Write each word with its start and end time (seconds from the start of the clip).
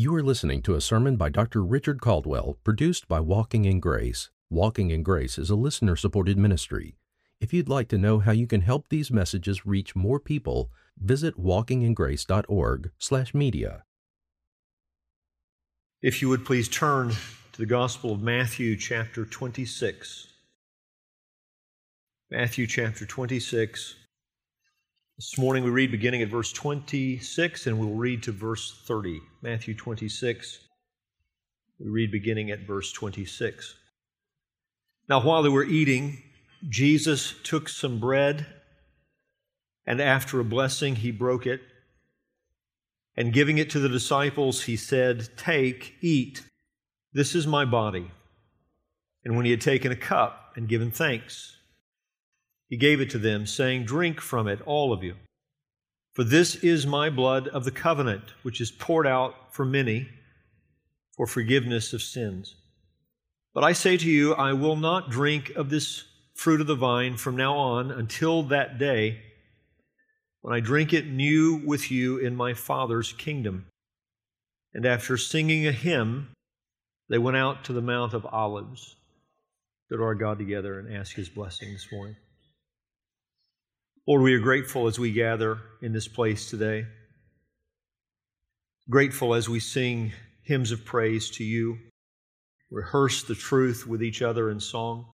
You 0.00 0.14
are 0.14 0.22
listening 0.22 0.62
to 0.62 0.76
a 0.76 0.80
sermon 0.80 1.16
by 1.16 1.28
Dr. 1.28 1.64
Richard 1.64 2.00
Caldwell, 2.00 2.56
produced 2.62 3.08
by 3.08 3.18
Walking 3.18 3.64
in 3.64 3.80
Grace. 3.80 4.30
Walking 4.48 4.92
in 4.92 5.02
Grace 5.02 5.38
is 5.38 5.50
a 5.50 5.56
listener 5.56 5.96
supported 5.96 6.38
ministry. 6.38 6.94
If 7.40 7.52
you'd 7.52 7.68
like 7.68 7.88
to 7.88 7.98
know 7.98 8.20
how 8.20 8.30
you 8.30 8.46
can 8.46 8.60
help 8.60 8.90
these 8.90 9.10
messages 9.10 9.66
reach 9.66 9.96
more 9.96 10.20
people, 10.20 10.70
visit 10.96 11.36
walkingingrace.org/media. 11.36 13.84
If 16.00 16.22
you 16.22 16.28
would 16.28 16.46
please 16.46 16.68
turn 16.68 17.10
to 17.10 17.58
the 17.58 17.66
Gospel 17.66 18.12
of 18.12 18.22
Matthew, 18.22 18.76
chapter 18.76 19.24
26. 19.24 20.28
Matthew, 22.30 22.68
chapter 22.68 23.04
26. 23.04 23.96
This 25.18 25.36
morning 25.36 25.64
we 25.64 25.70
read 25.70 25.90
beginning 25.90 26.22
at 26.22 26.28
verse 26.28 26.52
26 26.52 27.66
and 27.66 27.76
we'll 27.76 27.96
read 27.96 28.22
to 28.22 28.30
verse 28.30 28.80
30. 28.84 29.20
Matthew 29.42 29.74
26. 29.74 30.60
We 31.80 31.90
read 31.90 32.12
beginning 32.12 32.52
at 32.52 32.68
verse 32.68 32.92
26. 32.92 33.74
Now, 35.08 35.20
while 35.20 35.42
they 35.42 35.48
were 35.48 35.64
eating, 35.64 36.22
Jesus 36.68 37.34
took 37.42 37.68
some 37.68 37.98
bread 37.98 38.46
and 39.84 40.00
after 40.00 40.38
a 40.38 40.44
blessing, 40.44 40.94
he 40.94 41.10
broke 41.10 41.46
it. 41.46 41.62
And 43.16 43.32
giving 43.32 43.58
it 43.58 43.70
to 43.70 43.80
the 43.80 43.88
disciples, 43.88 44.62
he 44.62 44.76
said, 44.76 45.30
Take, 45.36 45.94
eat, 46.00 46.44
this 47.12 47.34
is 47.34 47.44
my 47.44 47.64
body. 47.64 48.12
And 49.24 49.34
when 49.34 49.46
he 49.46 49.50
had 49.50 49.60
taken 49.60 49.90
a 49.90 49.96
cup 49.96 50.52
and 50.54 50.68
given 50.68 50.92
thanks, 50.92 51.57
he 52.68 52.76
gave 52.76 53.00
it 53.00 53.10
to 53.10 53.18
them, 53.18 53.46
saying, 53.46 53.84
Drink 53.84 54.20
from 54.20 54.46
it, 54.46 54.60
all 54.62 54.92
of 54.92 55.02
you. 55.02 55.14
For 56.12 56.24
this 56.24 56.56
is 56.56 56.86
my 56.86 57.10
blood 57.10 57.48
of 57.48 57.64
the 57.64 57.70
covenant, 57.70 58.24
which 58.42 58.60
is 58.60 58.70
poured 58.70 59.06
out 59.06 59.54
for 59.54 59.64
many 59.64 60.08
for 61.16 61.26
forgiveness 61.26 61.92
of 61.92 62.02
sins. 62.02 62.56
But 63.54 63.64
I 63.64 63.72
say 63.72 63.96
to 63.96 64.10
you, 64.10 64.34
I 64.34 64.52
will 64.52 64.76
not 64.76 65.10
drink 65.10 65.50
of 65.56 65.70
this 65.70 66.04
fruit 66.34 66.60
of 66.60 66.66
the 66.66 66.76
vine 66.76 67.16
from 67.16 67.36
now 67.36 67.56
on 67.56 67.90
until 67.90 68.44
that 68.44 68.78
day 68.78 69.20
when 70.40 70.54
I 70.54 70.60
drink 70.60 70.92
it 70.92 71.06
new 71.08 71.62
with 71.66 71.90
you 71.90 72.18
in 72.18 72.36
my 72.36 72.54
Father's 72.54 73.12
kingdom. 73.12 73.66
And 74.72 74.86
after 74.86 75.16
singing 75.16 75.66
a 75.66 75.72
hymn, 75.72 76.28
they 77.08 77.18
went 77.18 77.36
out 77.36 77.64
to 77.64 77.72
the 77.72 77.82
Mount 77.82 78.12
of 78.12 78.26
Olives. 78.26 78.96
Go 79.90 79.96
to 79.96 80.02
our 80.02 80.14
God 80.14 80.38
together 80.38 80.78
and 80.78 80.94
ask 80.94 81.16
His 81.16 81.28
blessing 81.28 81.72
this 81.72 81.88
morning. 81.90 82.16
Lord, 84.08 84.22
we 84.22 84.32
are 84.32 84.38
grateful 84.38 84.86
as 84.86 84.98
we 84.98 85.12
gather 85.12 85.58
in 85.82 85.92
this 85.92 86.08
place 86.08 86.48
today. 86.48 86.86
Grateful 88.88 89.34
as 89.34 89.50
we 89.50 89.60
sing 89.60 90.12
hymns 90.44 90.72
of 90.72 90.82
praise 90.86 91.28
to 91.32 91.44
you, 91.44 91.76
rehearse 92.70 93.22
the 93.22 93.34
truth 93.34 93.86
with 93.86 94.02
each 94.02 94.22
other 94.22 94.48
in 94.48 94.60
song. 94.60 95.12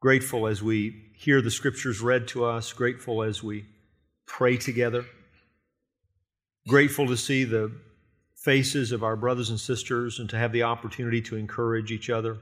Grateful 0.00 0.46
as 0.46 0.62
we 0.62 1.10
hear 1.16 1.42
the 1.42 1.50
scriptures 1.50 2.00
read 2.00 2.28
to 2.28 2.46
us, 2.46 2.72
grateful 2.72 3.22
as 3.22 3.42
we 3.42 3.66
pray 4.26 4.56
together. 4.56 5.04
Grateful 6.66 7.06
to 7.08 7.16
see 7.18 7.44
the 7.44 7.70
faces 8.36 8.90
of 8.90 9.04
our 9.04 9.16
brothers 9.16 9.50
and 9.50 9.60
sisters 9.60 10.18
and 10.18 10.30
to 10.30 10.38
have 10.38 10.52
the 10.52 10.62
opportunity 10.62 11.20
to 11.20 11.36
encourage 11.36 11.92
each 11.92 12.08
other 12.08 12.38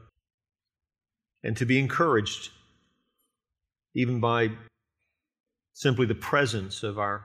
and 1.42 1.56
to 1.56 1.66
be 1.66 1.80
encouraged 1.80 2.50
even 3.96 4.20
by 4.20 4.50
simply 5.76 6.06
the 6.06 6.14
presence 6.14 6.82
of 6.82 6.98
our 6.98 7.22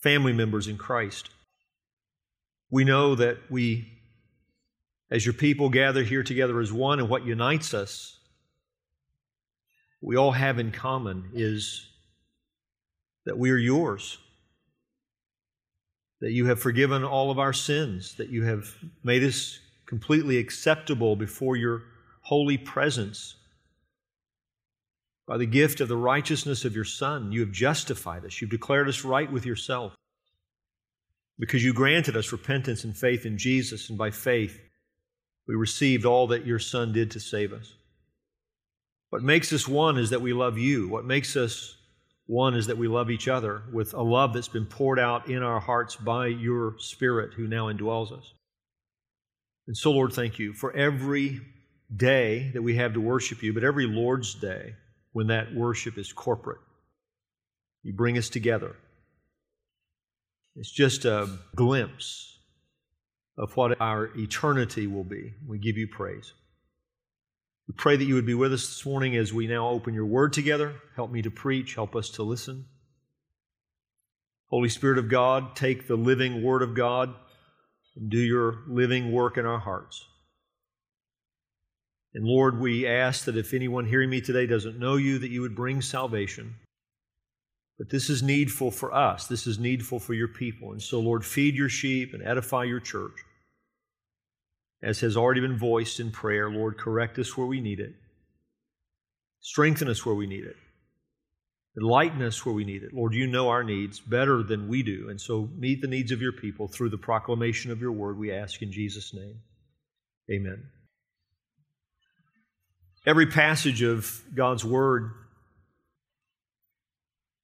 family 0.00 0.32
members 0.32 0.68
in 0.68 0.78
Christ. 0.78 1.28
We 2.70 2.82
know 2.82 3.14
that 3.14 3.36
we, 3.50 3.92
as 5.10 5.26
your 5.26 5.34
people, 5.34 5.68
gather 5.68 6.02
here 6.02 6.22
together 6.22 6.58
as 6.60 6.72
one, 6.72 6.98
and 6.98 7.10
what 7.10 7.26
unites 7.26 7.74
us, 7.74 8.18
we 10.00 10.16
all 10.16 10.32
have 10.32 10.58
in 10.58 10.72
common 10.72 11.28
is 11.34 11.86
that 13.26 13.36
we 13.36 13.50
are 13.50 13.58
yours, 13.58 14.16
that 16.22 16.32
you 16.32 16.46
have 16.46 16.58
forgiven 16.58 17.04
all 17.04 17.30
of 17.30 17.38
our 17.38 17.52
sins, 17.52 18.14
that 18.14 18.30
you 18.30 18.44
have 18.44 18.74
made 19.02 19.22
us 19.22 19.58
completely 19.84 20.38
acceptable 20.38 21.16
before 21.16 21.56
your 21.56 21.82
holy 22.22 22.56
presence 22.56 23.34
by 25.26 25.38
the 25.38 25.46
gift 25.46 25.80
of 25.80 25.88
the 25.88 25.96
righteousness 25.96 26.64
of 26.64 26.74
your 26.74 26.84
Son, 26.84 27.32
you 27.32 27.40
have 27.40 27.52
justified 27.52 28.24
us. 28.24 28.40
You've 28.40 28.50
declared 28.50 28.88
us 28.88 29.04
right 29.04 29.30
with 29.30 29.46
yourself. 29.46 29.94
Because 31.38 31.64
you 31.64 31.72
granted 31.72 32.16
us 32.16 32.30
repentance 32.30 32.84
and 32.84 32.96
faith 32.96 33.26
in 33.26 33.38
Jesus, 33.38 33.88
and 33.88 33.98
by 33.98 34.10
faith, 34.10 34.60
we 35.48 35.54
received 35.54 36.04
all 36.04 36.28
that 36.28 36.46
your 36.46 36.58
Son 36.58 36.92
did 36.92 37.10
to 37.12 37.20
save 37.20 37.52
us. 37.52 37.74
What 39.10 39.22
makes 39.22 39.52
us 39.52 39.66
one 39.66 39.98
is 39.98 40.10
that 40.10 40.20
we 40.20 40.32
love 40.32 40.58
you. 40.58 40.88
What 40.88 41.04
makes 41.04 41.36
us 41.36 41.76
one 42.26 42.54
is 42.54 42.66
that 42.66 42.78
we 42.78 42.88
love 42.88 43.10
each 43.10 43.28
other 43.28 43.62
with 43.72 43.94
a 43.94 44.02
love 44.02 44.32
that's 44.32 44.48
been 44.48 44.66
poured 44.66 44.98
out 44.98 45.28
in 45.28 45.42
our 45.42 45.60
hearts 45.60 45.96
by 45.96 46.26
your 46.26 46.74
Spirit 46.78 47.32
who 47.34 47.46
now 47.46 47.72
indwells 47.72 48.12
us. 48.16 48.32
And 49.66 49.76
so, 49.76 49.90
Lord, 49.90 50.12
thank 50.12 50.38
you 50.38 50.52
for 50.52 50.72
every 50.74 51.40
day 51.94 52.50
that 52.54 52.62
we 52.62 52.76
have 52.76 52.94
to 52.94 53.00
worship 53.00 53.42
you, 53.42 53.52
but 53.52 53.64
every 53.64 53.86
Lord's 53.86 54.34
day 54.34 54.74
when 55.14 55.28
that 55.28 55.54
worship 55.54 55.96
is 55.96 56.12
corporate. 56.12 56.58
You 57.84 57.94
bring 57.94 58.18
us 58.18 58.28
together. 58.28 58.76
It's 60.56 60.70
just 60.70 61.04
a 61.04 61.38
glimpse 61.54 62.36
of 63.38 63.56
what 63.56 63.80
our 63.80 64.10
eternity 64.16 64.86
will 64.88 65.04
be. 65.04 65.34
We 65.46 65.58
give 65.58 65.76
you 65.76 65.86
praise. 65.86 66.32
We 67.68 67.74
pray 67.76 67.96
that 67.96 68.04
you 68.04 68.14
would 68.16 68.26
be 68.26 68.34
with 68.34 68.52
us 68.52 68.66
this 68.66 68.84
morning 68.84 69.16
as 69.16 69.32
we 69.32 69.46
now 69.46 69.68
open 69.68 69.94
your 69.94 70.04
word 70.04 70.32
together. 70.32 70.74
Help 70.96 71.12
me 71.12 71.22
to 71.22 71.30
preach, 71.30 71.76
help 71.76 71.94
us 71.94 72.10
to 72.10 72.24
listen. 72.24 72.66
Holy 74.50 74.68
Spirit 74.68 74.98
of 74.98 75.08
God, 75.08 75.54
take 75.54 75.86
the 75.86 75.96
living 75.96 76.42
word 76.42 76.62
of 76.62 76.74
God 76.74 77.14
and 77.96 78.10
do 78.10 78.18
your 78.18 78.64
living 78.68 79.12
work 79.12 79.38
in 79.38 79.46
our 79.46 79.60
hearts. 79.60 80.06
And 82.14 82.24
Lord, 82.24 82.60
we 82.60 82.86
ask 82.86 83.24
that 83.24 83.36
if 83.36 83.52
anyone 83.52 83.86
hearing 83.86 84.10
me 84.10 84.20
today 84.20 84.46
doesn't 84.46 84.78
know 84.78 84.96
you, 84.96 85.18
that 85.18 85.30
you 85.30 85.42
would 85.42 85.56
bring 85.56 85.82
salvation. 85.82 86.54
But 87.76 87.90
this 87.90 88.08
is 88.08 88.22
needful 88.22 88.70
for 88.70 88.94
us. 88.94 89.26
This 89.26 89.48
is 89.48 89.58
needful 89.58 89.98
for 89.98 90.14
your 90.14 90.28
people. 90.28 90.72
And 90.72 90.80
so, 90.80 91.00
Lord, 91.00 91.24
feed 91.24 91.56
your 91.56 91.68
sheep 91.68 92.14
and 92.14 92.22
edify 92.22 92.64
your 92.64 92.78
church. 92.78 93.16
As 94.80 95.00
has 95.00 95.16
already 95.16 95.40
been 95.40 95.58
voiced 95.58 95.98
in 95.98 96.12
prayer, 96.12 96.50
Lord, 96.50 96.78
correct 96.78 97.18
us 97.18 97.36
where 97.36 97.46
we 97.46 97.60
need 97.60 97.80
it. 97.80 97.94
Strengthen 99.40 99.88
us 99.88 100.06
where 100.06 100.14
we 100.14 100.26
need 100.26 100.44
it. 100.44 100.56
Enlighten 101.76 102.22
us 102.22 102.46
where 102.46 102.54
we 102.54 102.64
need 102.64 102.84
it. 102.84 102.94
Lord, 102.94 103.14
you 103.14 103.26
know 103.26 103.48
our 103.48 103.64
needs 103.64 103.98
better 103.98 104.44
than 104.44 104.68
we 104.68 104.84
do. 104.84 105.08
And 105.08 105.20
so 105.20 105.48
meet 105.56 105.80
the 105.80 105.88
needs 105.88 106.12
of 106.12 106.22
your 106.22 106.32
people 106.32 106.68
through 106.68 106.90
the 106.90 106.98
proclamation 106.98 107.72
of 107.72 107.80
your 107.80 107.90
word, 107.90 108.16
we 108.16 108.30
ask 108.30 108.62
in 108.62 108.70
Jesus' 108.70 109.12
name. 109.12 109.40
Amen. 110.30 110.62
Every 113.06 113.26
passage 113.26 113.82
of 113.82 114.22
God's 114.34 114.64
Word 114.64 115.10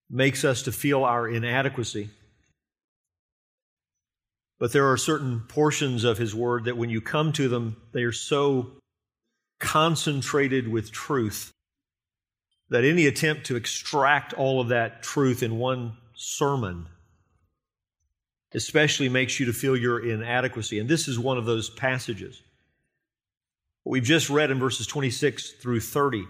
makes 0.08 0.44
us 0.44 0.62
to 0.62 0.72
feel 0.72 1.04
our 1.04 1.28
inadequacy. 1.28 2.10
But 4.58 4.72
there 4.72 4.90
are 4.90 4.96
certain 4.96 5.40
portions 5.48 6.04
of 6.04 6.18
His 6.18 6.34
Word 6.34 6.64
that 6.64 6.76
when 6.76 6.90
you 6.90 7.00
come 7.00 7.32
to 7.32 7.48
them, 7.48 7.76
they 7.92 8.02
are 8.02 8.12
so 8.12 8.70
concentrated 9.58 10.68
with 10.68 10.90
truth 10.90 11.52
that 12.70 12.84
any 12.84 13.06
attempt 13.06 13.46
to 13.46 13.56
extract 13.56 14.32
all 14.32 14.60
of 14.60 14.68
that 14.68 15.02
truth 15.02 15.42
in 15.42 15.58
one 15.58 15.96
sermon 16.14 16.86
especially 18.52 19.08
makes 19.08 19.38
you 19.38 19.46
to 19.46 19.52
feel 19.52 19.76
your 19.76 20.04
inadequacy. 20.04 20.78
And 20.78 20.88
this 20.88 21.08
is 21.08 21.18
one 21.18 21.38
of 21.38 21.46
those 21.46 21.70
passages. 21.70 22.42
What 23.82 23.92
we've 23.92 24.02
just 24.02 24.30
read 24.30 24.50
in 24.50 24.58
verses 24.58 24.86
26 24.86 25.52
through 25.52 25.80
30 25.80 26.26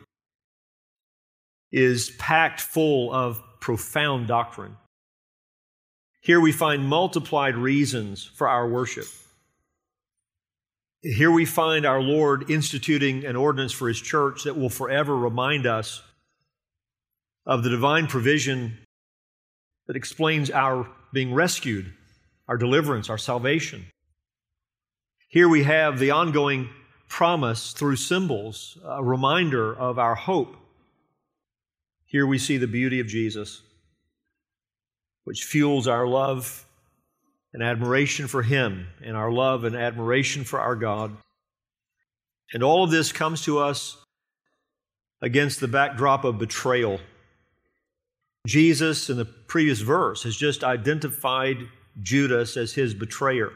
is 1.73 2.11
packed 2.19 2.61
full 2.61 3.13
of 3.13 3.43
profound 3.61 4.29
doctrine. 4.29 4.77
Here 6.21 6.41
we 6.41 6.53
find 6.53 6.85
multiplied 6.85 7.57
reasons 7.57 8.25
for 8.25 8.49
our 8.49 8.69
worship. 8.69 9.07
Here 11.03 11.31
we 11.31 11.47
find 11.47 11.87
our 11.87 12.03
Lord 12.03 12.51
instituting 12.51 13.25
an 13.25 13.37
ordinance 13.37 13.73
for 13.73 13.89
His 13.89 14.01
church 14.01 14.45
that 14.45 14.57
will 14.57 14.69
forever 14.69 15.17
remind 15.17 15.67
us 15.67 16.03
of 17.47 17.63
the 17.63 17.71
divine 17.71 18.07
provision 18.07 18.79
that 19.87 19.97
explains 19.97 20.51
our 20.51 20.89
being 21.13 21.33
rescued, 21.33 21.93
our 22.49 22.59
deliverance, 22.59 23.09
our 23.09 23.19
salvation. 23.19 23.87
Here 25.29 25.49
we 25.49 25.65
have 25.65 25.99
the 25.99 26.11
ongoing 26.11 26.69
promise 27.11 27.73
through 27.73 27.97
symbols, 27.97 28.79
a 28.87 29.05
reminder 29.05 29.75
of 29.75 29.99
our 29.99 30.15
hope. 30.15 30.57
Here 32.07 32.27
we 32.27 32.39
see 32.39 32.57
the 32.57 32.67
beauty 32.67 33.01
of 33.01 33.09
Jesus, 33.09 33.61
which 35.25 35.45
fuels 35.45 35.87
our 35.87 36.07
love 36.07 36.65
and 37.53 37.63
admiration 37.63 38.29
for 38.29 38.43
Him 38.43 38.87
and 39.05 39.17
our 39.17 39.31
love 39.31 39.65
and 39.65 39.77
admiration 39.77 40.45
for 40.45 40.61
our 40.61 40.77
God. 40.77 41.15
And 42.55 42.63
all 42.63 42.85
of 42.85 42.91
this 42.91 43.13
comes 43.13 43.45
to 43.45 43.59
us 43.59 43.99
against 45.21 45.61
the 45.61 45.69
backdrop 45.69 46.25
of 46.25 46.39
betrayal. 46.39 47.01
Jesus, 48.47 49.11
in 49.11 49.17
the 49.17 49.25
previous 49.25 49.81
verse, 49.81 50.23
has 50.23 50.37
just 50.37 50.65
identified 50.65 51.59
Judas 52.01 52.57
as 52.57 52.73
his 52.73 52.95
betrayer. 52.95 53.53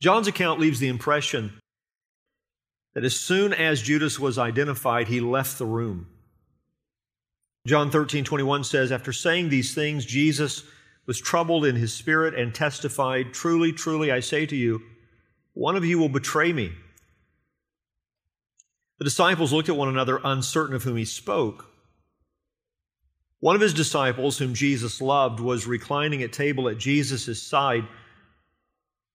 John's 0.00 0.28
account 0.28 0.60
leaves 0.60 0.78
the 0.78 0.88
impression 0.88 1.58
that 2.94 3.04
as 3.04 3.14
soon 3.14 3.52
as 3.52 3.82
Judas 3.82 4.18
was 4.18 4.38
identified, 4.38 5.08
he 5.08 5.20
left 5.20 5.58
the 5.58 5.66
room. 5.66 6.06
John 7.66 7.90
13, 7.90 8.24
21 8.24 8.64
says, 8.64 8.92
After 8.92 9.12
saying 9.12 9.48
these 9.48 9.74
things, 9.74 10.04
Jesus 10.04 10.64
was 11.06 11.20
troubled 11.20 11.64
in 11.64 11.76
his 11.76 11.92
spirit 11.92 12.34
and 12.34 12.54
testified, 12.54 13.32
Truly, 13.32 13.72
truly, 13.72 14.12
I 14.12 14.20
say 14.20 14.46
to 14.46 14.56
you, 14.56 14.82
one 15.54 15.76
of 15.76 15.84
you 15.84 15.98
will 15.98 16.08
betray 16.08 16.52
me. 16.52 16.72
The 18.98 19.04
disciples 19.04 19.52
looked 19.52 19.68
at 19.68 19.76
one 19.76 19.88
another, 19.88 20.20
uncertain 20.22 20.74
of 20.74 20.82
whom 20.82 20.96
he 20.96 21.04
spoke. 21.04 21.66
One 23.40 23.54
of 23.54 23.60
his 23.60 23.74
disciples, 23.74 24.38
whom 24.38 24.54
Jesus 24.54 25.00
loved, 25.00 25.40
was 25.40 25.66
reclining 25.66 26.22
at 26.22 26.32
table 26.32 26.68
at 26.68 26.78
Jesus' 26.78 27.42
side. 27.42 27.84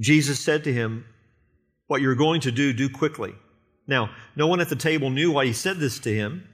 Jesus 0.00 0.40
said 0.40 0.64
to 0.64 0.72
him, 0.72 1.04
What 1.86 2.00
you're 2.00 2.14
going 2.16 2.40
to 2.42 2.50
do, 2.50 2.72
do 2.72 2.88
quickly. 2.88 3.34
Now, 3.86 4.10
no 4.34 4.46
one 4.46 4.60
at 4.60 4.68
the 4.68 4.76
table 4.76 5.10
knew 5.10 5.30
why 5.30 5.46
he 5.46 5.52
said 5.52 5.78
this 5.78 5.98
to 6.00 6.14
him. 6.14 6.48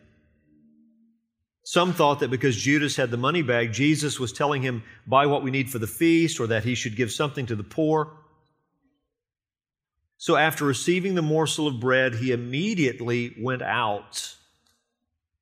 Some 1.65 1.93
thought 1.93 2.21
that 2.21 2.31
because 2.31 2.57
Judas 2.57 2.97
had 2.97 3.11
the 3.11 3.17
money 3.17 3.43
bag, 3.43 3.73
Jesus 3.73 4.21
was 4.21 4.33
telling 4.33 4.63
him, 4.63 4.83
Buy 5.07 5.27
what 5.27 5.43
we 5.43 5.51
need 5.51 5.71
for 5.71 5.79
the 5.79 5.87
feast, 5.87 6.41
or 6.41 6.47
that 6.49 6.65
he 6.65 6.75
should 6.75 6.97
give 6.97 7.13
something 7.13 7.47
to 7.47 7.57
the 7.57 7.65
poor. 7.65 8.13
So 10.19 10.37
after 10.37 10.65
receiving 10.65 11.15
the 11.15 11.23
morsel 11.23 11.67
of 11.67 11.79
bread, 11.79 12.15
he 12.15 12.33
immediately 12.33 13.35
went 13.39 13.63
out, 13.63 14.35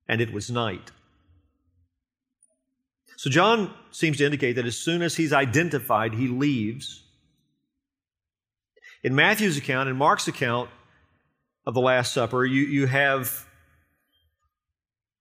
and 0.09 0.21
it 0.21 0.33
was 0.33 0.51
night. 0.51 0.91
So 3.17 3.31
John 3.31 3.73
seems 3.93 4.19
to 4.19 4.25
indicate 4.25 4.55
that 4.55 4.67
as 4.67 4.77
soon 4.77 5.01
as 5.01 5.15
he's 5.15 5.33
identified, 5.33 6.15
he 6.15 6.27
leaves. 6.27 7.04
In 9.05 9.15
Matthew's 9.15 9.59
account, 9.59 9.91
in 9.91 9.97
Mark's 9.97 10.29
account 10.29 10.71
of 11.67 11.75
the 11.75 11.81
Last 11.81 12.15
Supper, 12.15 12.45
you, 12.45 12.63
you 12.63 12.87
have 12.87 13.47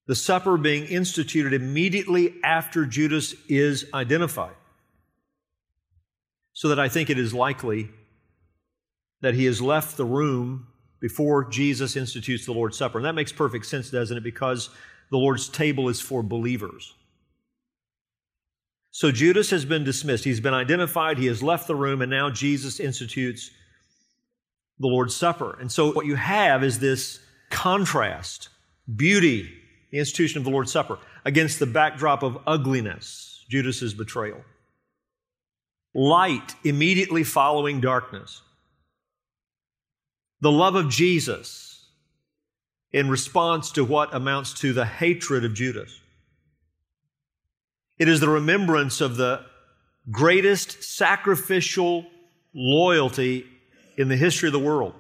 the 0.08 0.16
supper 0.16 0.58
being 0.58 0.86
instituted 0.86 1.54
immediately 1.54 2.34
after 2.44 2.86
Judas 2.86 3.36
is 3.50 3.86
identified. 3.94 4.56
So 6.54 6.70
that 6.70 6.80
I 6.80 6.88
think 6.88 7.10
it 7.10 7.18
is 7.18 7.34
likely 7.34 7.90
that 9.22 9.34
he 9.34 9.46
has 9.46 9.62
left 9.62 9.98
the 9.98 10.06
room 10.06 10.68
before 11.02 11.50
Jesus 11.50 11.98
institutes 11.98 12.46
the 12.46 12.54
Lord's 12.54 12.78
Supper. 12.78 12.98
And 12.98 13.06
that 13.06 13.16
makes 13.16 13.34
perfect 13.34 13.66
sense, 13.66 13.90
doesn't 13.90 14.16
it? 14.16 14.24
Because 14.24 14.70
the 15.12 15.18
Lord's 15.18 15.50
table 15.50 15.90
is 15.90 16.00
for 16.00 16.24
believers. 16.24 16.94
So 18.92 19.12
Judas 19.12 19.50
has 19.50 19.66
been 19.66 19.84
dismissed. 19.84 20.24
He's 20.24 20.40
been 20.40 20.54
identified. 20.54 21.18
He 21.18 21.26
has 21.26 21.44
left 21.44 21.68
the 21.68 21.76
room, 21.76 22.02
and 22.02 22.12
now 22.12 22.30
Jesus 22.30 22.80
institutes 22.80 23.52
the 24.80 24.88
Lord's 24.88 25.16
Supper. 25.16 25.58
And 25.60 25.72
so 25.72 25.92
what 25.92 26.06
you 26.06 26.16
have 26.16 26.64
is 26.64 26.80
this 26.80 27.20
contrast, 27.50 28.50
beauty, 28.96 29.50
the 29.92 30.00
institution 30.00 30.40
of 30.40 30.44
the 30.44 30.50
Lord's 30.50 30.72
Supper, 30.72 31.00
against 31.26 31.60
the 31.60 31.66
backdrop 31.66 32.24
of 32.24 32.38
ugliness, 32.48 33.46
Judas's 33.50 33.94
betrayal. 33.94 34.42
Light 35.94 36.56
immediately 36.64 37.24
following 37.24 37.80
darkness 37.80 38.42
the 40.42 40.52
love 40.52 40.76
of 40.76 40.90
Jesus 40.90 41.86
in 42.92 43.10
response 43.10 43.72
to 43.72 43.86
what 43.86 44.14
amounts 44.14 44.54
to 44.56 44.74
the 44.74 44.86
hatred 44.86 45.46
of 45.46 45.54
Judas. 45.54 46.02
It 47.98 48.10
is 48.10 48.20
the 48.20 48.28
remembrance 48.28 49.00
of 49.00 49.16
the 49.16 49.46
greatest 50.12 50.84
sacrificial 50.84 52.06
loyalty 52.54 53.46
in 53.98 54.08
the 54.08 54.16
history 54.16 54.48
of 54.48 54.54
the 54.54 54.60
world. 54.60 54.94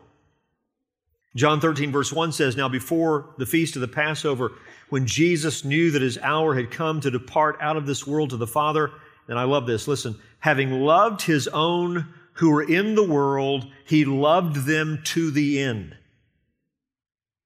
John 1.36 1.60
13, 1.60 1.92
verse 1.92 2.14
1 2.14 2.32
says, 2.32 2.56
Now 2.56 2.70
before 2.70 3.34
the 3.38 3.46
feast 3.46 3.76
of 3.76 3.82
the 3.82 3.88
Passover, 3.88 4.52
when 4.90 5.08
Jesus 5.08 5.66
knew 5.66 5.90
that 5.92 6.02
his 6.02 6.20
hour 6.20 6.54
had 6.54 6.70
come 6.70 7.02
to 7.02 7.10
depart 7.10 7.58
out 7.60 7.78
of 7.78 7.88
this 7.88 8.06
world 8.06 8.30
to 8.30 8.38
the 8.38 8.46
Father, 8.46 8.92
and 9.28 9.40
I 9.40 9.44
love 9.44 9.66
this, 9.66 9.88
listen, 9.88 10.16
having 10.40 10.72
loved 10.82 11.24
his 11.24 11.48
own 11.48 12.14
who 12.34 12.52
were 12.52 12.64
in 12.64 12.96
the 12.96 13.04
world, 13.04 13.68
he 13.86 14.06
loved 14.06 14.68
them 14.68 15.02
to 15.06 15.32
the 15.32 15.60
end. 15.60 15.96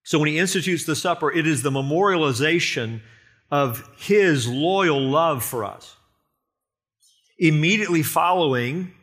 So 0.04 0.20
when 0.20 0.30
he 0.30 0.40
institutes 0.40 0.86
the 0.86 0.96
supper, 0.96 1.32
it 1.32 1.46
is 1.46 1.62
the 1.62 1.70
memorialization 1.70 3.02
of 3.52 3.90
his 3.98 4.48
loyal 4.48 5.02
love 5.02 5.44
for 5.44 5.66
us. 5.66 5.96
Immediately 7.38 8.04
following 8.04 8.94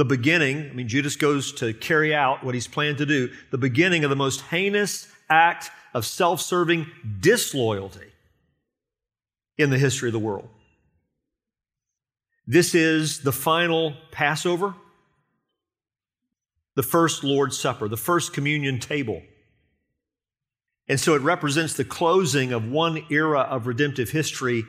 the 0.00 0.04
beginning, 0.06 0.70
I 0.70 0.72
mean, 0.72 0.88
Judas 0.88 1.14
goes 1.14 1.52
to 1.52 1.74
carry 1.74 2.14
out 2.14 2.42
what 2.42 2.54
he's 2.54 2.66
planned 2.66 2.96
to 2.98 3.06
do, 3.06 3.28
the 3.50 3.58
beginning 3.58 4.02
of 4.02 4.08
the 4.08 4.16
most 4.16 4.40
heinous 4.40 5.06
act 5.28 5.70
of 5.92 6.06
self 6.06 6.40
serving 6.40 6.86
disloyalty 7.20 8.10
in 9.58 9.68
the 9.68 9.76
history 9.76 10.08
of 10.08 10.14
the 10.14 10.18
world. 10.18 10.48
This 12.46 12.74
is 12.74 13.20
the 13.20 13.30
final 13.30 13.94
Passover 14.10 14.74
the 16.76 16.82
first 16.82 17.22
Lord's 17.22 17.58
Supper, 17.58 17.86
the 17.86 17.98
first 17.98 18.32
communion 18.32 18.78
table. 18.78 19.20
And 20.88 20.98
so 20.98 21.14
it 21.14 21.20
represents 21.20 21.74
the 21.74 21.84
closing 21.84 22.54
of 22.54 22.70
one 22.70 23.04
era 23.10 23.40
of 23.40 23.66
redemptive 23.66 24.08
history 24.08 24.64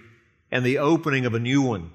and 0.51 0.65
the 0.65 0.77
opening 0.79 1.25
of 1.25 1.35
a 1.35 1.39
new 1.39 1.61
one. 1.61 1.91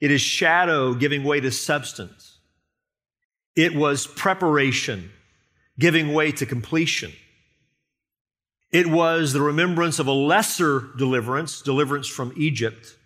It 0.00 0.10
is 0.10 0.20
shadow 0.20 0.94
giving 0.94 1.24
way 1.24 1.40
to 1.40 1.50
substance. 1.50 2.38
It 3.56 3.74
was 3.74 4.06
preparation 4.06 5.10
giving 5.78 6.12
way 6.12 6.32
to 6.32 6.46
completion. 6.46 7.12
It 8.72 8.86
was 8.86 9.32
the 9.32 9.40
remembrance 9.40 9.98
of 9.98 10.06
a 10.06 10.12
lesser 10.12 10.90
deliverance, 10.98 11.62
deliverance 11.62 12.08
from 12.08 12.32
Egypt, 12.36 12.96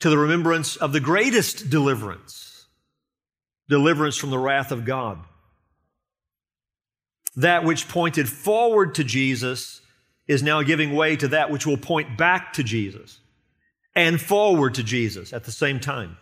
to 0.00 0.10
the 0.10 0.18
remembrance 0.18 0.76
of 0.76 0.92
the 0.92 1.00
greatest 1.00 1.70
deliverance, 1.70 2.66
deliverance 3.68 4.16
from 4.16 4.30
the 4.30 4.38
wrath 4.38 4.72
of 4.72 4.84
God. 4.84 5.18
That 7.36 7.64
which 7.64 7.88
pointed 7.88 8.28
forward 8.28 8.94
to 8.96 9.04
Jesus 9.04 9.80
is 10.26 10.42
now 10.42 10.62
giving 10.62 10.94
way 10.94 11.16
to 11.16 11.28
that 11.28 11.50
which 11.50 11.66
will 11.66 11.76
point 11.76 12.18
back 12.18 12.52
to 12.54 12.62
Jesus 12.62 13.20
and 13.94 14.20
forward 14.20 14.74
to 14.74 14.82
Jesus 14.82 15.32
at 15.32 15.44
the 15.44 15.52
same 15.52 15.80
time. 15.80 16.16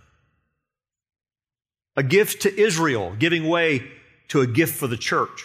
A 1.97 2.03
gift 2.03 2.43
to 2.43 2.61
Israel, 2.61 3.15
giving 3.19 3.49
way 3.49 3.91
to 4.29 4.41
a 4.41 4.47
gift 4.47 4.75
for 4.75 4.87
the 4.87 4.97
church. 4.97 5.45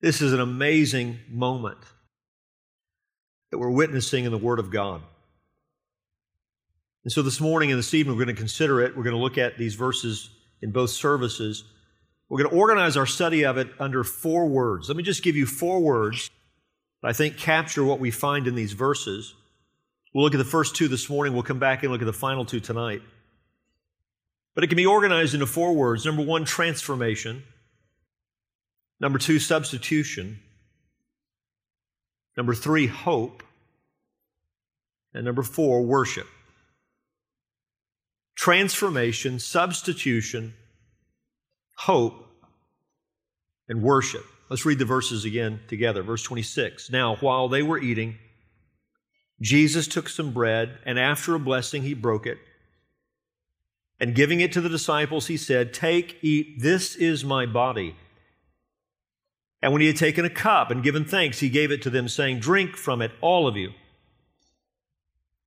This 0.00 0.20
is 0.20 0.32
an 0.32 0.40
amazing 0.40 1.18
moment 1.30 1.78
that 3.50 3.58
we're 3.58 3.70
witnessing 3.70 4.24
in 4.24 4.32
the 4.32 4.38
Word 4.38 4.58
of 4.58 4.70
God. 4.70 5.02
And 7.04 7.12
so 7.12 7.22
this 7.22 7.40
morning 7.40 7.70
and 7.70 7.78
this 7.78 7.94
evening, 7.94 8.16
we're 8.16 8.24
going 8.24 8.34
to 8.34 8.40
consider 8.40 8.80
it. 8.80 8.96
We're 8.96 9.04
going 9.04 9.16
to 9.16 9.22
look 9.22 9.38
at 9.38 9.56
these 9.56 9.74
verses 9.74 10.28
in 10.60 10.72
both 10.72 10.90
services. 10.90 11.64
We're 12.28 12.38
going 12.38 12.50
to 12.50 12.56
organize 12.56 12.96
our 12.96 13.06
study 13.06 13.44
of 13.44 13.56
it 13.58 13.68
under 13.78 14.02
four 14.02 14.46
words. 14.46 14.88
Let 14.88 14.96
me 14.96 15.02
just 15.04 15.22
give 15.22 15.36
you 15.36 15.46
four 15.46 15.80
words 15.80 16.30
that 17.00 17.08
I 17.08 17.12
think 17.12 17.36
capture 17.36 17.84
what 17.84 18.00
we 18.00 18.10
find 18.10 18.46
in 18.46 18.56
these 18.56 18.72
verses. 18.72 19.34
We'll 20.16 20.24
look 20.24 20.34
at 20.34 20.38
the 20.38 20.44
first 20.44 20.74
two 20.74 20.88
this 20.88 21.10
morning. 21.10 21.34
We'll 21.34 21.42
come 21.42 21.58
back 21.58 21.82
and 21.82 21.92
look 21.92 22.00
at 22.00 22.06
the 22.06 22.12
final 22.14 22.46
two 22.46 22.58
tonight. 22.58 23.02
But 24.54 24.64
it 24.64 24.68
can 24.68 24.78
be 24.78 24.86
organized 24.86 25.34
into 25.34 25.44
four 25.44 25.74
words. 25.74 26.06
Number 26.06 26.22
one, 26.22 26.46
transformation. 26.46 27.42
Number 28.98 29.18
two, 29.18 29.38
substitution. 29.38 30.40
Number 32.34 32.54
three, 32.54 32.86
hope. 32.86 33.42
And 35.12 35.26
number 35.26 35.42
four, 35.42 35.82
worship. 35.82 36.26
transformation, 38.36 39.38
substitution, 39.38 40.54
hope, 41.76 42.26
and 43.68 43.82
worship. 43.82 44.24
Let's 44.48 44.64
read 44.64 44.78
the 44.78 44.86
verses 44.86 45.26
again 45.26 45.60
together. 45.68 46.02
Verse 46.02 46.22
26. 46.22 46.90
Now, 46.90 47.16
while 47.16 47.48
they 47.48 47.62
were 47.62 47.78
eating, 47.78 48.16
Jesus 49.40 49.86
took 49.86 50.08
some 50.08 50.32
bread, 50.32 50.78
and 50.84 50.98
after 50.98 51.34
a 51.34 51.38
blessing, 51.38 51.82
he 51.82 51.94
broke 51.94 52.26
it. 52.26 52.38
And 53.98 54.14
giving 54.14 54.40
it 54.40 54.52
to 54.52 54.60
the 54.60 54.68
disciples, 54.68 55.26
he 55.26 55.36
said, 55.36 55.72
Take, 55.72 56.18
eat, 56.22 56.60
this 56.60 56.96
is 56.96 57.24
my 57.24 57.46
body. 57.46 57.96
And 59.62 59.72
when 59.72 59.80
he 59.80 59.88
had 59.88 59.96
taken 59.96 60.24
a 60.24 60.30
cup 60.30 60.70
and 60.70 60.82
given 60.82 61.04
thanks, 61.04 61.40
he 61.40 61.48
gave 61.48 61.70
it 61.70 61.82
to 61.82 61.90
them, 61.90 62.08
saying, 62.08 62.40
Drink 62.40 62.76
from 62.76 63.00
it, 63.02 63.12
all 63.20 63.46
of 63.48 63.56
you. 63.56 63.72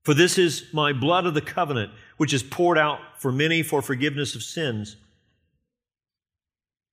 For 0.03 0.13
this 0.13 0.37
is 0.37 0.65
my 0.73 0.93
blood 0.93 1.25
of 1.25 1.33
the 1.33 1.41
covenant, 1.41 1.91
which 2.17 2.33
is 2.33 2.41
poured 2.41 2.77
out 2.77 2.99
for 3.17 3.31
many 3.31 3.61
for 3.61 3.81
forgiveness 3.81 4.35
of 4.35 4.43
sins. 4.43 4.97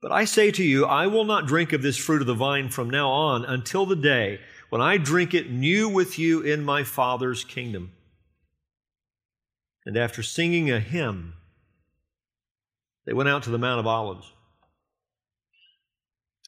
But 0.03 0.13
I 0.13 0.25
say 0.25 0.51
to 0.53 0.63
you, 0.63 0.85
I 0.85 1.07
will 1.07 1.25
not 1.25 1.47
drink 1.47 1.73
of 1.73 1.83
this 1.83 1.97
fruit 1.97 2.21
of 2.21 2.27
the 2.27 2.35
vine 2.35 2.69
from 2.69 2.91
now 2.91 3.11
on 3.11 3.45
until 3.45 3.87
the 3.87 3.97
day 3.97 4.41
when 4.71 4.81
I 4.81 4.99
drink 4.99 5.35
it 5.35 5.51
new 5.51 5.89
with 5.89 6.19
you 6.19 6.41
in 6.41 6.65
my 6.65 6.85
Father's 6.85 7.45
kingdom. 7.45 7.93
And 9.85 9.97
after 9.97 10.23
singing 10.23 10.71
a 10.71 10.81
hymn, 10.81 11.35
they 13.07 13.13
went 13.13 13.29
out 13.29 13.45
to 13.45 13.51
the 13.51 13.59
Mount 13.59 13.81
of 13.81 13.87
Olives. 13.87 14.33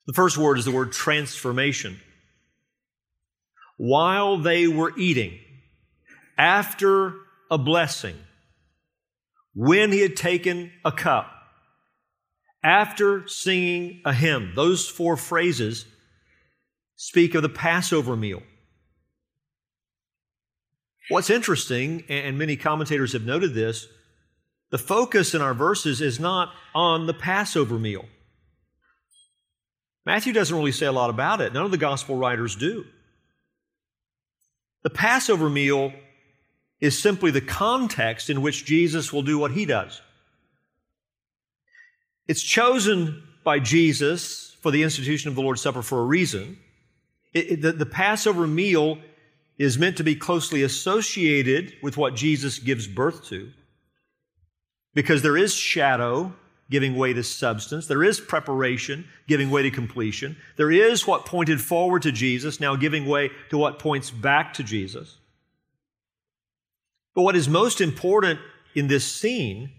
The 0.07 0.13
first 0.15 0.37
word 0.37 0.59
is 0.59 0.65
the 0.65 0.73
word 0.73 0.93
transformation. 0.93 2.01
While 3.77 4.39
they 4.39 4.67
were 4.67 4.93
eating, 4.99 5.39
after 6.37 7.15
a 7.51 7.59
blessing, 7.59 8.17
when 9.55 9.93
he 9.93 10.01
had 10.01 10.17
taken 10.17 10.73
a 10.85 10.91
cup, 10.91 11.31
after 12.63 13.27
singing 13.29 14.03
a 14.05 14.13
hymn. 14.13 14.53
Those 14.55 14.89
four 14.89 15.17
phrases 15.17 15.87
speak 16.99 17.37
of 17.37 17.43
the 17.43 17.49
Passover 17.49 18.17
meal. 18.17 18.43
What's 21.09 21.31
interesting, 21.31 22.05
and 22.09 22.37
many 22.37 22.57
commentators 22.57 23.15
have 23.15 23.25
noted 23.25 23.55
this, 23.55 23.87
the 24.71 24.79
focus 24.79 25.33
in 25.33 25.41
our 25.41 25.55
verses 25.55 26.03
is 26.03 26.21
not 26.21 26.53
on 26.75 27.07
the 27.07 27.15
Passover 27.15 27.79
meal. 27.79 28.05
Matthew 30.05 30.33
doesn't 30.33 30.55
really 30.55 30.73
say 30.73 30.87
a 30.87 30.93
lot 30.93 31.09
about 31.09 31.41
it. 31.41 31.55
None 31.55 31.65
of 31.65 31.71
the 31.71 31.79
gospel 31.79 32.17
writers 32.17 32.57
do. 32.57 32.85
The 34.83 34.91
Passover 34.91 35.49
meal 35.49 35.93
is 36.81 37.01
simply 37.01 37.31
the 37.31 37.41
context 37.41 38.29
in 38.29 38.43
which 38.43 38.67
Jesus 38.67 39.13
will 39.13 39.23
do 39.23 39.39
what 39.39 39.53
he 39.53 39.65
does. 39.65 40.03
It's 42.27 42.43
chosen 42.43 43.23
by 43.45 43.61
Jesus 43.61 44.57
for 44.61 44.73
the 44.73 44.83
institution 44.83 45.29
of 45.29 45.37
the 45.37 45.43
Lord's 45.43 45.63
Supper 45.63 45.83
for 45.83 46.01
a 46.01 46.05
reason. 46.05 46.59
It, 47.33 47.51
it, 47.51 47.63
the, 47.63 47.73
the 47.73 47.87
Passover 47.87 48.47
meal 48.47 48.99
is 49.59 49.79
meant 49.79 49.97
to 49.97 50.05
be 50.05 50.15
closely 50.15 50.63
associated 50.63 51.75
with 51.83 51.97
what 51.97 52.15
Jesus 52.15 52.59
gives 52.59 52.87
birth 52.87 53.25
to 53.27 53.51
because 54.95 55.23
there 55.23 55.37
is 55.37 55.55
shadow 55.55 56.33
giving 56.71 56.97
way 56.97 57.13
to 57.13 57.23
substance. 57.23 57.87
There 57.87 58.05
is 58.05 58.21
preparation 58.21 59.07
giving 59.27 59.51
way 59.51 59.63
to 59.63 59.71
completion. 59.71 60.37
There 60.57 60.71
is 60.71 61.07
what 61.07 61.25
pointed 61.25 61.61
forward 61.61 62.03
to 62.03 62.13
Jesus 62.13 62.61
now 62.61 62.77
giving 62.77 63.07
way 63.07 63.31
to 63.51 63.59
what 63.59 63.79
points 63.79 64.11
back 64.11 64.55
to 64.55 64.63
Jesus. 64.63 65.17
But 67.15 67.23
what 67.23 67.37
is 67.37 67.49
most 67.49 67.81
important 67.81 68.39
in 68.75 68.87
this 68.87 69.11
scene 69.11 69.71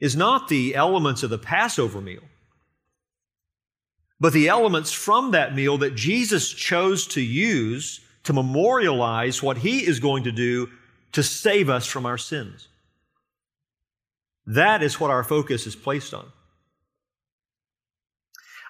is 0.00 0.16
not 0.16 0.48
the 0.48 0.74
elements 0.74 1.22
of 1.22 1.30
the 1.30 1.38
Passover 1.38 2.00
meal, 2.00 2.22
but 4.20 4.34
the 4.34 4.48
elements 4.48 4.92
from 4.92 5.30
that 5.30 5.54
meal 5.54 5.78
that 5.78 5.94
Jesus 5.94 6.52
chose 6.52 7.06
to 7.08 7.22
use 7.22 8.00
to 8.24 8.32
memorialize 8.34 9.42
what 9.42 9.58
he 9.58 9.86
is 9.86 9.98
going 9.98 10.24
to 10.24 10.32
do 10.32 10.68
to 11.12 11.22
save 11.22 11.70
us 11.70 11.86
from 11.86 12.04
our 12.04 12.18
sins. 12.18 12.68
That 14.46 14.82
is 14.82 15.00
what 15.00 15.10
our 15.10 15.24
focus 15.24 15.66
is 15.66 15.74
placed 15.74 16.12
on. 16.12 16.26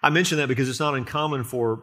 I 0.02 0.10
mention 0.10 0.38
that 0.38 0.48
because 0.48 0.68
it's 0.68 0.80
not 0.80 0.94
uncommon 0.94 1.44
for 1.44 1.82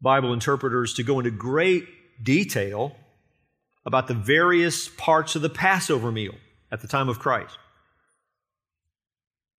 Bible 0.00 0.32
interpreters 0.32 0.94
to 0.94 1.02
go 1.02 1.18
into 1.18 1.30
great 1.30 1.86
detail 2.22 2.96
about 3.84 4.06
the 4.06 4.14
various 4.14 4.88
parts 4.88 5.34
of 5.34 5.42
the 5.42 5.48
Passover 5.48 6.12
meal 6.12 6.34
at 6.70 6.80
the 6.80 6.88
time 6.88 7.08
of 7.08 7.18
Christ 7.18 7.58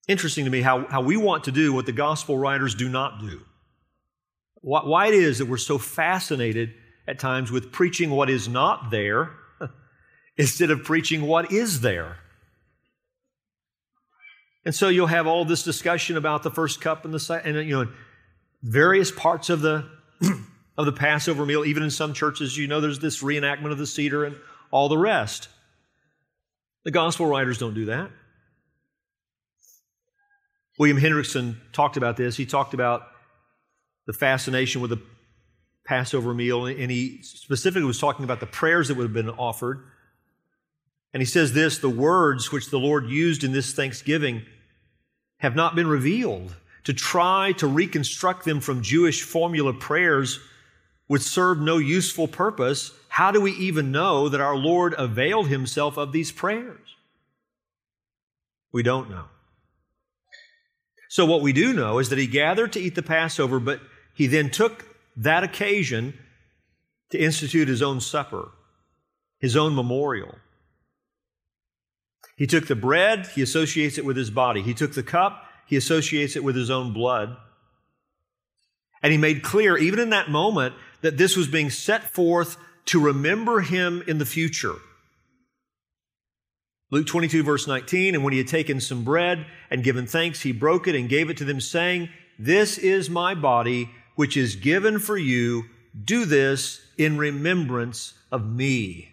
interesting 0.09 0.45
to 0.45 0.51
me 0.51 0.61
how, 0.61 0.85
how 0.87 1.01
we 1.01 1.15
want 1.15 1.45
to 1.45 1.51
do 1.51 1.71
what 1.71 1.85
the 1.85 1.91
gospel 1.91 2.37
writers 2.37 2.73
do 2.73 2.89
not 2.89 3.21
do. 3.21 3.41
Why, 4.55 4.81
why 4.81 5.07
it 5.07 5.13
is 5.13 5.37
that 5.37 5.45
we're 5.45 5.57
so 5.57 5.77
fascinated 5.77 6.73
at 7.07 7.19
times 7.19 7.51
with 7.51 7.71
preaching 7.71 8.09
what 8.09 8.29
is 8.29 8.49
not 8.49 8.89
there 8.89 9.31
instead 10.37 10.71
of 10.71 10.83
preaching 10.83 11.21
what 11.21 11.51
is 11.51 11.81
there. 11.81 12.17
And 14.65 14.75
so 14.75 14.89
you'll 14.89 15.07
have 15.07 15.27
all 15.27 15.45
this 15.45 15.63
discussion 15.63 16.17
about 16.17 16.43
the 16.43 16.51
first 16.51 16.81
cup 16.81 17.05
and 17.05 17.13
the 17.13 17.19
second, 17.19 17.55
and 17.55 17.69
you 17.69 17.83
know, 17.83 17.91
various 18.61 19.11
parts 19.11 19.49
of 19.49 19.61
the 19.61 19.87
of 20.77 20.85
the 20.85 20.91
Passover 20.91 21.45
meal. 21.45 21.63
Even 21.63 21.83
in 21.83 21.91
some 21.91 22.13
churches, 22.13 22.57
you 22.57 22.67
know, 22.67 22.81
there's 22.81 22.99
this 22.99 23.23
reenactment 23.23 23.71
of 23.71 23.77
the 23.77 23.87
seder 23.87 24.25
and 24.25 24.35
all 24.71 24.89
the 24.89 24.97
rest. 24.97 25.47
The 26.83 26.91
gospel 26.91 27.25
writers 27.25 27.57
don't 27.57 27.73
do 27.73 27.85
that. 27.85 28.11
William 30.79 30.97
Hendriksen 30.97 31.57
talked 31.73 31.97
about 31.97 32.15
this. 32.15 32.37
He 32.37 32.45
talked 32.45 32.73
about 32.73 33.05
the 34.07 34.13
fascination 34.13 34.81
with 34.81 34.89
the 34.89 35.01
Passover 35.85 36.33
meal, 36.33 36.65
and 36.65 36.89
he 36.89 37.19
specifically 37.21 37.85
was 37.85 37.99
talking 37.99 38.23
about 38.23 38.39
the 38.39 38.45
prayers 38.45 38.87
that 38.87 38.95
would 38.95 39.03
have 39.03 39.13
been 39.13 39.29
offered. 39.29 39.83
And 41.13 41.21
he 41.21 41.25
says 41.25 41.53
this 41.53 41.79
the 41.79 41.89
words 41.89 42.51
which 42.51 42.69
the 42.69 42.79
Lord 42.79 43.07
used 43.07 43.43
in 43.43 43.51
this 43.51 43.73
thanksgiving 43.73 44.43
have 45.37 45.55
not 45.55 45.75
been 45.75 45.87
revealed. 45.87 46.55
To 46.85 46.93
try 46.93 47.51
to 47.57 47.67
reconstruct 47.67 48.45
them 48.45 48.61
from 48.61 48.81
Jewish 48.81 49.21
formula 49.21 49.73
prayers 49.73 50.39
would 51.09 51.21
serve 51.21 51.59
no 51.59 51.77
useful 51.77 52.27
purpose. 52.27 52.93
How 53.09 53.31
do 53.31 53.41
we 53.41 53.51
even 53.53 53.91
know 53.91 54.29
that 54.29 54.39
our 54.39 54.55
Lord 54.55 54.95
availed 54.97 55.49
himself 55.49 55.97
of 55.97 56.13
these 56.13 56.31
prayers? 56.31 56.95
We 58.71 58.81
don't 58.81 59.09
know. 59.09 59.25
So, 61.09 61.25
what 61.25 61.41
we 61.41 61.53
do 61.53 61.73
know 61.73 61.97
is 61.97 62.09
that 62.09 62.19
he 62.19 62.27
gathered 62.27 62.71
to 62.73 62.79
eat 62.79 62.93
the 62.93 63.01
Passover, 63.01 63.59
but 63.59 63.81
he 64.13 64.27
then 64.27 64.51
took 64.51 64.85
that 65.17 65.43
occasion 65.43 66.13
to 67.09 67.17
institute 67.17 67.67
his 67.67 67.81
own 67.81 67.99
supper, 67.99 68.51
his 69.39 69.57
own 69.57 69.73
memorial. 69.73 70.35
He 72.35 72.45
took 72.45 72.67
the 72.67 72.75
bread, 72.75 73.25
he 73.33 73.41
associates 73.41 73.97
it 73.97 74.05
with 74.05 74.17
his 74.17 74.29
body. 74.29 74.61
He 74.61 74.75
took 74.75 74.93
the 74.93 75.03
cup, 75.03 75.45
he 75.65 75.75
associates 75.75 76.35
it 76.35 76.43
with 76.43 76.55
his 76.55 76.69
own 76.69 76.93
blood. 76.93 77.35
And 79.01 79.11
he 79.11 79.17
made 79.17 79.41
clear, 79.41 79.77
even 79.77 79.99
in 79.99 80.11
that 80.11 80.29
moment, 80.29 80.75
that 81.01 81.17
this 81.17 81.35
was 81.35 81.47
being 81.47 81.71
set 81.71 82.03
forth 82.13 82.57
to 82.85 82.99
remember 82.99 83.61
him 83.61 84.03
in 84.05 84.19
the 84.19 84.25
future. 84.25 84.75
Luke 86.91 87.05
22, 87.05 87.43
verse 87.43 87.67
19, 87.67 88.15
and 88.15 88.23
when 88.23 88.33
he 88.33 88.39
had 88.39 88.47
taken 88.47 88.81
some 88.81 89.03
bread 89.03 89.45
and 89.69 89.83
given 89.83 90.07
thanks, 90.07 90.41
he 90.41 90.51
broke 90.51 90.87
it 90.87 90.95
and 90.95 91.07
gave 91.07 91.29
it 91.29 91.37
to 91.37 91.45
them, 91.45 91.61
saying, 91.61 92.09
This 92.39 92.77
is 92.77 93.09
my 93.09 93.35
body, 93.35 93.91
which 94.15 94.35
is 94.35 94.55
given 94.55 94.97
for 94.97 95.17
you. 95.17 95.65
Do 96.03 96.25
this 96.25 96.81
in 96.97 97.17
remembrance 97.17 98.13
of 98.31 98.47
me. 98.47 99.09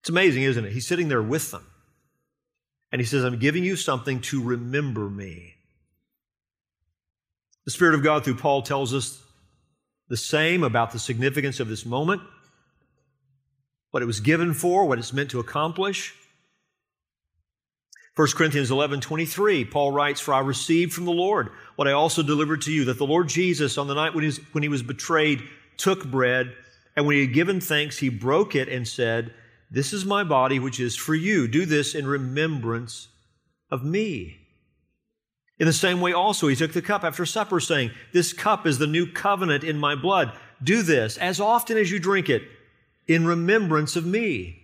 It's 0.00 0.10
amazing, 0.10 0.44
isn't 0.44 0.64
it? 0.64 0.72
He's 0.72 0.86
sitting 0.86 1.08
there 1.08 1.22
with 1.22 1.50
them. 1.50 1.66
And 2.92 3.00
he 3.00 3.06
says, 3.06 3.24
I'm 3.24 3.38
giving 3.38 3.64
you 3.64 3.74
something 3.74 4.20
to 4.22 4.42
remember 4.42 5.08
me. 5.08 5.54
The 7.64 7.70
Spirit 7.70 7.94
of 7.94 8.02
God, 8.02 8.24
through 8.24 8.36
Paul, 8.36 8.62
tells 8.62 8.92
us 8.92 9.22
the 10.08 10.16
same 10.16 10.62
about 10.62 10.92
the 10.92 10.98
significance 10.98 11.58
of 11.58 11.68
this 11.68 11.86
moment 11.86 12.20
what 13.92 14.02
it 14.02 14.06
was 14.06 14.20
given 14.20 14.52
for, 14.52 14.86
what 14.86 14.98
it's 14.98 15.12
meant 15.12 15.30
to 15.30 15.38
accomplish. 15.38 16.14
1 18.16 18.28
Corinthians 18.34 18.70
11 18.70 19.00
23, 19.00 19.64
Paul 19.66 19.92
writes, 19.92 20.20
For 20.20 20.34
I 20.34 20.40
received 20.40 20.92
from 20.92 21.04
the 21.04 21.12
Lord 21.12 21.50
what 21.76 21.88
I 21.88 21.92
also 21.92 22.22
delivered 22.22 22.62
to 22.62 22.72
you, 22.72 22.84
that 22.86 22.98
the 22.98 23.06
Lord 23.06 23.28
Jesus, 23.28 23.78
on 23.78 23.86
the 23.86 23.94
night 23.94 24.14
when 24.14 24.22
he 24.22 24.26
was, 24.26 24.38
when 24.52 24.62
he 24.62 24.68
was 24.68 24.82
betrayed, 24.82 25.42
took 25.76 26.10
bread, 26.10 26.52
and 26.96 27.06
when 27.06 27.16
he 27.16 27.22
had 27.22 27.34
given 27.34 27.60
thanks, 27.60 27.98
he 27.98 28.08
broke 28.08 28.54
it 28.54 28.68
and 28.68 28.86
said, 28.86 29.32
This 29.70 29.92
is 29.92 30.04
my 30.04 30.24
body, 30.24 30.58
which 30.58 30.80
is 30.80 30.96
for 30.96 31.14
you. 31.14 31.46
Do 31.46 31.64
this 31.64 31.94
in 31.94 32.06
remembrance 32.06 33.08
of 33.70 33.84
me. 33.84 34.38
In 35.58 35.66
the 35.66 35.72
same 35.72 36.00
way, 36.00 36.12
also, 36.12 36.48
he 36.48 36.56
took 36.56 36.72
the 36.72 36.82
cup 36.82 37.04
after 37.04 37.24
supper, 37.24 37.60
saying, 37.60 37.92
This 38.12 38.32
cup 38.32 38.66
is 38.66 38.78
the 38.78 38.86
new 38.86 39.06
covenant 39.10 39.64
in 39.64 39.78
my 39.78 39.94
blood. 39.94 40.32
Do 40.62 40.82
this 40.82 41.16
as 41.18 41.40
often 41.40 41.76
as 41.76 41.90
you 41.90 41.98
drink 41.98 42.28
it 42.28 42.42
in 43.06 43.26
remembrance 43.26 43.96
of 43.96 44.06
me. 44.06 44.58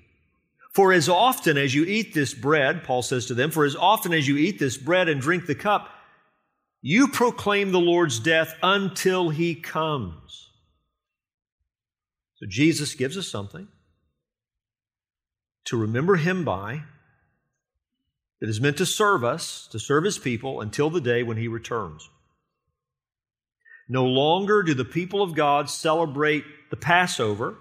For 0.72 0.92
as 0.92 1.08
often 1.08 1.56
as 1.56 1.74
you 1.74 1.84
eat 1.84 2.14
this 2.14 2.34
bread, 2.34 2.84
Paul 2.84 3.02
says 3.02 3.26
to 3.26 3.34
them, 3.34 3.50
for 3.50 3.64
as 3.64 3.74
often 3.74 4.12
as 4.12 4.28
you 4.28 4.36
eat 4.36 4.58
this 4.58 4.76
bread 4.76 5.08
and 5.08 5.20
drink 5.20 5.46
the 5.46 5.54
cup, 5.54 5.88
you 6.80 7.08
proclaim 7.08 7.72
the 7.72 7.80
Lord's 7.80 8.20
death 8.20 8.54
until 8.62 9.30
he 9.30 9.54
comes. 9.54 10.50
So 12.36 12.46
Jesus 12.48 12.94
gives 12.94 13.16
us 13.16 13.26
something 13.26 13.66
to 15.64 15.76
remember 15.76 16.16
him 16.16 16.44
by 16.44 16.84
that 18.40 18.48
is 18.48 18.60
meant 18.60 18.76
to 18.78 18.86
serve 18.86 19.24
us, 19.24 19.66
to 19.72 19.80
serve 19.80 20.04
his 20.04 20.18
people 20.18 20.60
until 20.60 20.90
the 20.90 21.00
day 21.00 21.24
when 21.24 21.36
he 21.36 21.48
returns. 21.48 22.08
No 23.88 24.04
longer 24.04 24.62
do 24.62 24.74
the 24.74 24.84
people 24.84 25.22
of 25.22 25.34
God 25.34 25.68
celebrate 25.68 26.44
the 26.70 26.76
Passover. 26.76 27.58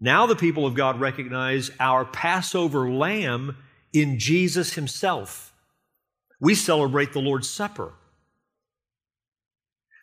Now 0.00 0.26
the 0.26 0.36
people 0.36 0.66
of 0.66 0.74
God 0.74 0.98
recognize 0.98 1.70
our 1.78 2.04
Passover 2.06 2.90
lamb 2.90 3.56
in 3.92 4.18
Jesus 4.18 4.74
himself. 4.74 5.52
We 6.40 6.54
celebrate 6.54 7.12
the 7.12 7.20
Lord's 7.20 7.50
Supper. 7.50 7.92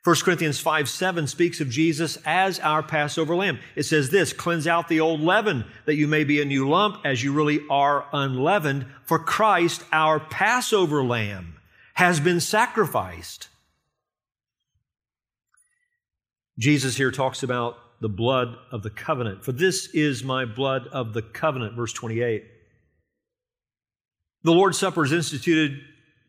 1 0.04 0.16
Corinthians 0.18 0.60
5 0.60 0.88
7 0.88 1.28
speaks 1.28 1.60
of 1.60 1.70
Jesus 1.70 2.18
as 2.26 2.60
our 2.60 2.82
Passover 2.82 3.36
lamb. 3.36 3.60
It 3.76 3.84
says 3.84 4.10
this 4.10 4.32
Cleanse 4.32 4.68
out 4.68 4.88
the 4.88 5.02
old 5.02 5.20
leaven, 5.20 5.66
that 5.86 5.96
you 5.96 6.08
may 6.08 6.24
be 6.24 6.40
a 6.40 6.46
new 6.46 6.70
lump, 6.70 7.02
as 7.04 7.24
you 7.24 7.34
really 7.34 7.60
are 7.70 8.06
unleavened. 8.14 8.86
For 9.04 9.20
Christ, 9.20 9.84
our 9.92 10.20
Passover 10.20 11.04
lamb, 11.04 11.58
has 11.96 12.20
been 12.20 12.40
sacrificed. 12.40 13.50
Jesus 16.58 16.96
here 16.96 17.12
talks 17.12 17.44
about 17.44 17.78
the 18.00 18.10
blood 18.10 18.56
of 18.72 18.84
the 18.84 18.90
covenant. 18.90 19.44
For 19.44 19.52
this 19.52 19.88
is 19.94 20.24
my 20.24 20.46
blood 20.46 20.88
of 20.88 21.14
the 21.14 21.22
covenant, 21.22 21.76
verse 21.76 21.94
28. 21.94 22.44
The 24.44 24.52
Lord's 24.52 24.78
Supper 24.78 25.04
is 25.04 25.12
instituted 25.12 25.80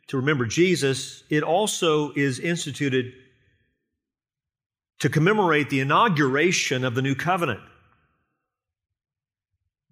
to 0.09 0.17
remember 0.17 0.47
Jesus. 0.47 1.23
It 1.29 1.43
also 1.43 2.13
is 2.13 2.39
instituted 2.41 3.13
to 5.01 5.09
commemorate 5.09 5.71
the 5.71 5.81
inauguration 5.81 6.85
of 6.85 6.95
the 6.95 7.03
new 7.03 7.15
covenant. 7.15 7.61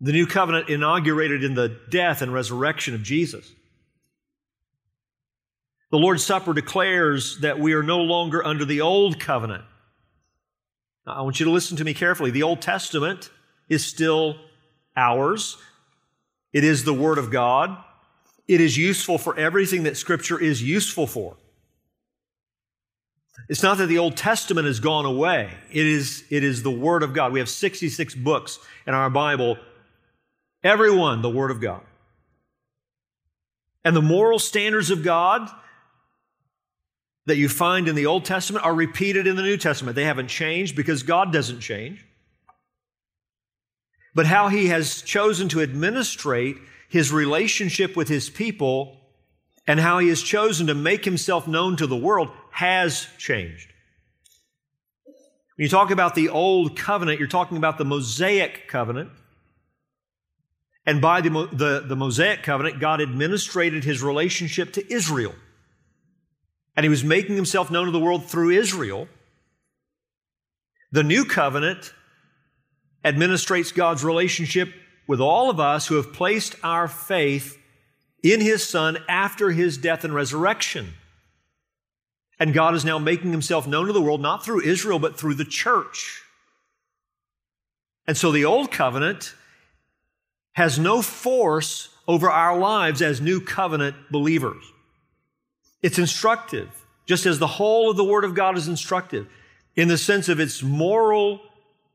The 0.01 0.13
new 0.13 0.27
covenant 0.27 0.69
inaugurated 0.69 1.45
in 1.45 1.55
the 1.55 1.79
death 1.91 2.23
and 2.23 2.33
resurrection 2.33 2.95
of 2.95 3.03
Jesus. 3.03 3.51
The 5.91 5.99
Lord's 5.99 6.25
Supper 6.25 6.53
declares 6.53 7.39
that 7.41 7.59
we 7.59 7.75
are 7.75 7.83
no 7.83 7.99
longer 7.99 8.45
under 8.45 8.65
the 8.65 8.81
old 8.81 9.21
covenant. 9.21 9.65
Now, 11.07 11.15
I 11.15 11.21
want 11.23 11.39
you 11.39 11.47
to 11.47 11.53
listen 11.53 11.77
to 11.77 11.85
me 11.85 11.95
carefully. 11.95 12.31
The 12.31 12.43
Old 12.43 12.61
Testament 12.61 13.31
is 13.69 13.85
still 13.85 14.37
ours. 14.97 15.57
It 16.53 16.65
is 16.65 16.85
the 16.85 16.95
Word 16.95 17.19
of 17.19 17.31
God. 17.31 17.77
It 18.49 18.61
is 18.61 18.77
useful 18.77 19.19
for 19.19 19.37
everything 19.39 19.85
that 19.85 19.97
Scripture 19.97 20.41
is 20.41 20.63
useful 20.63 21.07
for. 21.07 21.37
It's 23.49 23.63
not 23.63 23.79
that 23.79 23.87
the 23.87 23.99
Old 23.99 24.17
Testament 24.17 24.67
has 24.67 24.81
gone 24.81 25.05
away. 25.05 25.51
It 25.71 25.87
is, 25.87 26.25
it 26.31 26.43
is 26.43 26.63
the 26.63 26.71
Word 26.71 27.03
of 27.03 27.13
God. 27.13 27.33
We 27.33 27.39
have 27.39 27.49
66 27.49 28.15
books 28.17 28.59
in 28.87 28.95
our 28.95 29.11
Bible, 29.11 29.59
every 30.65 30.91
one 30.91 31.23
the 31.23 31.31
Word 31.31 31.51
of 31.51 31.61
God. 31.61 31.83
And 33.85 33.95
the 33.95 34.03
moral 34.03 34.41
standards 34.41 34.91
of 34.91 35.05
God 35.05 35.49
that 37.27 37.37
you 37.37 37.49
find 37.49 37.89
in 37.89 37.95
the 37.95 38.07
Old 38.07 38.25
Testament 38.25 38.65
are 38.65 38.75
repeated 38.75 39.27
in 39.27 39.37
the 39.37 39.43
New 39.43 39.57
Testament. 39.57 39.97
They 39.97 40.05
haven't 40.05 40.29
changed 40.29 40.77
because 40.77 41.03
God 41.03 41.33
doesn't 41.33 41.61
change. 41.61 42.05
But 44.15 44.27
how 44.27 44.49
He 44.49 44.69
has 44.69 45.03
chosen 45.03 45.49
to 45.51 45.61
administrate 45.61 46.57
His 46.89 47.13
relationship 47.13 47.97
with 47.97 48.09
His 48.09 48.31
people 48.31 49.01
and 49.67 49.81
how 49.81 49.99
He 49.99 50.09
has 50.09 50.23
chosen 50.23 50.69
to 50.69 50.75
make 50.75 51.05
Himself 51.05 51.49
known 51.49 51.77
to 51.77 51.87
the 51.87 51.97
world 51.97 52.31
has 52.53 53.09
changed. 53.19 53.73
When 55.57 55.65
you 55.65 55.69
talk 55.69 55.91
about 55.91 56.15
the 56.15 56.29
old 56.29 56.77
covenant, 56.77 57.19
you're 57.19 57.29
talking 57.29 57.57
about 57.57 57.77
the 57.79 57.85
Mosaic 57.85 58.69
covenant. 58.69 59.11
And 60.85 61.01
by 61.01 61.21
the, 61.21 61.31
the, 61.53 61.85
the, 61.87 61.97
Mosaic 61.97 62.45
covenant, 62.45 62.79
God 62.79 63.01
administrated 63.01 63.83
his 63.83 64.03
relationship 64.03 64.73
to 64.75 64.93
Israel. 64.93 65.35
And 66.77 66.85
he 66.85 66.91
was 66.91 67.03
making 67.03 67.37
himself 67.37 67.71
known 67.71 67.87
to 67.87 67.93
the 67.93 68.01
world 68.01 68.27
through 68.27 68.51
Israel. 68.51 69.09
The 70.93 71.03
new 71.03 71.25
covenant 71.25 71.93
administrates 73.05 73.75
God's 73.75 74.05
relationship 74.05 74.73
with 75.07 75.21
all 75.21 75.49
of 75.49 75.61
us 75.61 75.87
who 75.87 75.95
have 75.97 76.13
placed 76.13 76.57
our 76.63 76.89
faith 76.89 77.59
in 78.23 78.41
his 78.41 78.69
son 78.69 78.99
after 79.09 79.51
his 79.51 79.79
death 79.79 80.05
and 80.05 80.15
resurrection. 80.15 80.95
And 82.39 82.53
God 82.53 82.75
is 82.75 82.85
now 82.85 82.99
making 82.99 83.31
himself 83.31 83.67
known 83.67 83.87
to 83.87 83.93
the 83.93 84.03
world, 84.03 84.21
not 84.21 84.45
through 84.45 84.63
Israel, 84.63 84.99
but 84.99 85.19
through 85.19 85.35
the 85.35 85.45
church. 85.45 86.23
And 88.07 88.17
so 88.17 88.31
the 88.31 88.45
old 88.45 88.71
covenant 88.71 89.35
has 90.55 90.79
no 90.79 91.03
force 91.03 91.89
over 92.09 92.31
our 92.31 92.59
lives 92.59 93.03
as 93.03 93.21
new 93.21 93.41
covenant 93.41 93.97
believers. 94.11 94.65
It's 95.83 95.99
instructive, 95.99 96.69
just 97.05 97.27
as 97.27 97.39
the 97.39 97.47
whole 97.47 97.91
of 97.91 97.97
the 97.97 98.05
Word 98.05 98.25
of 98.25 98.35
God 98.35 98.57
is 98.57 98.69
instructive. 98.69 99.29
In 99.75 99.89
the 99.89 99.99
sense 99.99 100.29
of 100.29 100.41
its 100.41 100.63
moral 100.63 101.41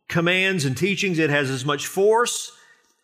commands 0.08 0.66
and 0.66 0.78
teachings, 0.78 1.20
it 1.20 1.30
has 1.30 1.50
as 1.50 1.66
much 1.66 1.88
force 1.88 2.52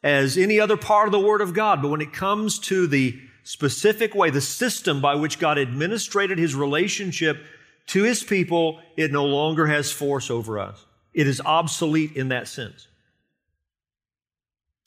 as 0.03 0.37
any 0.37 0.59
other 0.59 0.77
part 0.77 1.07
of 1.07 1.11
the 1.11 1.19
Word 1.19 1.41
of 1.41 1.53
God. 1.53 1.81
But 1.81 1.89
when 1.89 2.01
it 2.01 2.13
comes 2.13 2.59
to 2.59 2.87
the 2.87 3.19
specific 3.43 4.13
way, 4.13 4.29
the 4.29 4.41
system 4.41 5.01
by 5.01 5.15
which 5.15 5.39
God 5.39 5.57
administrated 5.57 6.37
his 6.37 6.53
relationship 6.53 7.43
to 7.87 8.03
his 8.03 8.23
people, 8.23 8.79
it 8.95 9.11
no 9.11 9.25
longer 9.25 9.67
has 9.67 9.91
force 9.91 10.29
over 10.29 10.59
us. 10.59 10.85
It 11.13 11.27
is 11.27 11.41
obsolete 11.41 12.15
in 12.15 12.29
that 12.29 12.47
sense. 12.47 12.87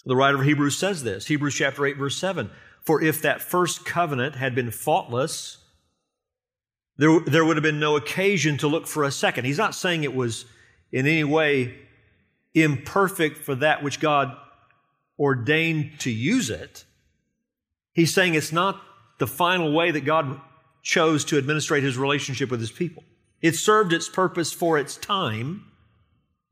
The 0.04 0.16
writer 0.16 0.38
of 0.38 0.44
Hebrews 0.44 0.76
says 0.76 1.02
this 1.02 1.26
Hebrews 1.26 1.54
chapter 1.54 1.84
8, 1.84 1.96
verse 1.96 2.16
7 2.16 2.50
For 2.82 3.02
if 3.02 3.22
that 3.22 3.42
first 3.42 3.84
covenant 3.84 4.36
had 4.36 4.54
been 4.54 4.70
faultless, 4.70 5.58
there, 7.00 7.18
there 7.20 7.44
would 7.46 7.56
have 7.56 7.62
been 7.62 7.80
no 7.80 7.96
occasion 7.96 8.58
to 8.58 8.68
look 8.68 8.86
for 8.86 9.04
a 9.04 9.10
second. 9.10 9.46
He's 9.46 9.56
not 9.56 9.74
saying 9.74 10.04
it 10.04 10.14
was 10.14 10.44
in 10.92 11.06
any 11.06 11.24
way 11.24 11.74
imperfect 12.52 13.38
for 13.38 13.54
that 13.54 13.82
which 13.82 14.00
God 14.00 14.36
ordained 15.18 15.98
to 16.00 16.10
use 16.10 16.50
it. 16.50 16.84
He's 17.94 18.12
saying 18.12 18.34
it's 18.34 18.52
not 18.52 18.82
the 19.18 19.26
final 19.26 19.72
way 19.72 19.90
that 19.90 20.02
God 20.02 20.42
chose 20.82 21.24
to 21.26 21.38
administrate 21.38 21.82
his 21.82 21.96
relationship 21.96 22.50
with 22.50 22.60
his 22.60 22.70
people. 22.70 23.02
It 23.40 23.56
served 23.56 23.94
its 23.94 24.08
purpose 24.08 24.52
for 24.52 24.76
its 24.76 24.96
time, 24.96 25.64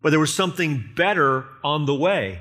but 0.01 0.11
there 0.11 0.21
was 0.21 0.35
something 0.35 0.83
better 0.97 1.45
on 1.63 1.85
the 1.85 1.95
way. 1.95 2.41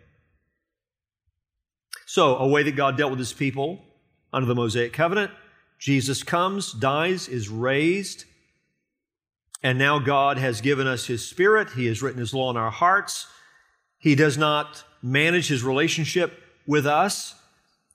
So, 2.13 2.35
a 2.35 2.45
way 2.45 2.61
that 2.63 2.75
God 2.75 2.97
dealt 2.97 3.11
with 3.11 3.19
his 3.19 3.31
people 3.31 3.79
under 4.33 4.45
the 4.45 4.53
Mosaic 4.53 4.91
covenant 4.91 5.31
Jesus 5.79 6.23
comes, 6.23 6.73
dies, 6.73 7.29
is 7.29 7.47
raised, 7.47 8.25
and 9.63 9.79
now 9.79 9.97
God 9.97 10.37
has 10.37 10.59
given 10.59 10.87
us 10.87 11.05
his 11.05 11.25
spirit. 11.25 11.69
He 11.69 11.85
has 11.85 12.01
written 12.01 12.19
his 12.19 12.33
law 12.33 12.51
in 12.51 12.57
our 12.57 12.69
hearts. 12.69 13.27
He 13.97 14.13
does 14.15 14.37
not 14.37 14.83
manage 15.01 15.47
his 15.47 15.63
relationship 15.63 16.37
with 16.67 16.85
us 16.85 17.33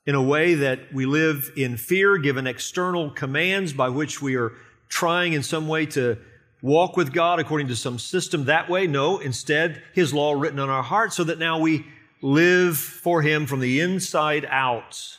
in 0.07 0.15
a 0.15 0.23
way 0.23 0.55
that 0.55 0.91
we 0.91 1.05
live 1.05 1.51
in 1.55 1.77
fear, 1.77 2.17
given 2.17 2.47
external 2.47 3.11
commands 3.11 3.71
by 3.71 3.89
which 3.89 4.19
we 4.19 4.35
are 4.35 4.53
trying 4.89 5.33
in 5.33 5.43
some 5.43 5.67
way 5.67 5.85
to 5.85 6.17
walk 6.63 6.97
with 6.97 7.13
God 7.13 7.39
according 7.39 7.67
to 7.67 7.75
some 7.75 7.99
system 7.99 8.45
that 8.45 8.67
way. 8.67 8.87
No, 8.87 9.19
instead, 9.19 9.83
His 9.93 10.11
law 10.11 10.33
written 10.33 10.57
on 10.57 10.71
our 10.71 10.81
hearts 10.81 11.15
so 11.15 11.23
that 11.25 11.37
now 11.37 11.59
we 11.59 11.85
live 12.21 12.77
for 12.77 13.21
Him 13.21 13.45
from 13.45 13.59
the 13.59 13.79
inside 13.79 14.45
out. 14.49 15.17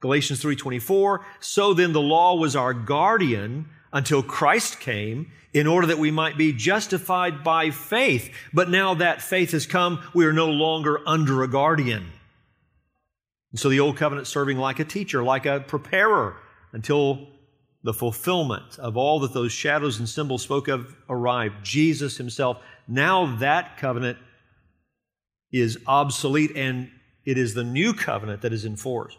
Galatians 0.00 0.42
3:24 0.42 1.20
So 1.40 1.74
then 1.74 1.92
the 1.92 2.00
law 2.00 2.34
was 2.34 2.56
our 2.56 2.74
guardian 2.74 3.68
until 3.92 4.22
Christ 4.22 4.80
came 4.80 5.30
in 5.52 5.66
order 5.66 5.86
that 5.86 5.98
we 5.98 6.10
might 6.10 6.38
be 6.38 6.52
justified 6.52 7.44
by 7.44 7.70
faith. 7.70 8.34
But 8.52 8.70
now 8.70 8.94
that 8.94 9.22
faith 9.22 9.52
has 9.52 9.66
come 9.66 10.02
we 10.14 10.26
are 10.26 10.32
no 10.32 10.48
longer 10.48 11.00
under 11.06 11.42
a 11.42 11.48
guardian. 11.48 12.10
And 13.52 13.60
so 13.60 13.68
the 13.68 13.80
old 13.80 13.96
covenant 13.96 14.26
serving 14.26 14.58
like 14.58 14.80
a 14.80 14.84
teacher 14.84 15.22
like 15.22 15.46
a 15.46 15.60
preparer 15.60 16.36
until 16.72 17.28
the 17.84 17.92
fulfillment 17.92 18.78
of 18.78 18.96
all 18.96 19.20
that 19.20 19.34
those 19.34 19.52
shadows 19.52 19.98
and 19.98 20.08
symbols 20.08 20.42
spoke 20.42 20.68
of 20.68 20.94
arrived. 21.08 21.64
Jesus 21.64 22.16
himself 22.16 22.58
now 22.88 23.36
that 23.36 23.76
covenant 23.76 24.18
is 25.52 25.78
obsolete 25.86 26.52
and 26.56 26.90
it 27.24 27.38
is 27.38 27.54
the 27.54 27.64
new 27.64 27.92
covenant 27.92 28.42
that 28.42 28.52
is 28.52 28.64
in 28.64 28.76
force 28.76 29.16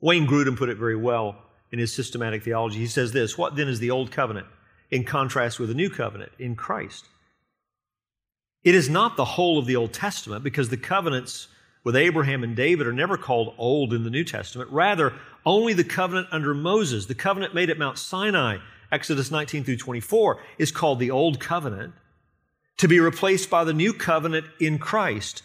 Wayne 0.00 0.26
Grudem 0.26 0.56
put 0.56 0.68
it 0.68 0.76
very 0.76 0.96
well 0.96 1.36
in 1.72 1.78
his 1.78 1.92
systematic 1.92 2.42
theology. 2.42 2.78
He 2.78 2.86
says 2.86 3.12
this 3.12 3.38
What 3.38 3.56
then 3.56 3.68
is 3.68 3.80
the 3.80 3.90
old 3.90 4.10
covenant 4.10 4.46
in 4.90 5.04
contrast 5.04 5.58
with 5.58 5.68
the 5.68 5.74
new 5.74 5.90
covenant 5.90 6.32
in 6.38 6.54
Christ? 6.54 7.06
It 8.62 8.74
is 8.74 8.88
not 8.88 9.16
the 9.16 9.24
whole 9.24 9.58
of 9.58 9.66
the 9.66 9.76
Old 9.76 9.92
Testament 9.92 10.42
because 10.42 10.68
the 10.68 10.76
covenants 10.76 11.48
with 11.84 11.94
Abraham 11.94 12.42
and 12.42 12.56
David 12.56 12.86
are 12.86 12.92
never 12.92 13.16
called 13.16 13.54
old 13.58 13.92
in 13.94 14.02
the 14.02 14.10
New 14.10 14.24
Testament. 14.24 14.68
Rather, 14.70 15.12
only 15.44 15.72
the 15.72 15.84
covenant 15.84 16.26
under 16.32 16.52
Moses, 16.52 17.06
the 17.06 17.14
covenant 17.14 17.54
made 17.54 17.70
at 17.70 17.78
Mount 17.78 17.96
Sinai, 17.96 18.58
Exodus 18.90 19.30
19 19.30 19.62
through 19.62 19.76
24, 19.76 20.40
is 20.58 20.72
called 20.72 20.98
the 20.98 21.12
Old 21.12 21.38
Covenant 21.38 21.94
to 22.78 22.88
be 22.88 23.00
replaced 23.00 23.50
by 23.50 23.64
the 23.64 23.72
new 23.72 23.92
covenant 23.92 24.46
in 24.60 24.78
Christ. 24.78 25.42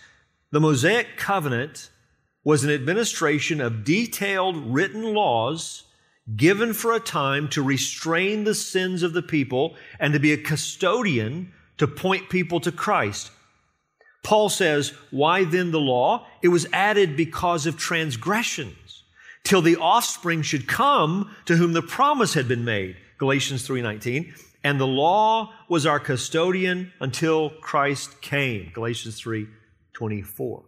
The 0.51 0.59
Mosaic 0.59 1.17
covenant 1.17 1.89
was 2.43 2.63
an 2.63 2.71
administration 2.71 3.61
of 3.61 3.83
detailed 3.83 4.57
written 4.57 5.13
laws 5.13 5.83
given 6.35 6.73
for 6.73 6.93
a 6.93 6.99
time 6.99 7.47
to 7.49 7.61
restrain 7.61 8.43
the 8.43 8.55
sins 8.55 9.03
of 9.03 9.13
the 9.13 9.21
people 9.21 9.75
and 9.99 10.13
to 10.13 10.19
be 10.19 10.33
a 10.33 10.37
custodian 10.37 11.51
to 11.77 11.87
point 11.87 12.29
people 12.29 12.59
to 12.59 12.71
Christ. 12.71 13.31
Paul 14.23 14.49
says, 14.49 14.93
Why 15.09 15.43
then 15.43 15.71
the 15.71 15.79
law? 15.79 16.27
It 16.41 16.49
was 16.49 16.67
added 16.71 17.17
because 17.17 17.65
of 17.65 17.77
transgressions, 17.77 19.03
till 19.43 19.61
the 19.61 19.77
offspring 19.77 20.43
should 20.43 20.67
come 20.67 21.35
to 21.45 21.55
whom 21.55 21.73
the 21.73 21.81
promise 21.81 22.33
had 22.33 22.47
been 22.47 22.65
made. 22.65 22.97
Galatians 23.17 23.67
3:19. 23.67 24.33
And 24.63 24.80
the 24.80 24.88
law 24.88 25.54
was 25.67 25.86
our 25.86 26.00
custodian 26.00 26.93
until 27.00 27.50
Christ 27.50 28.21
came. 28.21 28.71
Galatians 28.74 29.19
3:24. 29.19 30.65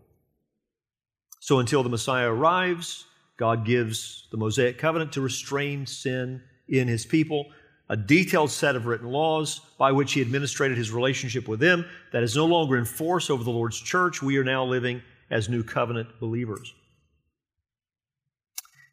So 1.39 1.59
until 1.59 1.83
the 1.83 1.89
Messiah 1.89 2.31
arrives, 2.31 3.05
God 3.37 3.65
gives 3.65 4.27
the 4.31 4.37
Mosaic 4.37 4.77
covenant 4.77 5.11
to 5.13 5.21
restrain 5.21 5.85
sin 5.85 6.41
in 6.67 6.87
his 6.87 7.05
people, 7.05 7.51
a 7.89 7.97
detailed 7.97 8.49
set 8.49 8.75
of 8.75 8.85
written 8.85 9.09
laws 9.09 9.59
by 9.77 9.91
which 9.91 10.13
he 10.13 10.21
administrated 10.21 10.77
his 10.77 10.91
relationship 10.91 11.47
with 11.47 11.59
them 11.59 11.85
that 12.11 12.23
is 12.23 12.35
no 12.35 12.45
longer 12.45 12.77
in 12.77 12.85
force 12.85 13.29
over 13.29 13.43
the 13.43 13.51
Lord's 13.51 13.79
church. 13.79 14.21
We 14.21 14.37
are 14.37 14.43
now 14.43 14.63
living 14.63 15.01
as 15.29 15.49
new 15.49 15.63
covenant 15.63 16.19
believers. 16.19 16.73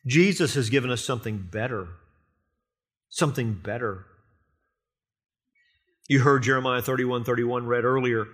Jesus 0.07 0.55
has 0.55 0.71
given 0.71 0.91
us 0.91 1.05
something 1.05 1.39
better. 1.39 1.89
Something 3.09 3.55
better. 3.55 4.07
You 6.11 6.19
heard 6.19 6.43
Jeremiah 6.43 6.83
31 6.83 7.23
31 7.23 7.67
read 7.67 7.85
earlier. 7.85 8.27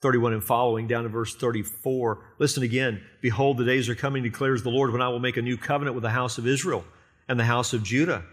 31 0.00 0.32
and 0.32 0.42
following, 0.42 0.86
down 0.86 1.02
to 1.02 1.10
verse 1.10 1.34
34. 1.36 2.24
Listen 2.38 2.62
again. 2.62 3.02
Behold, 3.20 3.58
the 3.58 3.64
days 3.66 3.90
are 3.90 3.94
coming, 3.94 4.22
declares 4.22 4.62
the 4.62 4.70
Lord, 4.70 4.90
when 4.90 5.02
I 5.02 5.10
will 5.10 5.18
make 5.18 5.36
a 5.36 5.42
new 5.42 5.58
covenant 5.58 5.94
with 5.94 6.02
the 6.02 6.08
house 6.08 6.38
of 6.38 6.46
Israel 6.46 6.82
and 7.28 7.38
the 7.38 7.44
house 7.44 7.74
of 7.74 7.82
Judah. 7.82 8.24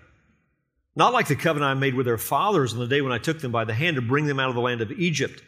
Not 0.95 1.11
like 1.11 1.27
the 1.27 1.35
covenant 1.35 1.69
I 1.69 1.73
made 1.73 1.95
with 1.95 2.05
their 2.05 2.17
fathers 2.17 2.71
on 2.71 2.79
the 2.79 2.87
day 2.87 3.01
when 3.01 3.11
I 3.11 3.17
took 3.17 3.41
them 3.41 3.51
by 3.51 3.65
the 3.65 3.73
hand 3.73 3.97
to 3.97 4.01
bring 4.01 4.25
them 4.25 4.39
out 4.39 4.47
of 4.47 4.55
the 4.55 4.61
land 4.61 4.79
of 4.79 4.93
Egypt. 4.93 5.43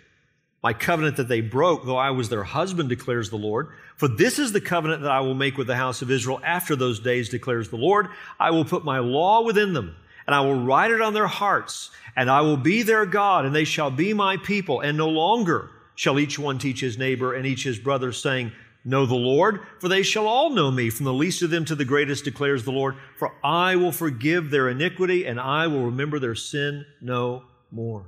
My 0.61 0.73
covenant 0.73 1.15
that 1.15 1.29
they 1.29 1.39
broke, 1.39 1.85
though 1.85 1.95
I 1.95 2.11
was 2.11 2.27
their 2.27 2.43
husband, 2.43 2.89
declares 2.89 3.29
the 3.29 3.37
Lord. 3.37 3.69
For 3.95 4.09
this 4.09 4.37
is 4.37 4.51
the 4.51 4.59
covenant 4.59 5.03
that 5.03 5.11
I 5.11 5.21
will 5.21 5.33
make 5.33 5.57
with 5.57 5.67
the 5.67 5.77
house 5.77 6.01
of 6.01 6.11
Israel 6.11 6.41
after 6.43 6.75
those 6.75 6.99
days, 6.99 7.29
declares 7.29 7.69
the 7.69 7.77
Lord. 7.77 8.09
I 8.37 8.51
will 8.51 8.65
put 8.65 8.83
my 8.83 8.99
law 8.99 9.43
within 9.43 9.71
them, 9.71 9.95
and 10.25 10.35
I 10.35 10.41
will 10.41 10.63
write 10.63 10.91
it 10.91 11.01
on 11.01 11.13
their 11.13 11.27
hearts, 11.27 11.91
and 12.15 12.29
I 12.29 12.41
will 12.41 12.57
be 12.57 12.83
their 12.83 13.05
God, 13.05 13.45
and 13.45 13.55
they 13.55 13.63
shall 13.63 13.91
be 13.91 14.13
my 14.13 14.37
people, 14.37 14.81
and 14.81 14.97
no 14.97 15.09
longer 15.09 15.69
shall 15.95 16.19
each 16.19 16.39
one 16.39 16.57
teach 16.57 16.81
his 16.81 16.97
neighbor 16.97 17.33
and 17.33 17.45
each 17.45 17.63
his 17.63 17.79
brother, 17.79 18.11
saying, 18.11 18.51
Know 18.83 19.05
the 19.05 19.13
Lord, 19.13 19.61
for 19.79 19.87
they 19.87 20.01
shall 20.01 20.27
all 20.27 20.49
know 20.49 20.71
me, 20.71 20.89
from 20.89 21.05
the 21.05 21.13
least 21.13 21.43
of 21.43 21.51
them 21.51 21.65
to 21.65 21.75
the 21.75 21.85
greatest, 21.85 22.25
declares 22.25 22.63
the 22.63 22.71
Lord. 22.71 22.95
For 23.17 23.31
I 23.43 23.75
will 23.75 23.91
forgive 23.91 24.49
their 24.49 24.69
iniquity, 24.69 25.25
and 25.25 25.39
I 25.39 25.67
will 25.67 25.85
remember 25.85 26.17
their 26.17 26.33
sin 26.33 26.85
no 26.99 27.43
more. 27.69 28.07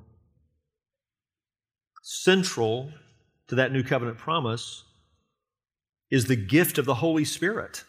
Central 2.02 2.92
to 3.48 3.56
that 3.56 3.72
new 3.72 3.84
covenant 3.84 4.18
promise 4.18 4.84
is 6.10 6.26
the 6.26 6.36
gift 6.36 6.78
of 6.78 6.86
the 6.86 6.96
Holy 6.96 7.26
Spirit. 7.26 7.84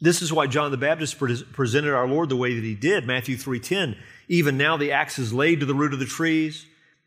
This 0.00 0.22
is 0.22 0.32
why 0.32 0.46
John 0.46 0.70
the 0.70 0.76
Baptist 0.76 1.18
presented 1.18 1.94
our 1.94 2.08
Lord 2.08 2.28
the 2.30 2.36
way 2.36 2.54
that 2.54 2.64
he 2.64 2.74
did. 2.74 3.06
Matthew 3.06 3.36
3:10. 3.36 3.96
Even 4.28 4.56
now 4.56 4.76
the 4.76 4.92
axe 4.92 5.18
is 5.18 5.32
laid 5.32 5.60
to 5.60 5.66
the 5.66 5.74
root 5.74 5.92
of 5.92 5.98
the 5.98 6.06
trees. 6.06 6.66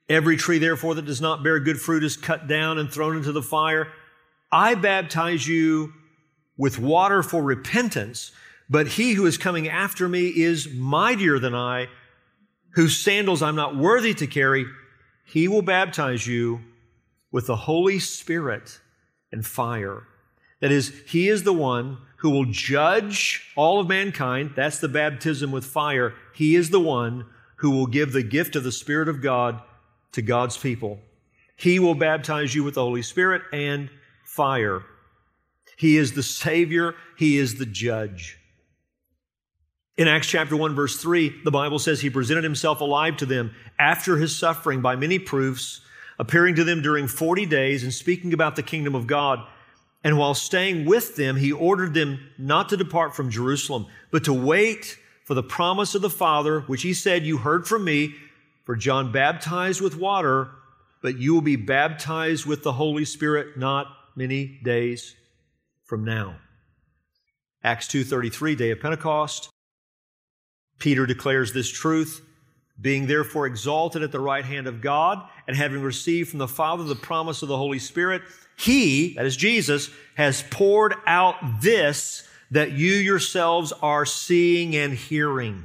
Every 0.09 0.37
tree, 0.37 0.59
therefore, 0.59 0.95
that 0.95 1.05
does 1.05 1.21
not 1.21 1.43
bear 1.43 1.59
good 1.59 1.79
fruit 1.79 2.03
is 2.03 2.17
cut 2.17 2.47
down 2.47 2.77
and 2.77 2.91
thrown 2.91 3.17
into 3.17 3.31
the 3.31 3.41
fire. 3.41 3.87
I 4.51 4.75
baptize 4.75 5.47
you 5.47 5.93
with 6.57 6.77
water 6.77 7.23
for 7.23 7.41
repentance, 7.41 8.31
but 8.69 8.87
he 8.89 9.13
who 9.13 9.25
is 9.25 9.37
coming 9.37 9.67
after 9.67 10.07
me 10.07 10.27
is 10.27 10.71
mightier 10.71 11.39
than 11.39 11.55
I, 11.55 11.87
whose 12.73 12.97
sandals 12.97 13.41
I'm 13.41 13.55
not 13.55 13.75
worthy 13.75 14.13
to 14.15 14.27
carry. 14.27 14.65
He 15.25 15.47
will 15.47 15.61
baptize 15.61 16.27
you 16.27 16.61
with 17.31 17.47
the 17.47 17.55
Holy 17.55 17.97
Spirit 17.97 18.79
and 19.31 19.45
fire. 19.45 20.03
That 20.59 20.71
is, 20.71 20.93
he 21.07 21.29
is 21.29 21.43
the 21.43 21.53
one 21.53 21.97
who 22.23 22.29
will 22.29 22.45
judge 22.45 23.51
all 23.57 23.81
of 23.81 23.89
mankind. 23.89 24.53
That's 24.55 24.79
the 24.79 24.87
baptism 24.87 25.51
with 25.51 25.65
fire. 25.65 26.13
He 26.33 26.55
is 26.55 26.69
the 26.69 26.79
one 26.79 27.25
who 27.57 27.71
will 27.71 27.85
give 27.85 28.13
the 28.13 28.23
gift 28.23 28.55
of 28.55 28.63
the 28.63 28.71
Spirit 28.71 29.09
of 29.09 29.21
God 29.21 29.61
to 30.13 30.21
God's 30.21 30.57
people. 30.57 31.01
He 31.57 31.79
will 31.79 31.95
baptize 31.95 32.55
you 32.55 32.63
with 32.63 32.75
the 32.75 32.81
Holy 32.81 33.01
Spirit 33.01 33.41
and 33.51 33.89
fire. 34.23 34.83
He 35.75 35.97
is 35.97 36.13
the 36.13 36.23
Savior, 36.23 36.95
He 37.17 37.37
is 37.37 37.55
the 37.55 37.65
judge. 37.65 38.39
In 39.97 40.07
Acts 40.07 40.27
chapter 40.27 40.55
1, 40.55 40.73
verse 40.75 40.95
3, 41.01 41.41
the 41.43 41.51
Bible 41.51 41.77
says 41.77 41.99
he 41.99 42.09
presented 42.09 42.45
himself 42.45 42.79
alive 42.79 43.17
to 43.17 43.25
them 43.25 43.53
after 43.77 44.15
his 44.15 44.33
suffering 44.33 44.79
by 44.79 44.95
many 44.95 45.19
proofs, 45.19 45.81
appearing 46.17 46.55
to 46.55 46.63
them 46.63 46.81
during 46.81 47.07
40 47.09 47.45
days 47.47 47.83
and 47.83 47.93
speaking 47.93 48.31
about 48.31 48.55
the 48.55 48.63
kingdom 48.63 48.95
of 48.95 49.07
God. 49.07 49.45
And 50.03 50.17
while 50.17 50.33
staying 50.33 50.85
with 50.85 51.15
them, 51.15 51.37
he 51.37 51.51
ordered 51.51 51.93
them 51.93 52.19
not 52.37 52.69
to 52.69 52.77
depart 52.77 53.15
from 53.15 53.29
Jerusalem, 53.29 53.87
but 54.11 54.25
to 54.25 54.33
wait 54.33 54.97
for 55.23 55.33
the 55.33 55.43
promise 55.43 55.95
of 55.95 56.01
the 56.01 56.09
Father, 56.09 56.61
which 56.61 56.81
he 56.81 56.93
said, 56.93 57.25
You 57.25 57.37
heard 57.37 57.67
from 57.67 57.85
me. 57.85 58.13
For 58.65 58.75
John 58.77 59.11
baptized 59.11 59.81
with 59.81 59.97
water, 59.97 60.49
but 61.01 61.17
you 61.17 61.33
will 61.33 61.41
be 61.41 61.57
baptized 61.57 62.45
with 62.45 62.63
the 62.63 62.71
Holy 62.71 63.03
Spirit 63.03 63.57
not 63.57 63.87
many 64.15 64.59
days 64.63 65.15
from 65.83 66.05
now. 66.05 66.37
Acts 67.63 67.87
2:33 67.87 68.57
day 68.57 68.71
of 68.71 68.79
Pentecost. 68.79 69.49
Peter 70.79 71.05
declares 71.05 71.53
this 71.53 71.69
truth, 71.69 72.21
being 72.79 73.07
therefore 73.07 73.45
exalted 73.45 74.03
at 74.03 74.11
the 74.11 74.19
right 74.19 74.45
hand 74.45 74.67
of 74.67 74.81
God 74.81 75.27
and 75.47 75.55
having 75.55 75.81
received 75.81 76.29
from 76.29 76.39
the 76.39 76.47
Father 76.47 76.83
the 76.83 76.95
promise 76.95 77.41
of 77.41 77.47
the 77.47 77.57
Holy 77.57 77.79
Spirit, 77.79 78.21
he, 78.57 79.13
that 79.15 79.25
is 79.25 79.37
Jesus, 79.37 79.89
has 80.15 80.43
poured 80.49 80.95
out 81.05 81.35
this 81.61 82.27
that 82.51 82.71
you 82.71 82.91
yourselves 82.91 83.73
are 83.81 84.05
seeing 84.05 84.75
and 84.75 84.93
hearing. 84.93 85.63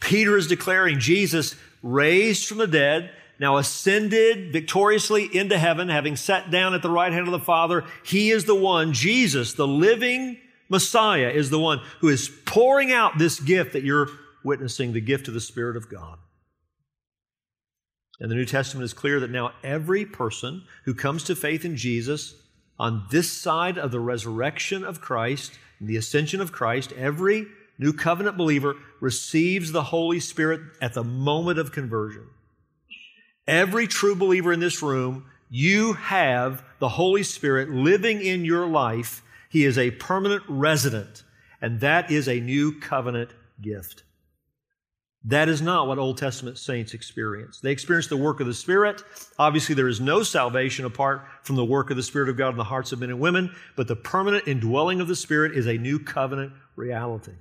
Peter 0.00 0.36
is 0.36 0.46
declaring 0.46 0.98
Jesus 0.98 1.54
raised 1.82 2.46
from 2.46 2.58
the 2.58 2.66
dead, 2.66 3.10
now 3.38 3.56
ascended 3.56 4.52
victoriously 4.52 5.24
into 5.34 5.58
heaven, 5.58 5.88
having 5.88 6.16
sat 6.16 6.50
down 6.50 6.74
at 6.74 6.82
the 6.82 6.90
right 6.90 7.12
hand 7.12 7.26
of 7.26 7.32
the 7.32 7.38
Father. 7.38 7.84
He 8.04 8.30
is 8.30 8.44
the 8.44 8.54
one, 8.54 8.92
Jesus, 8.92 9.54
the 9.54 9.66
living 9.66 10.38
Messiah, 10.68 11.30
is 11.30 11.48
the 11.48 11.58
one 11.58 11.80
who 12.00 12.08
is 12.08 12.30
pouring 12.44 12.92
out 12.92 13.18
this 13.18 13.40
gift 13.40 13.72
that 13.72 13.82
you're 13.82 14.08
witnessing, 14.44 14.92
the 14.92 15.00
gift 15.00 15.28
of 15.28 15.34
the 15.34 15.40
Spirit 15.40 15.76
of 15.76 15.90
God. 15.90 16.18
And 18.20 18.30
the 18.30 18.34
New 18.34 18.44
Testament 18.44 18.84
is 18.84 18.92
clear 18.92 19.18
that 19.20 19.30
now 19.30 19.52
every 19.64 20.04
person 20.04 20.64
who 20.84 20.94
comes 20.94 21.24
to 21.24 21.34
faith 21.34 21.64
in 21.64 21.76
Jesus 21.76 22.34
on 22.78 23.06
this 23.10 23.32
side 23.32 23.78
of 23.78 23.90
the 23.90 24.00
resurrection 24.00 24.84
of 24.84 25.00
Christ 25.00 25.52
and 25.78 25.88
the 25.88 25.96
ascension 25.96 26.40
of 26.40 26.52
Christ, 26.52 26.92
every 26.92 27.46
new 27.78 27.94
covenant 27.94 28.36
believer 28.36 28.76
receives 29.00 29.72
the 29.72 29.84
Holy 29.84 30.20
Spirit 30.20 30.60
at 30.82 30.92
the 30.92 31.04
moment 31.04 31.58
of 31.58 31.72
conversion. 31.72 32.26
Every 33.46 33.86
true 33.86 34.14
believer 34.14 34.52
in 34.52 34.60
this 34.60 34.82
room, 34.82 35.24
you 35.48 35.94
have 35.94 36.62
the 36.78 36.90
Holy 36.90 37.22
Spirit 37.22 37.70
living 37.70 38.20
in 38.20 38.44
your 38.44 38.66
life. 38.66 39.22
He 39.48 39.64
is 39.64 39.78
a 39.78 39.90
permanent 39.92 40.44
resident, 40.46 41.24
and 41.60 41.80
that 41.80 42.10
is 42.10 42.28
a 42.28 42.38
new 42.38 42.78
covenant 42.78 43.30
gift. 43.60 44.04
That 45.24 45.50
is 45.50 45.60
not 45.60 45.86
what 45.86 45.98
Old 45.98 46.16
Testament 46.16 46.56
saints 46.56 46.94
experienced. 46.94 47.62
They 47.62 47.72
experienced 47.72 48.08
the 48.08 48.16
work 48.16 48.40
of 48.40 48.46
the 48.46 48.54
Spirit. 48.54 49.02
Obviously, 49.38 49.74
there 49.74 49.88
is 49.88 50.00
no 50.00 50.22
salvation 50.22 50.86
apart 50.86 51.26
from 51.42 51.56
the 51.56 51.64
work 51.64 51.90
of 51.90 51.96
the 51.96 52.02
Spirit 52.02 52.30
of 52.30 52.38
God 52.38 52.50
in 52.50 52.56
the 52.56 52.64
hearts 52.64 52.92
of 52.92 53.00
men 53.00 53.10
and 53.10 53.20
women, 53.20 53.54
but 53.76 53.86
the 53.86 53.96
permanent 53.96 54.48
indwelling 54.48 55.00
of 55.00 55.08
the 55.08 55.16
Spirit 55.16 55.52
is 55.54 55.66
a 55.66 55.76
new 55.76 55.98
covenant 55.98 56.54
reality. 56.74 57.34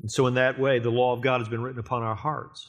And 0.00 0.10
so, 0.10 0.26
in 0.26 0.34
that 0.34 0.58
way, 0.58 0.80
the 0.80 0.90
law 0.90 1.12
of 1.12 1.22
God 1.22 1.40
has 1.40 1.48
been 1.48 1.62
written 1.62 1.78
upon 1.78 2.02
our 2.02 2.16
hearts. 2.16 2.68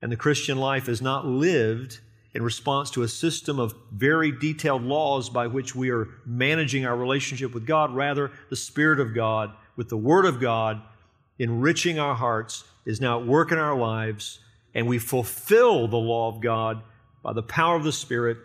And 0.00 0.10
the 0.10 0.16
Christian 0.16 0.56
life 0.56 0.88
is 0.88 1.02
not 1.02 1.26
lived 1.26 2.00
in 2.32 2.42
response 2.42 2.90
to 2.92 3.02
a 3.02 3.08
system 3.08 3.58
of 3.58 3.74
very 3.92 4.32
detailed 4.32 4.82
laws 4.82 5.28
by 5.28 5.46
which 5.46 5.74
we 5.74 5.90
are 5.90 6.08
managing 6.24 6.86
our 6.86 6.96
relationship 6.96 7.52
with 7.52 7.66
God. 7.66 7.94
Rather, 7.94 8.30
the 8.48 8.56
Spirit 8.56 9.00
of 9.00 9.14
God, 9.14 9.52
with 9.76 9.90
the 9.90 9.96
Word 9.96 10.24
of 10.24 10.40
God, 10.40 10.80
enriching 11.38 11.98
our 11.98 12.14
hearts 12.14 12.64
is 12.84 13.00
now 13.00 13.20
at 13.20 13.26
work 13.26 13.52
in 13.52 13.58
our 13.58 13.76
lives, 13.76 14.40
and 14.74 14.86
we 14.86 14.98
fulfill 14.98 15.88
the 15.88 15.96
law 15.96 16.28
of 16.28 16.40
God 16.40 16.82
by 17.22 17.32
the 17.32 17.42
power 17.42 17.76
of 17.76 17.84
the 17.84 17.92
Spirit 17.92 18.38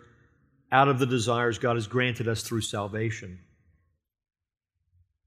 out 0.70 0.88
of 0.88 0.98
the 0.98 1.06
desires 1.06 1.58
God 1.58 1.76
has 1.76 1.86
granted 1.86 2.28
us 2.28 2.42
through 2.42 2.60
salvation. 2.60 3.38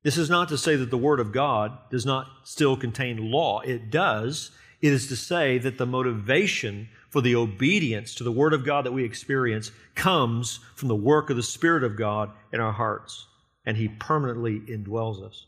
This 0.03 0.17
is 0.17 0.29
not 0.29 0.49
to 0.49 0.57
say 0.57 0.75
that 0.75 0.91
the 0.91 0.97
Word 0.97 1.19
of 1.19 1.31
God 1.31 1.77
does 1.89 2.05
not 2.05 2.27
still 2.43 2.77
contain 2.77 3.31
law. 3.31 3.61
It 3.61 3.89
does. 3.89 4.51
It 4.81 4.93
is 4.93 5.07
to 5.07 5.15
say 5.15 5.57
that 5.57 5.77
the 5.77 5.85
motivation 5.85 6.89
for 7.09 7.21
the 7.21 7.35
obedience 7.35 8.13
to 8.15 8.23
the 8.23 8.31
Word 8.31 8.53
of 8.53 8.65
God 8.65 8.85
that 8.85 8.93
we 8.93 9.03
experience 9.03 9.71
comes 9.95 10.59
from 10.75 10.87
the 10.87 10.95
work 10.95 11.29
of 11.29 11.35
the 11.35 11.43
Spirit 11.43 11.83
of 11.83 11.97
God 11.97 12.31
in 12.53 12.59
our 12.59 12.71
hearts, 12.71 13.27
and 13.65 13.75
He 13.75 13.87
permanently 13.87 14.59
indwells 14.61 15.23
us. 15.23 15.45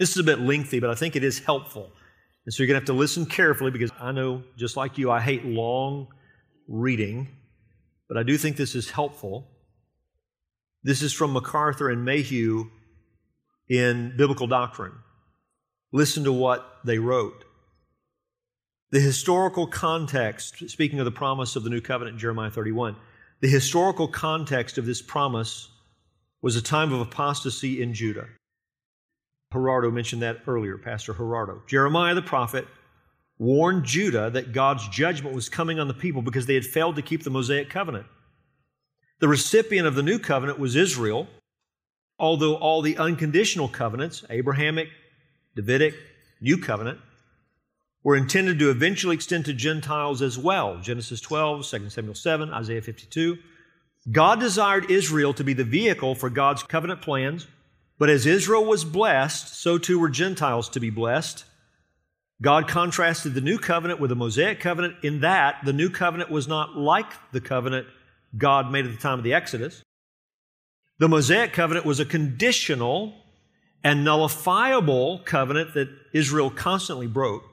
This 0.00 0.10
is 0.10 0.16
a 0.16 0.24
bit 0.24 0.40
lengthy, 0.40 0.80
but 0.80 0.90
I 0.90 0.96
think 0.96 1.14
it 1.14 1.22
is 1.22 1.38
helpful 1.38 1.92
and 2.44 2.54
so 2.54 2.62
you're 2.62 2.68
going 2.68 2.80
to 2.80 2.80
have 2.80 2.96
to 2.96 2.98
listen 2.98 3.26
carefully 3.26 3.70
because 3.70 3.90
I 4.00 4.12
know, 4.12 4.42
just 4.56 4.76
like 4.76 4.98
you, 4.98 5.10
I 5.10 5.20
hate 5.20 5.44
long 5.44 6.08
reading, 6.66 7.28
but 8.08 8.16
I 8.16 8.22
do 8.22 8.38
think 8.38 8.56
this 8.56 8.74
is 8.74 8.90
helpful. 8.90 9.46
This 10.82 11.02
is 11.02 11.12
from 11.12 11.32
MacArthur 11.32 11.90
and 11.90 12.04
Mayhue 12.04 12.70
in 13.68 14.14
Biblical 14.16 14.46
Doctrine. 14.46 14.94
Listen 15.92 16.24
to 16.24 16.32
what 16.32 16.78
they 16.84 16.98
wrote. 16.98 17.44
The 18.90 19.00
historical 19.00 19.66
context, 19.66 20.68
speaking 20.70 20.98
of 20.98 21.04
the 21.04 21.12
promise 21.12 21.54
of 21.54 21.62
the 21.62 21.70
new 21.70 21.80
covenant 21.80 22.14
in 22.14 22.18
Jeremiah 22.18 22.50
31, 22.50 22.96
the 23.40 23.48
historical 23.48 24.08
context 24.08 24.78
of 24.78 24.86
this 24.86 25.02
promise 25.02 25.68
was 26.42 26.56
a 26.56 26.62
time 26.62 26.92
of 26.92 27.00
apostasy 27.00 27.82
in 27.82 27.92
Judah. 27.92 28.26
Gerardo 29.52 29.90
mentioned 29.90 30.22
that 30.22 30.42
earlier, 30.46 30.78
Pastor 30.78 31.12
Gerardo. 31.12 31.62
Jeremiah 31.66 32.14
the 32.14 32.22
prophet 32.22 32.68
warned 33.38 33.84
Judah 33.84 34.30
that 34.30 34.52
God's 34.52 34.86
judgment 34.88 35.34
was 35.34 35.48
coming 35.48 35.80
on 35.80 35.88
the 35.88 35.94
people 35.94 36.22
because 36.22 36.46
they 36.46 36.54
had 36.54 36.64
failed 36.64 36.94
to 36.96 37.02
keep 37.02 37.24
the 37.24 37.30
Mosaic 37.30 37.68
covenant. 37.68 38.06
The 39.18 39.28
recipient 39.28 39.88
of 39.88 39.96
the 39.96 40.04
new 40.04 40.18
covenant 40.18 40.58
was 40.58 40.76
Israel, 40.76 41.26
although 42.18 42.54
all 42.54 42.80
the 42.80 42.96
unconditional 42.96 43.68
covenants, 43.68 44.24
Abrahamic, 44.30 44.88
Davidic, 45.56 45.94
New 46.40 46.56
Covenant, 46.56 47.00
were 48.04 48.16
intended 48.16 48.58
to 48.60 48.70
eventually 48.70 49.14
extend 49.14 49.44
to 49.46 49.52
Gentiles 49.52 50.22
as 50.22 50.38
well. 50.38 50.78
Genesis 50.78 51.20
12, 51.20 51.66
2 51.66 51.90
Samuel 51.90 52.14
7, 52.14 52.52
Isaiah 52.52 52.80
52. 52.80 53.36
God 54.12 54.40
desired 54.40 54.90
Israel 54.90 55.34
to 55.34 55.44
be 55.44 55.52
the 55.54 55.64
vehicle 55.64 56.14
for 56.14 56.30
God's 56.30 56.62
covenant 56.62 57.02
plans 57.02 57.46
but 58.00 58.08
as 58.08 58.24
Israel 58.24 58.64
was 58.64 58.82
blessed, 58.82 59.54
so 59.54 59.76
too 59.76 59.98
were 59.98 60.08
Gentiles 60.08 60.70
to 60.70 60.80
be 60.80 60.88
blessed. 60.88 61.44
God 62.40 62.66
contrasted 62.66 63.34
the 63.34 63.42
new 63.42 63.58
covenant 63.58 64.00
with 64.00 64.08
the 64.08 64.16
Mosaic 64.16 64.58
covenant 64.58 64.96
in 65.02 65.20
that 65.20 65.56
the 65.66 65.74
new 65.74 65.90
covenant 65.90 66.30
was 66.30 66.48
not 66.48 66.78
like 66.78 67.12
the 67.32 67.42
covenant 67.42 67.86
God 68.38 68.72
made 68.72 68.86
at 68.86 68.92
the 68.92 68.96
time 68.96 69.18
of 69.18 69.22
the 69.22 69.34
Exodus. 69.34 69.82
The 70.98 71.10
Mosaic 71.10 71.52
covenant 71.52 71.84
was 71.84 72.00
a 72.00 72.06
conditional 72.06 73.12
and 73.84 74.02
nullifiable 74.02 75.18
covenant 75.26 75.74
that 75.74 75.90
Israel 76.14 76.48
constantly 76.48 77.06
broke. 77.06 77.44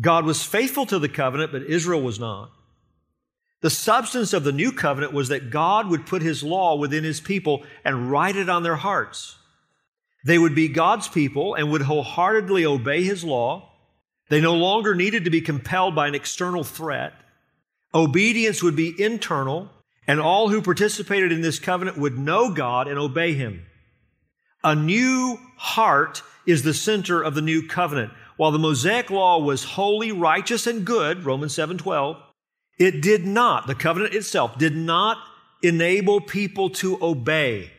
God 0.00 0.24
was 0.24 0.42
faithful 0.42 0.86
to 0.86 0.98
the 0.98 1.08
covenant, 1.08 1.52
but 1.52 1.62
Israel 1.62 2.02
was 2.02 2.18
not. 2.18 2.50
The 3.62 3.70
substance 3.70 4.32
of 4.32 4.44
the 4.44 4.52
new 4.52 4.72
covenant 4.72 5.12
was 5.12 5.28
that 5.28 5.50
God 5.50 5.88
would 5.88 6.06
put 6.06 6.22
his 6.22 6.42
law 6.42 6.76
within 6.76 7.04
his 7.04 7.20
people 7.20 7.62
and 7.84 8.10
write 8.10 8.36
it 8.36 8.48
on 8.48 8.62
their 8.62 8.76
hearts. 8.76 9.36
They 10.24 10.38
would 10.38 10.54
be 10.54 10.68
God's 10.68 11.08
people 11.08 11.54
and 11.54 11.70
would 11.70 11.82
wholeheartedly 11.82 12.64
obey 12.64 13.02
his 13.02 13.22
law. 13.24 13.70
They 14.28 14.40
no 14.40 14.54
longer 14.54 14.94
needed 14.94 15.24
to 15.24 15.30
be 15.30 15.40
compelled 15.40 15.94
by 15.94 16.08
an 16.08 16.14
external 16.14 16.64
threat. 16.64 17.12
Obedience 17.94 18.62
would 18.62 18.76
be 18.76 18.94
internal, 19.02 19.70
and 20.06 20.20
all 20.20 20.48
who 20.48 20.62
participated 20.62 21.32
in 21.32 21.40
this 21.40 21.58
covenant 21.58 21.98
would 21.98 22.18
know 22.18 22.52
God 22.52 22.86
and 22.86 22.98
obey 22.98 23.34
him. 23.34 23.66
A 24.62 24.74
new 24.74 25.38
heart 25.56 26.22
is 26.46 26.62
the 26.62 26.74
center 26.74 27.22
of 27.22 27.34
the 27.34 27.42
new 27.42 27.66
covenant. 27.66 28.12
While 28.36 28.52
the 28.52 28.58
Mosaic 28.58 29.10
law 29.10 29.38
was 29.38 29.64
holy, 29.64 30.12
righteous, 30.12 30.66
and 30.66 30.84
good, 30.84 31.24
Romans 31.24 31.54
7:12, 31.54 32.16
it 32.80 33.02
did 33.02 33.26
not, 33.26 33.66
the 33.66 33.74
covenant 33.74 34.14
itself 34.14 34.56
did 34.56 34.74
not 34.74 35.18
enable 35.62 36.20
people 36.20 36.70
to 36.70 36.98
obey. 37.02 37.70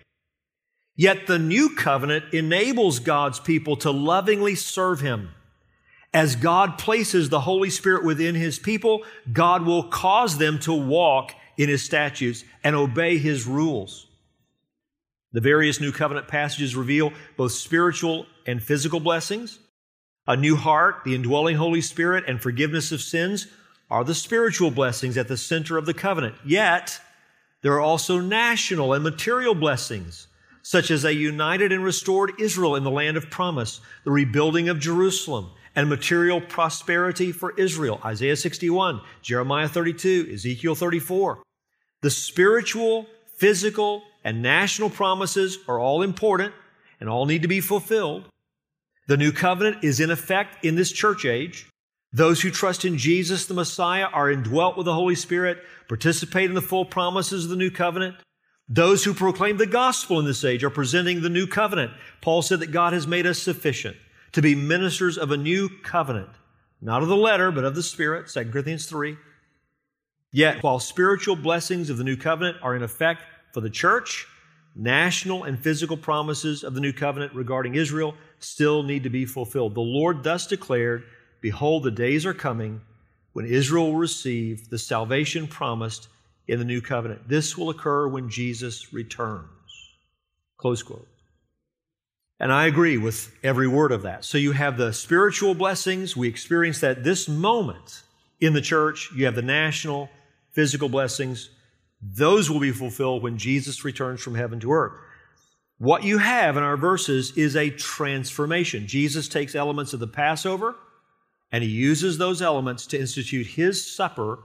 Yet 0.95 1.25
the 1.25 1.39
new 1.39 1.75
covenant 1.75 2.25
enables 2.31 2.99
God's 2.99 3.39
people 3.39 3.75
to 3.77 3.89
lovingly 3.89 4.53
serve 4.53 5.01
Him. 5.01 5.31
As 6.13 6.35
God 6.35 6.77
places 6.77 7.29
the 7.29 7.39
Holy 7.39 7.71
Spirit 7.71 8.05
within 8.05 8.35
His 8.35 8.59
people, 8.59 9.03
God 9.33 9.65
will 9.65 9.85
cause 9.85 10.37
them 10.37 10.59
to 10.59 10.73
walk 10.73 11.33
in 11.57 11.67
His 11.67 11.81
statutes 11.81 12.43
and 12.63 12.75
obey 12.75 13.17
His 13.17 13.47
rules. 13.47 14.05
The 15.31 15.41
various 15.41 15.81
new 15.81 15.91
covenant 15.91 16.27
passages 16.27 16.75
reveal 16.75 17.11
both 17.37 17.53
spiritual 17.53 18.27
and 18.45 18.61
physical 18.61 18.99
blessings, 18.99 19.57
a 20.27 20.37
new 20.37 20.55
heart, 20.55 20.97
the 21.05 21.15
indwelling 21.15 21.55
Holy 21.55 21.81
Spirit, 21.81 22.25
and 22.27 22.39
forgiveness 22.39 22.91
of 22.91 23.01
sins 23.01 23.47
are 23.91 24.05
the 24.05 24.15
spiritual 24.15 24.71
blessings 24.71 25.17
at 25.17 25.27
the 25.27 25.35
center 25.35 25.77
of 25.77 25.85
the 25.85 25.93
covenant. 25.93 26.35
Yet, 26.45 26.99
there 27.61 27.73
are 27.73 27.81
also 27.81 28.21
national 28.21 28.93
and 28.93 29.03
material 29.03 29.53
blessings, 29.53 30.27
such 30.63 30.89
as 30.89 31.03
a 31.03 31.13
united 31.13 31.73
and 31.73 31.83
restored 31.83 32.31
Israel 32.39 32.77
in 32.77 32.85
the 32.85 32.89
land 32.89 33.17
of 33.17 33.29
promise, 33.29 33.81
the 34.05 34.11
rebuilding 34.11 34.69
of 34.69 34.79
Jerusalem, 34.79 35.51
and 35.75 35.89
material 35.89 36.39
prosperity 36.39 37.33
for 37.33 37.51
Israel. 37.59 37.99
Isaiah 38.05 38.37
61, 38.37 39.01
Jeremiah 39.21 39.67
32, 39.67 40.29
Ezekiel 40.33 40.75
34. 40.75 41.43
The 42.01 42.09
spiritual, 42.09 43.07
physical, 43.37 44.03
and 44.23 44.41
national 44.41 44.89
promises 44.89 45.59
are 45.67 45.79
all 45.79 46.01
important 46.01 46.53
and 46.99 47.09
all 47.09 47.25
need 47.25 47.41
to 47.41 47.47
be 47.47 47.59
fulfilled. 47.59 48.23
The 49.07 49.17
new 49.17 49.33
covenant 49.33 49.83
is 49.83 49.99
in 49.99 50.11
effect 50.11 50.63
in 50.63 50.75
this 50.75 50.91
church 50.91 51.25
age. 51.25 51.67
Those 52.13 52.41
who 52.41 52.51
trust 52.51 52.83
in 52.83 52.97
Jesus, 52.97 53.45
the 53.45 53.53
Messiah, 53.53 54.05
are 54.05 54.29
indwelt 54.29 54.75
with 54.75 54.85
the 54.85 54.93
Holy 54.93 55.15
Spirit, 55.15 55.59
participate 55.87 56.49
in 56.49 56.55
the 56.55 56.61
full 56.61 56.83
promises 56.83 57.45
of 57.45 57.49
the 57.49 57.55
new 57.55 57.71
covenant. 57.71 58.15
Those 58.67 59.03
who 59.03 59.13
proclaim 59.13 59.57
the 59.57 59.65
gospel 59.65 60.19
in 60.19 60.25
this 60.25 60.43
age 60.43 60.63
are 60.63 60.69
presenting 60.69 61.21
the 61.21 61.29
new 61.29 61.47
covenant. 61.47 61.91
Paul 62.21 62.41
said 62.41 62.59
that 62.59 62.71
God 62.71 62.93
has 62.93 63.07
made 63.07 63.25
us 63.25 63.39
sufficient 63.39 63.95
to 64.33 64.41
be 64.41 64.55
ministers 64.55 65.17
of 65.17 65.31
a 65.31 65.37
new 65.37 65.69
covenant, 65.83 66.29
not 66.81 67.01
of 67.01 67.07
the 67.07 67.15
letter, 67.15 67.51
but 67.51 67.63
of 67.63 67.75
the 67.75 67.83
Spirit, 67.83 68.27
2 68.27 68.45
Corinthians 68.45 68.85
3. 68.85 69.17
Yet, 70.33 70.63
while 70.63 70.79
spiritual 70.79 71.35
blessings 71.35 71.89
of 71.89 71.97
the 71.97 72.03
new 72.03 72.15
covenant 72.15 72.57
are 72.61 72.75
in 72.75 72.83
effect 72.83 73.23
for 73.53 73.61
the 73.61 73.69
church, 73.69 74.27
national 74.75 75.43
and 75.43 75.59
physical 75.59 75.97
promises 75.97 76.63
of 76.63 76.73
the 76.73 76.79
new 76.79 76.93
covenant 76.93 77.33
regarding 77.33 77.75
Israel 77.75 78.15
still 78.39 78.83
need 78.83 79.03
to 79.03 79.09
be 79.09 79.25
fulfilled. 79.25 79.75
The 79.75 79.81
Lord 79.81 80.23
thus 80.23 80.47
declared 80.47 81.03
Behold, 81.41 81.83
the 81.83 81.91
days 81.91 82.25
are 82.25 82.33
coming 82.33 82.81
when 83.33 83.45
Israel 83.45 83.91
will 83.91 83.99
receive 83.99 84.69
the 84.69 84.77
salvation 84.77 85.47
promised 85.47 86.07
in 86.47 86.59
the 86.59 86.65
new 86.65 86.81
covenant. 86.81 87.27
This 87.27 87.57
will 87.57 87.69
occur 87.69 88.07
when 88.07 88.29
Jesus 88.29 88.93
returns. 88.93 89.47
Close 90.57 90.83
quote. 90.83 91.07
And 92.39 92.51
I 92.51 92.65
agree 92.65 92.97
with 92.97 93.35
every 93.43 93.67
word 93.67 93.91
of 93.91 94.01
that. 94.01 94.25
So 94.25 94.37
you 94.37 94.51
have 94.51 94.77
the 94.77 94.93
spiritual 94.93 95.53
blessings. 95.53 96.17
We 96.17 96.27
experience 96.27 96.79
that 96.79 97.03
this 97.03 97.29
moment 97.29 98.03
in 98.39 98.53
the 98.53 98.61
church, 98.61 99.11
you 99.15 99.25
have 99.25 99.35
the 99.35 99.43
national 99.43 100.09
physical 100.51 100.89
blessings. 100.89 101.49
Those 102.01 102.49
will 102.49 102.59
be 102.59 102.71
fulfilled 102.71 103.21
when 103.21 103.37
Jesus 103.37 103.85
returns 103.85 104.21
from 104.21 104.35
heaven 104.35 104.59
to 104.61 104.71
earth. 104.71 104.93
What 105.77 106.03
you 106.03 106.17
have 106.17 106.57
in 106.57 106.63
our 106.63 106.77
verses 106.77 107.31
is 107.37 107.55
a 107.55 107.69
transformation. 107.69 108.87
Jesus 108.87 109.27
takes 109.27 109.55
elements 109.55 109.93
of 109.93 109.99
the 109.99 110.07
Passover 110.07 110.75
and 111.51 111.63
he 111.63 111.69
uses 111.69 112.17
those 112.17 112.41
elements 112.41 112.87
to 112.87 112.99
institute 112.99 113.47
his 113.47 113.85
supper, 113.85 114.39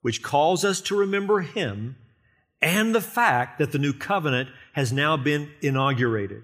which 0.00 0.22
calls 0.22 0.64
us 0.64 0.80
to 0.80 0.96
remember 0.96 1.40
him 1.40 1.96
and 2.62 2.94
the 2.94 3.00
fact 3.00 3.58
that 3.58 3.72
the 3.72 3.78
new 3.78 3.92
covenant 3.92 4.48
has 4.72 4.92
now 4.92 5.16
been 5.16 5.50
inaugurated. 5.62 6.42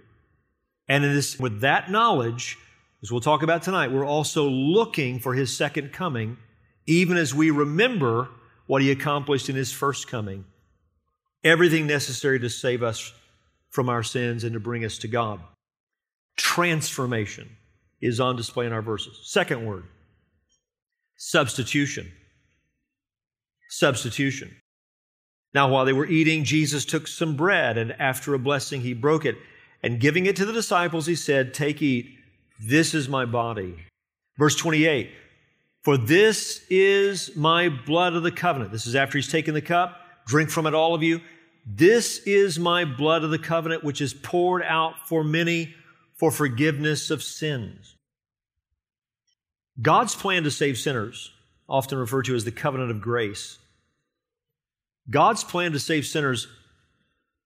And 0.88 1.04
it 1.04 1.11
is 1.12 1.38
with 1.38 1.61
that 1.61 1.90
knowledge, 1.90 2.59
as 3.02 3.11
we'll 3.11 3.20
talk 3.20 3.42
about 3.42 3.62
tonight, 3.62 3.92
we're 3.92 4.06
also 4.06 4.48
looking 4.48 5.18
for 5.18 5.35
his 5.35 5.54
second 5.54 5.92
coming, 5.92 6.38
even 6.87 7.16
as 7.16 7.35
we 7.35 7.50
remember 7.50 8.28
what 8.66 8.82
he 8.82 8.90
accomplished 8.90 9.48
in 9.48 9.56
his 9.56 9.72
first 9.72 10.09
coming. 10.09 10.44
Everything 11.44 11.87
necessary 11.87 12.40
to 12.40 12.50
save 12.50 12.82
us 12.82 13.12
from 13.70 13.88
our 13.88 14.02
sins 14.02 14.42
and 14.42 14.54
to 14.54 14.61
bring 14.61 14.85
us 14.85 14.98
to 14.98 15.09
God. 15.09 15.40
Transformation 16.37 17.56
is 18.00 18.20
on 18.20 18.37
display 18.37 18.66
in 18.66 18.72
our 18.72 18.82
verses. 18.82 19.18
Second 19.24 19.66
word 19.66 19.85
substitution. 21.16 22.12
Substitution. 23.68 24.54
Now, 25.54 25.68
while 25.68 25.85
they 25.85 25.92
were 25.92 26.06
eating, 26.06 26.44
Jesus 26.44 26.85
took 26.85 27.09
some 27.09 27.37
bread, 27.37 27.78
and 27.78 27.92
after 27.92 28.35
a 28.35 28.38
blessing, 28.38 28.82
he 28.82 28.92
broke 28.92 29.24
it. 29.24 29.37
And 29.82 30.00
giving 30.00 30.26
it 30.26 30.37
to 30.37 30.44
the 30.44 30.52
disciples, 30.52 31.06
he 31.06 31.14
said, 31.14 31.54
Take, 31.54 31.80
eat, 31.80 32.06
this 32.61 32.94
is 32.94 33.09
my 33.09 33.24
body. 33.24 33.76
Verse 34.38 34.54
28 34.56 35.11
For 35.82 35.96
this 35.96 36.64
is 36.68 37.35
my 37.37 37.68
blood 37.68 38.14
of 38.14 38.22
the 38.22 38.32
covenant. 38.32 38.72
This 38.72 38.87
is 38.87 38.94
after 38.94 39.18
he's 39.18 39.32
taken 39.32 39.54
the 39.54 39.62
cup. 39.62 39.98
Drink 40.26 40.50
from 40.50 40.66
it, 40.66 40.74
all 40.74 40.94
of 40.94 41.02
you. 41.02 41.20
This 41.66 42.18
is 42.26 42.59
my 42.59 42.85
blood 42.85 43.24
of 43.24 43.30
the 43.30 43.38
covenant, 43.38 43.82
which 43.82 44.00
is 44.00 44.14
poured 44.14 44.62
out 44.62 45.09
for 45.09 45.24
many 45.24 45.74
for 46.16 46.31
forgiveness 46.31 47.11
of 47.11 47.22
sins. 47.22 47.96
God's 49.81 50.14
plan 50.14 50.44
to 50.44 50.50
save 50.50 50.79
sinners, 50.79 51.33
often 51.68 51.98
referred 51.98 52.24
to 52.26 52.35
as 52.35 52.44
the 52.44 52.50
covenant 52.50 52.90
of 52.90 53.00
grace, 53.00 53.59
God's 55.09 55.44
plan 55.44 55.72
to 55.72 55.79
save 55.79 56.07
sinners 56.07 56.48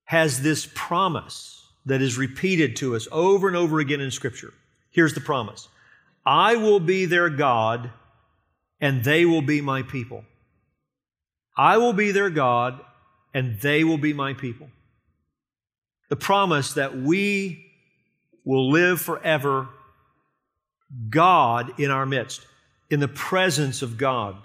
has 0.05 0.41
this 0.41 0.67
promise 0.73 1.67
that 1.85 2.01
is 2.01 2.17
repeated 2.17 2.75
to 2.77 2.95
us 2.95 3.07
over 3.11 3.47
and 3.47 3.57
over 3.57 3.79
again 3.79 4.01
in 4.01 4.11
Scripture. 4.11 4.53
Here's 4.91 5.13
the 5.13 5.21
promise 5.21 5.67
I 6.25 6.55
will 6.55 6.79
be 6.79 7.05
their 7.05 7.29
God, 7.29 7.91
and 8.79 9.03
they 9.03 9.25
will 9.25 9.41
be 9.41 9.61
my 9.61 9.83
people. 9.83 10.25
I 11.57 11.77
will 11.77 11.93
be 11.93 12.11
their 12.11 12.29
God, 12.29 12.79
and 13.33 13.59
they 13.59 13.83
will 13.83 13.97
be 13.97 14.13
my 14.13 14.33
people. 14.33 14.69
The 16.09 16.15
promise 16.15 16.73
that 16.73 16.97
we 16.97 17.70
will 18.43 18.69
live 18.71 19.01
forever, 19.01 19.69
God 21.09 21.79
in 21.79 21.91
our 21.91 22.05
midst, 22.05 22.45
in 22.89 22.99
the 22.99 23.07
presence 23.07 23.81
of 23.81 23.97
God. 23.97 24.35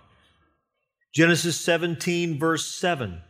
Genesis 1.12 1.58
17, 1.60 2.38
verse 2.38 2.66
7. 2.66 3.20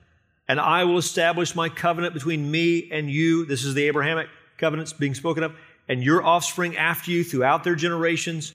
And 0.49 0.61
I 0.61 0.85
will 0.85 0.99
establish 0.99 1.55
my 1.55 1.69
covenant 1.69 2.15
between 2.15 2.51
me 2.51 2.91
and 2.91 3.11
you. 3.11 3.45
This 3.45 3.65
is 3.65 3.75
the 3.75 3.85
Abrahamic 3.85 4.29
covenants 4.59 4.93
being 4.93 5.15
spoken 5.15 5.43
of, 5.43 5.55
and 5.89 6.03
your 6.03 6.25
offspring 6.25 6.77
after 6.77 7.11
you 7.11 7.23
throughout 7.25 7.65
their 7.65 7.75
generations 7.75 8.53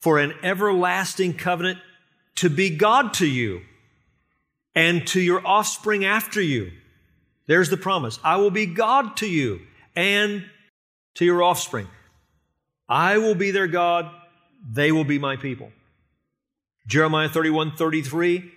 for 0.00 0.18
an 0.18 0.34
everlasting 0.42 1.34
covenant 1.34 1.78
to 2.36 2.48
be 2.48 2.74
God 2.74 3.12
to 3.14 3.26
you 3.26 3.60
and 4.74 5.06
to 5.08 5.20
your 5.20 5.46
offspring 5.46 6.04
after 6.04 6.40
you. 6.40 6.70
There's 7.46 7.68
the 7.68 7.76
promise. 7.76 8.18
I 8.22 8.36
will 8.36 8.50
be 8.50 8.66
God 8.66 9.16
to 9.18 9.28
you 9.28 9.60
and 9.96 10.44
to 11.14 11.24
your 11.24 11.42
offspring. 11.42 11.88
I 12.88 13.18
will 13.18 13.34
be 13.34 13.50
their 13.50 13.66
God. 13.66 14.10
They 14.68 14.92
will 14.92 15.04
be 15.04 15.18
my 15.18 15.36
people. 15.36 15.70
Jeremiah 16.86 17.28
31, 17.28 17.76
33. 17.76 18.50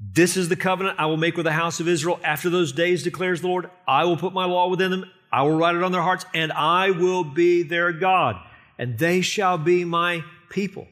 This 0.00 0.36
is 0.36 0.48
the 0.48 0.56
covenant 0.56 0.98
I 0.98 1.06
will 1.06 1.16
make 1.16 1.36
with 1.36 1.44
the 1.44 1.52
house 1.52 1.80
of 1.80 1.88
Israel 1.88 2.20
after 2.22 2.50
those 2.50 2.72
days, 2.72 3.02
declares 3.02 3.40
the 3.40 3.48
Lord. 3.48 3.70
I 3.86 4.04
will 4.04 4.16
put 4.16 4.32
my 4.32 4.44
law 4.44 4.68
within 4.68 4.90
them. 4.90 5.10
I 5.30 5.42
will 5.42 5.56
write 5.56 5.76
it 5.76 5.82
on 5.82 5.92
their 5.92 6.02
hearts, 6.02 6.24
and 6.34 6.52
I 6.52 6.90
will 6.90 7.24
be 7.24 7.62
their 7.62 7.92
God, 7.92 8.36
and 8.78 8.98
they 8.98 9.20
shall 9.20 9.58
be 9.58 9.84
my 9.84 10.24
people. 10.48 10.86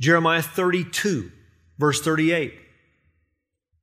Jeremiah 0.00 0.42
32, 0.42 1.30
verse 1.78 2.00
38. 2.00 2.54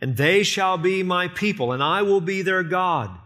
And 0.02 0.18
they 0.18 0.44
shall 0.44 0.78
be 0.78 1.02
my 1.04 1.30
people, 1.30 1.72
and 1.72 1.82
I 1.82 2.02
will 2.02 2.22
be 2.22 2.42
their 2.42 2.64
God. 2.64 3.18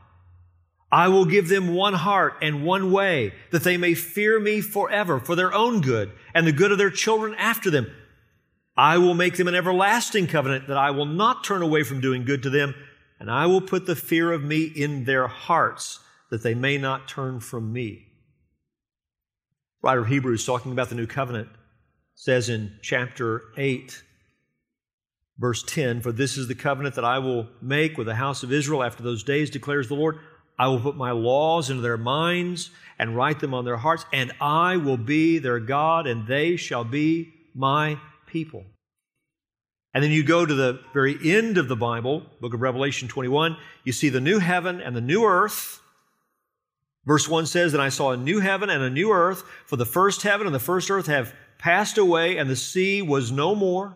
I 0.91 1.09
will 1.09 1.25
give 1.25 1.49
them 1.49 1.73
one 1.73 1.93
heart 1.93 2.35
and 2.41 2.63
one 2.63 2.91
way, 2.91 3.33
that 3.51 3.63
they 3.63 3.75
may 3.77 3.93
fear 3.93 4.39
me 4.39 4.61
forever 4.61 5.19
for 5.19 5.35
their 5.35 5.53
own 5.53 5.81
good 5.81 6.11
and 6.33 6.47
the 6.47 6.51
good 6.51 6.71
of 6.71 6.77
their 6.77 6.91
children 6.91 7.35
after 7.35 7.69
them 7.69 7.87
I 8.77 8.99
will 8.99 9.15
make 9.15 9.37
them 9.37 9.47
an 9.47 9.55
everlasting 9.55 10.27
covenant 10.27 10.67
that 10.67 10.77
I 10.77 10.91
will 10.91 11.07
not 11.07 11.43
turn 11.43 11.63
away 11.63 11.81
from 11.81 11.99
doing 11.99 12.23
good 12.23 12.43
to 12.43 12.51
them, 12.51 12.75
and 13.19 13.31
I 13.31 13.47
will 13.47 13.61
put 13.61 13.87
the 13.87 13.95
fear 13.95 14.31
of 14.31 14.43
me 14.43 14.65
in 14.65 15.05
their 15.05 15.25
hearts 15.25 15.99
that 16.29 16.43
they 16.43 16.53
may 16.53 16.77
not 16.77 17.07
turn 17.07 17.39
from 17.39 17.73
me. 17.73 18.05
Writer 19.81 20.01
of 20.01 20.07
Hebrews, 20.07 20.45
talking 20.45 20.71
about 20.71 20.89
the 20.89 20.95
new 20.95 21.07
covenant, 21.07 21.49
says 22.13 22.49
in 22.49 22.77
chapter 22.83 23.41
8, 23.57 24.03
verse 25.39 25.63
10 25.63 26.01
For 26.01 26.11
this 26.11 26.37
is 26.37 26.47
the 26.47 26.55
covenant 26.55 26.93
that 26.95 27.05
I 27.05 27.17
will 27.17 27.47
make 27.61 27.97
with 27.97 28.05
the 28.05 28.15
house 28.15 28.43
of 28.43 28.51
Israel 28.51 28.83
after 28.83 29.01
those 29.01 29.23
days, 29.23 29.49
declares 29.49 29.87
the 29.87 29.95
Lord. 29.95 30.19
I 30.59 30.67
will 30.67 30.79
put 30.79 30.95
my 30.95 31.11
laws 31.11 31.69
into 31.69 31.81
their 31.81 31.97
minds 31.97 32.71
and 32.97 33.15
write 33.15 33.39
them 33.39 33.53
on 33.53 33.65
their 33.65 33.77
hearts, 33.77 34.05
and 34.11 34.31
I 34.41 34.77
will 34.77 34.97
be 34.97 35.37
their 35.37 35.59
God, 35.59 36.07
and 36.07 36.27
they 36.27 36.55
shall 36.55 36.83
be 36.83 37.33
my 37.53 37.99
people. 38.25 38.65
And 39.93 40.03
then 40.03 40.11
you 40.11 40.23
go 40.23 40.45
to 40.45 40.53
the 40.53 40.79
very 40.93 41.17
end 41.23 41.57
of 41.57 41.67
the 41.67 41.75
Bible, 41.75 42.23
book 42.41 42.53
of 42.53 42.61
Revelation 42.61 43.07
21, 43.07 43.57
you 43.83 43.91
see 43.91 44.09
the 44.09 44.21
new 44.21 44.39
heaven 44.39 44.81
and 44.81 44.95
the 44.95 45.01
new 45.01 45.25
earth. 45.25 45.81
Verse 47.05 47.27
1 47.27 47.45
says, 47.45 47.73
And 47.73 47.81
I 47.81 47.89
saw 47.89 48.11
a 48.11 48.17
new 48.17 48.39
heaven 48.39 48.69
and 48.69 48.83
a 48.83 48.89
new 48.89 49.11
earth, 49.11 49.43
for 49.65 49.75
the 49.75 49.85
first 49.85 50.23
heaven 50.23 50.45
and 50.45 50.53
the 50.53 50.59
first 50.59 50.91
earth 50.91 51.07
have 51.07 51.33
passed 51.57 51.97
away, 51.97 52.37
and 52.37 52.49
the 52.49 52.55
sea 52.55 53.01
was 53.01 53.31
no 53.31 53.55
more. 53.55 53.95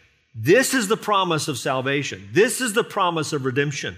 this 0.33 0.73
is 0.73 0.87
the 0.87 0.97
promise 0.97 1.47
of 1.47 1.57
salvation. 1.57 2.29
This 2.31 2.61
is 2.61 2.73
the 2.73 2.83
promise 2.83 3.33
of 3.33 3.45
redemption. 3.45 3.97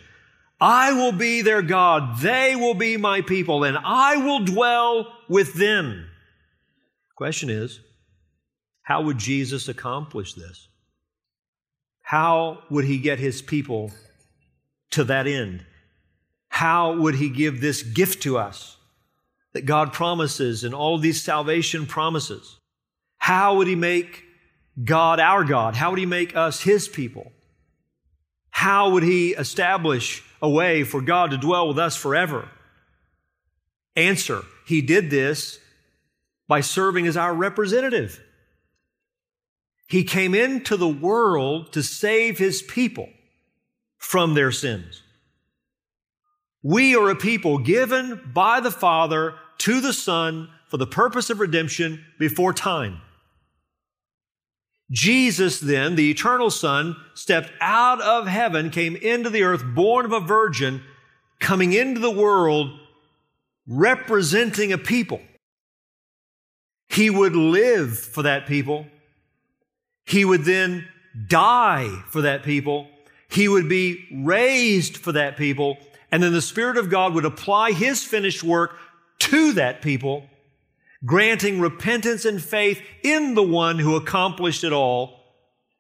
I 0.60 0.94
will 0.94 1.12
be 1.12 1.42
their 1.42 1.62
God. 1.62 2.20
They 2.20 2.56
will 2.56 2.74
be 2.74 2.98
my 2.98 3.22
people 3.22 3.64
and 3.64 3.78
I 3.84 4.18
will 4.18 4.46
dwell 4.46 5.14
with 5.28 5.54
them. 5.54 6.08
Question 7.16 7.50
is, 7.50 7.80
how 8.82 9.04
would 9.04 9.18
Jesus 9.18 9.68
accomplish 9.68 10.34
this? 10.34 10.68
How 12.02 12.64
would 12.70 12.86
he 12.86 12.98
get 12.98 13.20
his 13.20 13.42
people 13.42 13.92
to 14.92 15.04
that 15.06 15.28
end? 15.28 15.66
How 16.50 16.96
would 16.98 17.16
he 17.16 17.30
give 17.30 17.62
this 17.62 17.82
gift 17.82 18.24
to 18.24 18.38
us 18.38 18.78
that 19.54 19.66
God 19.66 19.94
promises 19.94 20.64
and 20.64 20.74
all 20.74 20.98
these 20.98 21.22
salvation 21.22 21.86
promises? 21.86 22.60
How 23.18 23.56
would 23.56 23.68
he 23.68 23.76
make 23.76 24.23
God 24.82 25.20
our 25.20 25.44
God? 25.44 25.76
How 25.76 25.90
would 25.92 26.00
he 26.00 26.06
make 26.06 26.36
us 26.36 26.62
his 26.62 26.88
people? 26.88 27.32
How 28.50 28.92
would 28.92 29.04
he 29.04 29.32
establish 29.34 30.24
a 30.42 30.50
way 30.50 30.84
for 30.84 31.02
God 31.02 31.32
to 31.32 31.38
dwell 31.38 31.68
with 31.68 31.80
us 31.80 31.96
forever? 31.96 32.50
Answer, 33.96 34.42
he 34.66 34.82
did 34.82 35.10
this 35.10 35.60
by 36.48 36.62
serving 36.62 37.08
as 37.08 37.18
our 37.18 37.34
representative. 37.34 38.22
He 39.88 40.04
came 40.04 40.34
into 40.34 40.78
the 40.78 40.88
world 40.88 41.74
to 41.74 41.84
save 41.84 42.38
his 42.38 42.62
people 42.62 43.10
from 43.98 44.34
their 44.34 44.52
sins. 44.52 45.04
We 46.64 46.96
are 46.96 47.10
a 47.10 47.16
people 47.16 47.58
given 47.58 48.32
by 48.34 48.60
the 48.60 48.72
Father 48.72 49.36
to 49.60 49.82
the 49.82 49.94
Son 49.94 50.50
for 50.68 50.78
the 50.78 50.88
purpose 50.88 51.30
of 51.30 51.40
redemption 51.40 52.04
before 52.18 52.54
time. 52.54 53.02
Jesus, 54.92 55.60
then, 55.60 55.96
the 55.96 56.12
eternal 56.12 56.52
Son, 56.52 56.96
stepped 57.14 57.52
out 57.62 58.02
of 58.02 58.28
heaven, 58.28 58.70
came 58.70 58.96
into 58.96 59.30
the 59.30 59.44
earth, 59.44 59.64
born 59.66 60.06
of 60.06 60.12
a 60.12 60.20
virgin, 60.20 60.84
coming 61.40 61.74
into 61.74 62.00
the 62.00 62.12
world, 62.12 62.80
representing 63.68 64.72
a 64.72 64.78
people. 64.78 65.22
He 66.90 67.10
would 67.10 67.36
live 67.36 67.98
for 67.98 68.24
that 68.24 68.46
people. 68.46 68.86
He 70.06 70.26
would 70.26 70.44
then 70.44 70.88
die 71.28 71.90
for 72.10 72.22
that 72.22 72.44
people. 72.44 72.88
He 73.30 73.48
would 73.48 73.68
be 73.68 74.08
raised 74.14 74.98
for 74.98 75.14
that 75.14 75.38
people. 75.38 75.78
And 76.12 76.22
then 76.22 76.34
the 76.34 76.42
Spirit 76.42 76.78
of 76.78 76.92
God 76.92 77.16
would 77.16 77.26
apply 77.26 77.72
His 77.72 78.04
finished 78.04 78.44
work 78.44 78.78
to 79.20 79.54
that 79.54 79.82
people 79.82 80.30
granting 81.06 81.60
repentance 81.60 82.26
and 82.26 82.42
faith 82.42 82.82
in 83.04 83.36
the 83.36 83.44
one 83.44 83.80
who 83.80 83.96
accomplished 83.96 84.64
it 84.64 84.74
all, 84.74 85.20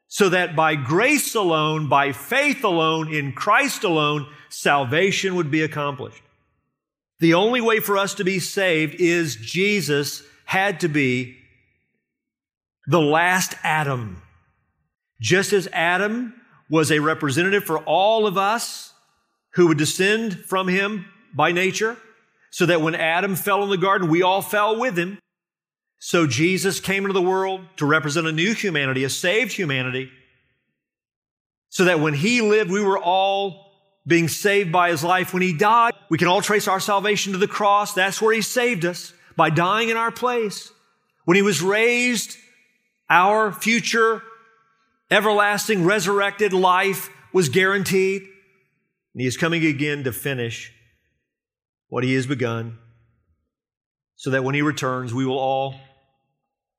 so 0.08 0.30
that 0.30 0.56
by 0.56 0.76
grace 0.76 1.34
alone, 1.34 1.90
by 1.90 2.12
faith 2.12 2.64
alone, 2.64 3.14
in 3.14 3.32
Christ 3.32 3.84
alone, 3.84 4.28
salvation 4.50 5.36
would 5.36 5.50
be 5.50 5.62
accomplished. 5.62 6.22
The 7.20 7.34
only 7.34 7.62
way 7.62 7.80
for 7.80 7.98
us 7.98 8.14
to 8.16 8.24
be 8.24 8.40
saved 8.40 8.96
is 8.96 9.38
Jesus 9.38 10.24
had 10.46 10.82
to 10.82 10.88
be 10.88 11.38
the 12.86 13.02
last 13.02 13.56
Adam. 13.64 14.22
Just 15.22 15.54
as 15.54 15.68
Adam 15.72 16.34
was 16.70 16.92
a 16.92 17.00
representative 17.00 17.64
for 17.64 17.80
all 17.80 18.28
of 18.28 18.38
us 18.38 18.94
who 19.52 19.68
would 19.68 19.78
descend 19.78 20.40
from 20.46 20.68
him 20.68 21.06
by 21.34 21.52
nature, 21.52 21.98
so 22.54 22.68
that 22.68 22.84
when 22.84 22.94
Adam 22.94 23.36
fell 23.36 23.64
in 23.64 23.72
the 23.72 23.78
garden, 23.80 24.10
we 24.10 24.22
all 24.22 24.44
fell 24.44 24.80
with 24.80 24.96
him. 24.96 25.18
So 25.98 26.28
Jesus 26.28 26.80
came 26.80 27.04
into 27.04 27.14
the 27.14 27.20
world 27.20 27.62
to 27.78 27.86
represent 27.88 28.28
a 28.28 28.32
new 28.32 28.54
humanity, 28.54 29.04
a 29.04 29.10
saved 29.10 29.54
humanity, 29.54 30.12
so 31.70 31.86
that 31.86 32.00
when 32.00 32.14
he 32.14 32.42
lived, 32.42 32.70
we 32.70 32.80
were 32.80 33.00
all 33.00 33.72
being 34.06 34.28
saved 34.28 34.72
by 34.72 34.92
his 34.92 35.04
life. 35.04 35.34
When 35.34 35.42
he 35.42 35.52
died, 35.52 35.96
we 36.12 36.20
can 36.20 36.28
all 36.28 36.44
trace 36.44 36.68
our 36.68 36.80
salvation 36.80 37.34
to 37.34 37.40
the 37.40 37.48
cross. 37.48 37.96
That's 37.96 38.22
where 38.22 38.36
he 38.36 38.44
saved 38.44 38.86
us 38.86 39.14
by 39.36 39.50
dying 39.50 39.90
in 39.90 39.98
our 39.98 40.12
place. 40.12 40.72
When 41.26 41.36
he 41.36 41.42
was 41.42 41.60
raised, 41.60 42.38
our 43.10 43.52
future 43.52 44.22
everlasting 45.10 45.86
resurrected 45.86 46.54
life 46.54 47.10
was 47.34 47.50
guaranteed. 47.50 48.22
And 48.22 49.22
he 49.22 49.26
is 49.26 49.38
coming 49.38 49.66
again 49.66 50.04
to 50.04 50.12
finish 50.12 50.72
what 51.94 52.04
he 52.04 52.16
has 52.16 52.26
begun, 52.26 52.76
so 54.16 54.32
that 54.32 54.44
when 54.44 54.56
he 54.56 54.64
returns, 54.64 55.14
we 55.14 55.28
will 55.28 55.38
all 55.38 55.76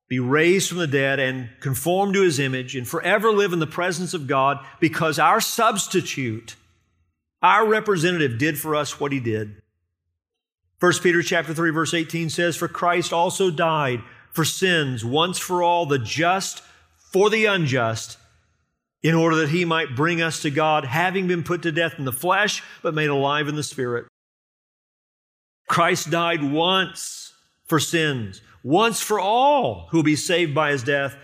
be 0.09 0.19
raised 0.19 0.69
from 0.69 0.79
the 0.79 0.89
dead 0.89 1.21
and 1.21 1.49
conform 1.61 2.13
to 2.13 2.23
his 2.23 2.41
image 2.41 2.75
and 2.75 2.89
forever 2.89 3.31
live 3.31 3.53
in 3.53 3.61
the 3.61 3.65
presence 3.65 4.13
of 4.13 4.27
God 4.27 4.59
because 4.81 5.21
our 5.21 5.41
substitute, 5.41 6.57
our 7.43 7.65
representative 7.65 8.39
did 8.39 8.59
for 8.59 8.75
us 8.75 8.99
what 8.99 9.13
he 9.13 9.21
did. 9.21 9.63
1 10.81 10.93
Peter 11.01 11.23
chapter 11.23 11.55
3 11.55 11.71
verse 11.71 11.95
18 11.95 12.29
says, 12.29 12.57
For 12.57 12.67
Christ 12.67 13.13
also 13.13 13.53
died 13.53 14.03
for 14.33 14.45
sins 14.45 15.05
once 15.05 15.39
for 15.39 15.63
all, 15.63 15.87
the 15.87 16.01
just 16.01 16.61
for 16.97 17.31
the 17.31 17.45
unjust, 17.45 18.19
in 19.05 19.15
order 19.15 19.37
that 19.37 19.51
he 19.51 19.65
might 19.65 19.95
bring 19.95 20.21
us 20.21 20.43
to 20.43 20.51
God, 20.51 20.85
having 20.85 21.29
been 21.29 21.45
put 21.45 21.63
to 21.63 21.71
death 21.71 22.01
in 22.01 22.05
the 22.05 22.11
flesh, 22.11 22.65
but 22.83 22.95
made 22.95 23.11
alive 23.11 23.47
in 23.47 23.55
the 23.55 23.63
spirit. 23.63 24.07
Christ 25.75 26.09
died 26.09 26.41
once 26.45 27.33
for 27.65 27.81
sins, 27.81 28.41
once 28.63 29.01
for 29.01 29.19
all 29.19 29.89
who 29.91 29.99
will 29.99 30.05
be 30.05 30.15
saved 30.15 30.55
by 30.55 30.71
his 30.71 30.85
death, 30.85 31.17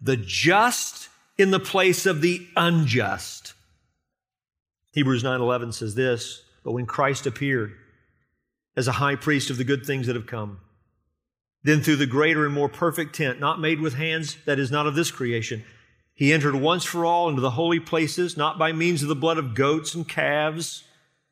the 0.00 0.16
just 0.16 1.08
in 1.38 1.52
the 1.52 1.60
place 1.60 2.04
of 2.04 2.20
the 2.20 2.44
unjust. 2.56 3.54
Hebrews 4.90 5.22
9:11 5.22 5.72
says 5.72 5.94
this, 5.94 6.42
but 6.64 6.72
when 6.72 6.84
Christ 6.84 7.28
appeared 7.28 7.76
as 8.76 8.88
a 8.88 8.98
high 8.98 9.14
priest 9.14 9.50
of 9.50 9.56
the 9.56 9.62
good 9.62 9.86
things 9.86 10.08
that 10.08 10.16
have 10.16 10.26
come, 10.26 10.58
then 11.62 11.80
through 11.80 11.94
the 11.94 12.04
greater 12.04 12.44
and 12.44 12.52
more 12.52 12.68
perfect 12.68 13.14
tent, 13.14 13.38
not 13.38 13.60
made 13.60 13.80
with 13.80 13.94
hands, 13.94 14.36
that 14.46 14.58
is 14.58 14.72
not 14.72 14.88
of 14.88 14.96
this 14.96 15.12
creation, 15.12 15.62
he 16.12 16.32
entered 16.32 16.56
once 16.56 16.82
for 16.84 17.04
all 17.04 17.28
into 17.28 17.40
the 17.40 17.50
holy 17.50 17.78
places, 17.78 18.36
not 18.36 18.58
by 18.58 18.72
means 18.72 19.04
of 19.04 19.08
the 19.08 19.14
blood 19.14 19.38
of 19.38 19.54
goats 19.54 19.94
and 19.94 20.08
calves, 20.08 20.82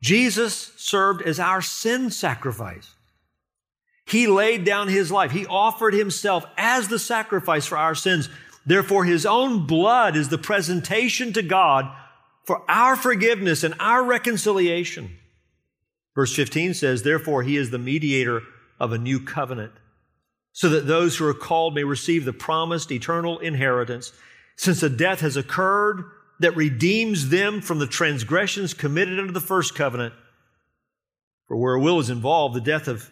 Jesus 0.00 0.72
served 0.76 1.22
as 1.22 1.40
our 1.40 1.60
sin 1.60 2.10
sacrifice. 2.10 2.94
He 4.06 4.26
laid 4.26 4.64
down 4.64 4.88
his 4.88 5.10
life. 5.12 5.32
He 5.32 5.46
offered 5.46 5.92
himself 5.92 6.46
as 6.56 6.88
the 6.88 6.98
sacrifice 6.98 7.66
for 7.66 7.76
our 7.76 7.94
sins. 7.94 8.28
Therefore, 8.64 9.04
his 9.04 9.26
own 9.26 9.66
blood 9.66 10.16
is 10.16 10.28
the 10.28 10.38
presentation 10.38 11.32
to 11.34 11.42
God 11.42 11.94
for 12.44 12.62
our 12.70 12.96
forgiveness 12.96 13.64
and 13.64 13.74
our 13.78 14.02
reconciliation. 14.02 15.16
Verse 16.14 16.34
15 16.34 16.74
says, 16.74 17.02
Therefore, 17.02 17.42
he 17.42 17.56
is 17.56 17.70
the 17.70 17.78
mediator 17.78 18.42
of 18.80 18.92
a 18.92 18.98
new 18.98 19.20
covenant, 19.20 19.72
so 20.52 20.68
that 20.70 20.86
those 20.86 21.16
who 21.16 21.26
are 21.26 21.34
called 21.34 21.74
may 21.74 21.84
receive 21.84 22.24
the 22.24 22.32
promised 22.32 22.90
eternal 22.90 23.38
inheritance. 23.40 24.12
Since 24.56 24.82
a 24.82 24.88
death 24.88 25.20
has 25.20 25.36
occurred 25.36 26.04
that 26.40 26.56
redeems 26.56 27.28
them 27.28 27.60
from 27.60 27.78
the 27.78 27.86
transgressions 27.86 28.74
committed 28.74 29.18
under 29.18 29.32
the 29.32 29.40
first 29.40 29.74
covenant. 29.74 30.14
For 31.46 31.56
where 31.56 31.74
a 31.74 31.80
will 31.80 31.98
is 31.98 32.10
involved, 32.10 32.54
the 32.54 32.60
death 32.60 32.88
of 32.88 33.10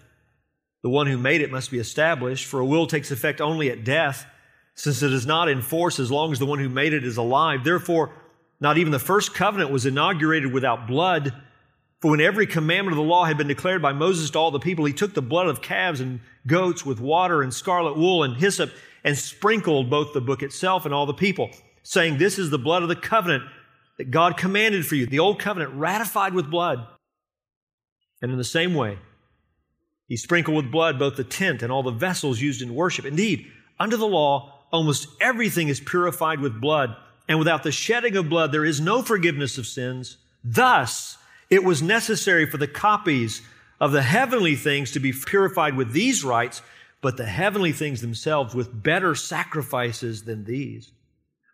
the 0.82 0.90
one 0.90 1.06
who 1.06 1.18
made 1.18 1.40
it 1.40 1.50
must 1.50 1.70
be 1.70 1.78
established, 1.78 2.44
for 2.44 2.60
a 2.60 2.66
will 2.66 2.86
takes 2.86 3.10
effect 3.10 3.40
only 3.40 3.70
at 3.70 3.84
death, 3.84 4.26
since 4.74 5.02
it 5.02 5.12
is 5.12 5.26
not 5.26 5.48
in 5.48 5.62
force 5.62 5.98
as 5.98 6.10
long 6.10 6.32
as 6.32 6.38
the 6.38 6.46
one 6.46 6.58
who 6.58 6.68
made 6.68 6.92
it 6.92 7.04
is 7.04 7.16
alive. 7.16 7.64
Therefore, 7.64 8.12
not 8.60 8.78
even 8.78 8.92
the 8.92 8.98
first 8.98 9.34
covenant 9.34 9.70
was 9.70 9.86
inaugurated 9.86 10.52
without 10.52 10.86
blood. 10.86 11.34
For 12.00 12.10
when 12.10 12.20
every 12.20 12.46
commandment 12.46 12.92
of 12.92 13.02
the 13.02 13.10
law 13.10 13.24
had 13.24 13.38
been 13.38 13.48
declared 13.48 13.80
by 13.80 13.94
Moses 13.94 14.30
to 14.30 14.38
all 14.38 14.50
the 14.50 14.58
people, 14.58 14.84
he 14.84 14.92
took 14.92 15.14
the 15.14 15.22
blood 15.22 15.48
of 15.48 15.62
calves 15.62 16.00
and 16.00 16.20
goats 16.46 16.84
with 16.84 17.00
water 17.00 17.42
and 17.42 17.52
scarlet 17.52 17.96
wool 17.96 18.22
and 18.22 18.36
hyssop 18.36 18.70
and 19.02 19.16
sprinkled 19.16 19.88
both 19.88 20.12
the 20.12 20.20
book 20.20 20.42
itself 20.42 20.84
and 20.84 20.94
all 20.94 21.06
the 21.06 21.14
people 21.14 21.50
saying, 21.86 22.18
This 22.18 22.38
is 22.38 22.50
the 22.50 22.58
blood 22.58 22.82
of 22.82 22.88
the 22.88 22.96
covenant 22.96 23.44
that 23.98 24.10
God 24.10 24.36
commanded 24.36 24.86
for 24.86 24.96
you, 24.96 25.06
the 25.06 25.20
old 25.20 25.38
covenant 25.38 25.72
ratified 25.74 26.34
with 26.34 26.50
blood. 26.50 26.86
And 28.20 28.30
in 28.30 28.38
the 28.38 28.44
same 28.44 28.74
way, 28.74 28.98
he 30.08 30.16
sprinkled 30.16 30.56
with 30.56 30.72
blood 30.72 30.98
both 30.98 31.16
the 31.16 31.24
tent 31.24 31.62
and 31.62 31.72
all 31.72 31.82
the 31.82 31.90
vessels 31.90 32.40
used 32.40 32.62
in 32.62 32.74
worship. 32.74 33.04
Indeed, 33.04 33.50
under 33.78 33.96
the 33.96 34.06
law, 34.06 34.52
almost 34.72 35.08
everything 35.20 35.68
is 35.68 35.80
purified 35.80 36.40
with 36.40 36.60
blood, 36.60 36.96
and 37.28 37.38
without 37.38 37.62
the 37.62 37.72
shedding 37.72 38.16
of 38.16 38.28
blood, 38.28 38.52
there 38.52 38.64
is 38.64 38.80
no 38.80 39.02
forgiveness 39.02 39.58
of 39.58 39.66
sins. 39.66 40.16
Thus, 40.44 41.18
it 41.50 41.64
was 41.64 41.82
necessary 41.82 42.46
for 42.46 42.56
the 42.56 42.68
copies 42.68 43.42
of 43.80 43.92
the 43.92 44.02
heavenly 44.02 44.56
things 44.56 44.90
to 44.92 45.00
be 45.00 45.12
purified 45.12 45.76
with 45.76 45.92
these 45.92 46.24
rites, 46.24 46.62
but 47.00 47.16
the 47.16 47.26
heavenly 47.26 47.72
things 47.72 48.00
themselves 48.00 48.54
with 48.54 48.82
better 48.82 49.14
sacrifices 49.14 50.24
than 50.24 50.44
these. 50.44 50.92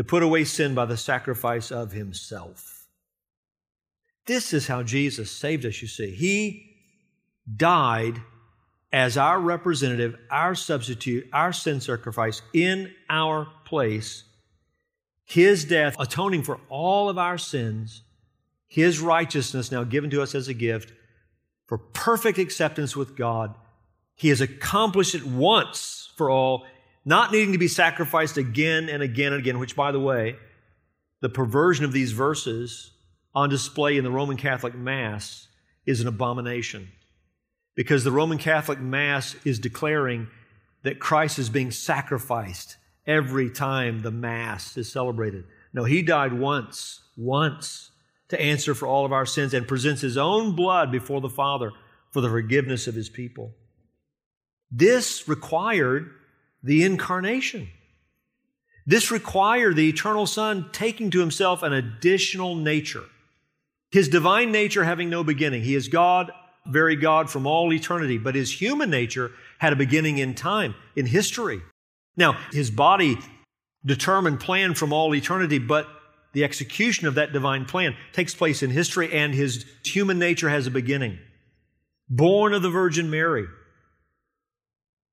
to 0.00 0.04
put 0.04 0.22
away 0.22 0.44
sin 0.44 0.74
by 0.74 0.86
the 0.86 0.96
sacrifice 0.96 1.70
of 1.70 1.92
himself. 1.92 2.86
This 4.24 4.54
is 4.54 4.66
how 4.66 4.82
Jesus 4.82 5.30
saved 5.30 5.66
us, 5.66 5.82
you 5.82 5.88
see. 5.88 6.12
He 6.12 6.74
died 7.54 8.14
as 8.90 9.18
our 9.18 9.38
representative, 9.38 10.16
our 10.30 10.54
substitute, 10.54 11.28
our 11.34 11.52
sin 11.52 11.82
sacrifice 11.82 12.40
in 12.54 12.90
our 13.10 13.46
place. 13.66 14.24
His 15.26 15.66
death 15.66 15.96
atoning 16.00 16.44
for 16.44 16.60
all 16.70 17.10
of 17.10 17.18
our 17.18 17.36
sins, 17.36 18.00
His 18.68 19.00
righteousness 19.00 19.70
now 19.70 19.84
given 19.84 20.08
to 20.08 20.22
us 20.22 20.34
as 20.34 20.48
a 20.48 20.54
gift 20.54 20.94
for 21.66 21.76
perfect 21.76 22.38
acceptance 22.38 22.96
with 22.96 23.18
God. 23.18 23.54
He 24.14 24.30
has 24.30 24.40
accomplished 24.40 25.14
it 25.14 25.26
once 25.26 26.10
for 26.16 26.30
all, 26.30 26.64
not 27.04 27.32
needing 27.32 27.52
to 27.52 27.58
be 27.58 27.68
sacrificed 27.68 28.36
again 28.36 28.88
and 28.88 29.02
again 29.02 29.32
and 29.32 29.40
again, 29.40 29.58
which, 29.58 29.76
by 29.76 29.92
the 29.92 30.00
way, 30.00 30.36
the 31.20 31.28
perversion 31.28 31.84
of 31.84 31.92
these 31.92 32.12
verses 32.12 32.92
on 33.34 33.48
display 33.48 33.96
in 33.96 34.04
the 34.04 34.10
Roman 34.10 34.36
Catholic 34.36 34.74
Mass 34.74 35.48
is 35.86 36.00
an 36.00 36.08
abomination. 36.08 36.88
Because 37.74 38.04
the 38.04 38.12
Roman 38.12 38.38
Catholic 38.38 38.80
Mass 38.80 39.36
is 39.44 39.58
declaring 39.58 40.28
that 40.82 40.98
Christ 40.98 41.38
is 41.38 41.48
being 41.48 41.70
sacrificed 41.70 42.76
every 43.06 43.50
time 43.50 44.00
the 44.00 44.10
Mass 44.10 44.76
is 44.76 44.92
celebrated. 44.92 45.44
No, 45.72 45.84
He 45.84 46.02
died 46.02 46.32
once, 46.32 47.00
once, 47.16 47.90
to 48.28 48.40
answer 48.40 48.74
for 48.74 48.86
all 48.86 49.04
of 49.04 49.12
our 49.12 49.26
sins 49.26 49.54
and 49.54 49.66
presents 49.66 50.02
His 50.02 50.16
own 50.16 50.54
blood 50.54 50.90
before 50.90 51.20
the 51.20 51.28
Father 51.28 51.70
for 52.10 52.20
the 52.20 52.28
forgiveness 52.28 52.86
of 52.86 52.94
His 52.94 53.08
people. 53.08 53.52
This 54.70 55.28
required 55.28 56.10
the 56.62 56.84
incarnation. 56.84 57.68
This 58.86 59.10
required 59.10 59.76
the 59.76 59.88
eternal 59.88 60.26
Son 60.26 60.68
taking 60.72 61.10
to 61.10 61.20
himself 61.20 61.62
an 61.62 61.72
additional 61.72 62.56
nature. 62.56 63.04
His 63.90 64.08
divine 64.08 64.52
nature 64.52 64.84
having 64.84 65.10
no 65.10 65.24
beginning. 65.24 65.62
He 65.62 65.74
is 65.74 65.88
God, 65.88 66.32
very 66.66 66.96
God 66.96 67.30
from 67.30 67.46
all 67.46 67.72
eternity, 67.72 68.18
but 68.18 68.34
his 68.34 68.60
human 68.60 68.90
nature 68.90 69.32
had 69.58 69.72
a 69.72 69.76
beginning 69.76 70.18
in 70.18 70.34
time, 70.34 70.74
in 70.96 71.06
history. 71.06 71.60
Now, 72.16 72.38
his 72.52 72.70
body 72.70 73.18
determined 73.84 74.40
plan 74.40 74.74
from 74.74 74.92
all 74.92 75.14
eternity, 75.14 75.58
but 75.58 75.88
the 76.32 76.44
execution 76.44 77.06
of 77.06 77.14
that 77.14 77.32
divine 77.32 77.64
plan 77.64 77.96
takes 78.12 78.34
place 78.34 78.62
in 78.62 78.70
history, 78.70 79.12
and 79.12 79.34
his 79.34 79.64
human 79.84 80.18
nature 80.18 80.48
has 80.48 80.66
a 80.66 80.70
beginning. 80.70 81.18
Born 82.08 82.54
of 82.54 82.62
the 82.62 82.70
Virgin 82.70 83.10
Mary. 83.10 83.46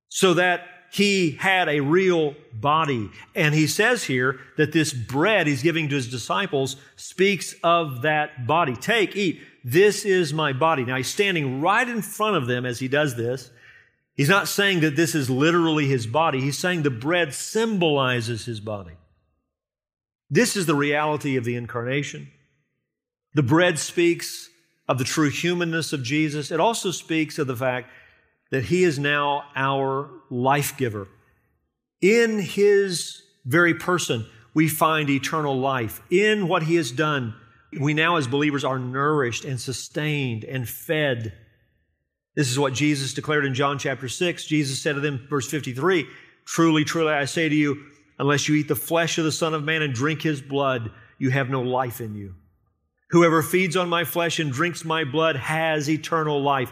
So 0.09 0.35
that 0.35 0.61
he 0.91 1.31
had 1.31 1.69
a 1.69 1.81
real 1.81 2.35
body. 2.53 3.09
And 3.35 3.53
he 3.53 3.67
says 3.67 4.03
here 4.03 4.39
that 4.57 4.71
this 4.71 4.93
bread 4.93 5.47
he's 5.47 5.61
giving 5.61 5.89
to 5.89 5.95
his 5.95 6.09
disciples 6.09 6.77
speaks 6.95 7.53
of 7.63 8.03
that 8.03 8.47
body. 8.47 8.75
Take, 8.75 9.15
eat. 9.15 9.41
This 9.63 10.05
is 10.05 10.33
my 10.33 10.53
body. 10.53 10.85
Now 10.85 10.95
he's 10.97 11.09
standing 11.09 11.61
right 11.61 11.87
in 11.87 12.01
front 12.01 12.37
of 12.37 12.47
them 12.47 12.65
as 12.65 12.79
he 12.79 12.87
does 12.87 13.15
this. 13.15 13.51
He's 14.15 14.29
not 14.29 14.47
saying 14.47 14.79
that 14.79 14.95
this 14.95 15.13
is 15.13 15.29
literally 15.29 15.87
his 15.87 16.07
body. 16.07 16.41
He's 16.41 16.57
saying 16.57 16.81
the 16.81 16.89
bread 16.89 17.33
symbolizes 17.33 18.45
his 18.45 18.59
body. 18.59 18.93
This 20.29 20.55
is 20.55 20.65
the 20.65 20.75
reality 20.75 21.35
of 21.35 21.45
the 21.45 21.55
incarnation. 21.55 22.31
The 23.33 23.43
bread 23.43 23.77
speaks 23.77 24.49
of 24.87 24.97
the 24.97 25.03
true 25.03 25.29
humanness 25.29 25.93
of 25.93 26.01
Jesus. 26.01 26.49
It 26.49 26.59
also 26.59 26.91
speaks 26.91 27.37
of 27.37 27.47
the 27.47 27.55
fact 27.55 27.89
that 28.51 28.65
He 28.65 28.83
is 28.83 28.97
now 28.97 29.43
our 29.55 30.09
life 30.29 30.77
giver. 30.77 31.07
In 32.01 32.39
His 32.39 33.21
very 33.45 33.73
person, 33.73 34.25
we 34.53 34.67
find 34.67 35.09
eternal 35.09 35.59
life. 35.59 36.01
In 36.09 36.47
what 36.47 36.63
He 36.63 36.75
has 36.75 36.91
done, 36.91 37.35
we 37.79 37.93
now 37.93 38.17
as 38.17 38.27
believers 38.27 38.63
are 38.63 38.79
nourished 38.79 39.45
and 39.45 39.59
sustained 39.59 40.43
and 40.43 40.67
fed. 40.67 41.33
This 42.35 42.51
is 42.51 42.59
what 42.59 42.73
Jesus 42.73 43.13
declared 43.13 43.45
in 43.45 43.53
John 43.53 43.79
chapter 43.79 44.07
6. 44.07 44.45
Jesus 44.45 44.81
said 44.81 44.95
to 44.95 45.01
them, 45.01 45.25
verse 45.29 45.49
53, 45.49 46.07
Truly, 46.45 46.85
truly, 46.85 47.11
I 47.11 47.25
say 47.25 47.49
to 47.49 47.55
you, 47.55 47.83
unless 48.19 48.47
you 48.47 48.55
eat 48.55 48.67
the 48.67 48.75
flesh 48.75 49.17
of 49.17 49.25
the 49.25 49.31
Son 49.31 49.53
of 49.53 49.63
Man 49.63 49.81
and 49.81 49.93
drink 49.93 50.21
His 50.21 50.41
blood, 50.41 50.91
you 51.17 51.29
have 51.29 51.49
no 51.49 51.61
life 51.61 51.99
in 51.99 52.15
you. 52.15 52.35
Whoever 53.09 53.41
feeds 53.41 53.77
on 53.77 53.89
my 53.89 54.03
flesh 54.03 54.39
and 54.39 54.51
drinks 54.51 54.83
my 54.83 55.03
blood 55.03 55.35
has 55.35 55.89
eternal 55.89 56.41
life 56.41 56.71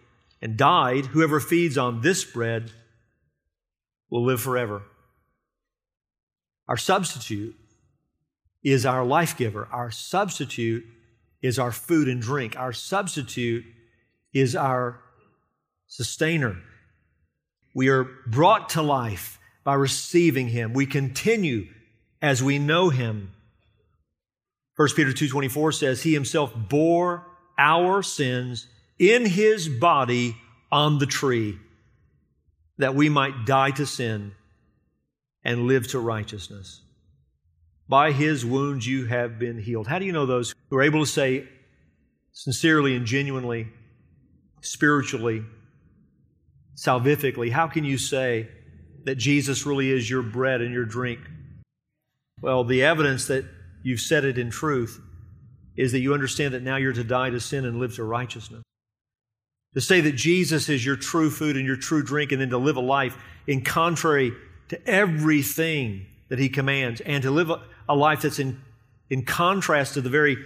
and 0.41 0.57
died, 0.57 1.07
whoever 1.07 1.39
feeds 1.39 1.77
on 1.77 2.01
this 2.01 2.23
bread 2.23 2.71
will 4.09 4.23
live 4.23 4.41
forever. 4.41 4.83
Our 6.67 6.77
substitute 6.77 7.55
is 8.63 8.85
our 8.85 9.05
life 9.05 9.37
giver. 9.37 9.67
Our 9.71 9.91
substitute 9.91 10.83
is 11.41 11.59
our 11.59 11.71
food 11.71 12.07
and 12.07 12.21
drink. 12.21 12.57
Our 12.57 12.73
substitute 12.73 13.65
is 14.33 14.55
our 14.55 15.01
sustainer. 15.87 16.57
We 17.73 17.89
are 17.89 18.05
brought 18.27 18.69
to 18.69 18.81
life 18.81 19.39
by 19.63 19.75
receiving 19.75 20.47
him. 20.47 20.73
We 20.73 20.85
continue 20.85 21.67
as 22.21 22.43
we 22.43 22.59
know 22.59 22.89
him. 22.89 23.31
1 24.75 24.89
Peter 24.95 25.11
2:24 25.11 25.73
says 25.73 26.03
he 26.03 26.13
himself 26.13 26.53
bore 26.55 27.27
our 27.57 28.01
sins 28.01 28.67
in 29.01 29.25
his 29.25 29.67
body 29.67 30.37
on 30.71 30.99
the 30.99 31.07
tree 31.07 31.57
that 32.77 32.93
we 32.93 33.09
might 33.09 33.47
die 33.47 33.71
to 33.71 33.83
sin 33.83 34.31
and 35.43 35.65
live 35.65 35.87
to 35.87 35.99
righteousness. 35.99 36.81
By 37.89 38.11
his 38.11 38.45
wounds 38.45 38.85
you 38.85 39.07
have 39.07 39.39
been 39.39 39.57
healed. 39.57 39.87
How 39.87 39.97
do 39.97 40.05
you 40.05 40.11
know 40.11 40.27
those 40.27 40.53
who 40.69 40.77
are 40.77 40.83
able 40.83 40.99
to 40.99 41.11
say 41.11 41.47
sincerely 42.31 42.95
and 42.95 43.07
genuinely, 43.07 43.69
spiritually, 44.61 45.43
salvifically, 46.75 47.51
how 47.51 47.67
can 47.67 47.83
you 47.83 47.97
say 47.97 48.49
that 49.05 49.15
Jesus 49.15 49.65
really 49.65 49.89
is 49.89 50.07
your 50.11 50.21
bread 50.21 50.61
and 50.61 50.71
your 50.71 50.85
drink? 50.85 51.19
Well, 52.39 52.63
the 52.63 52.83
evidence 52.83 53.25
that 53.27 53.45
you've 53.81 53.99
said 53.99 54.25
it 54.25 54.37
in 54.37 54.51
truth 54.51 55.01
is 55.75 55.91
that 55.91 56.01
you 56.01 56.13
understand 56.13 56.53
that 56.53 56.61
now 56.61 56.75
you're 56.75 56.93
to 56.93 57.03
die 57.03 57.31
to 57.31 57.39
sin 57.39 57.65
and 57.65 57.79
live 57.79 57.95
to 57.95 58.03
righteousness. 58.03 58.61
To 59.73 59.81
say 59.81 60.01
that 60.01 60.13
Jesus 60.13 60.67
is 60.67 60.85
your 60.85 60.97
true 60.97 61.29
food 61.29 61.55
and 61.55 61.65
your 61.65 61.77
true 61.77 62.03
drink, 62.03 62.31
and 62.31 62.41
then 62.41 62.49
to 62.49 62.57
live 62.57 62.75
a 62.75 62.81
life 62.81 63.17
in 63.47 63.61
contrary 63.61 64.33
to 64.67 64.89
everything 64.89 66.05
that 66.29 66.39
He 66.39 66.49
commands, 66.49 67.01
and 67.01 67.23
to 67.23 67.31
live 67.31 67.51
a, 67.87 67.95
life 67.95 68.21
that's 68.21 68.39
in, 68.39 68.61
in 69.09 69.23
contrast 69.23 69.93
to 69.95 70.01
the 70.01 70.09
very 70.09 70.37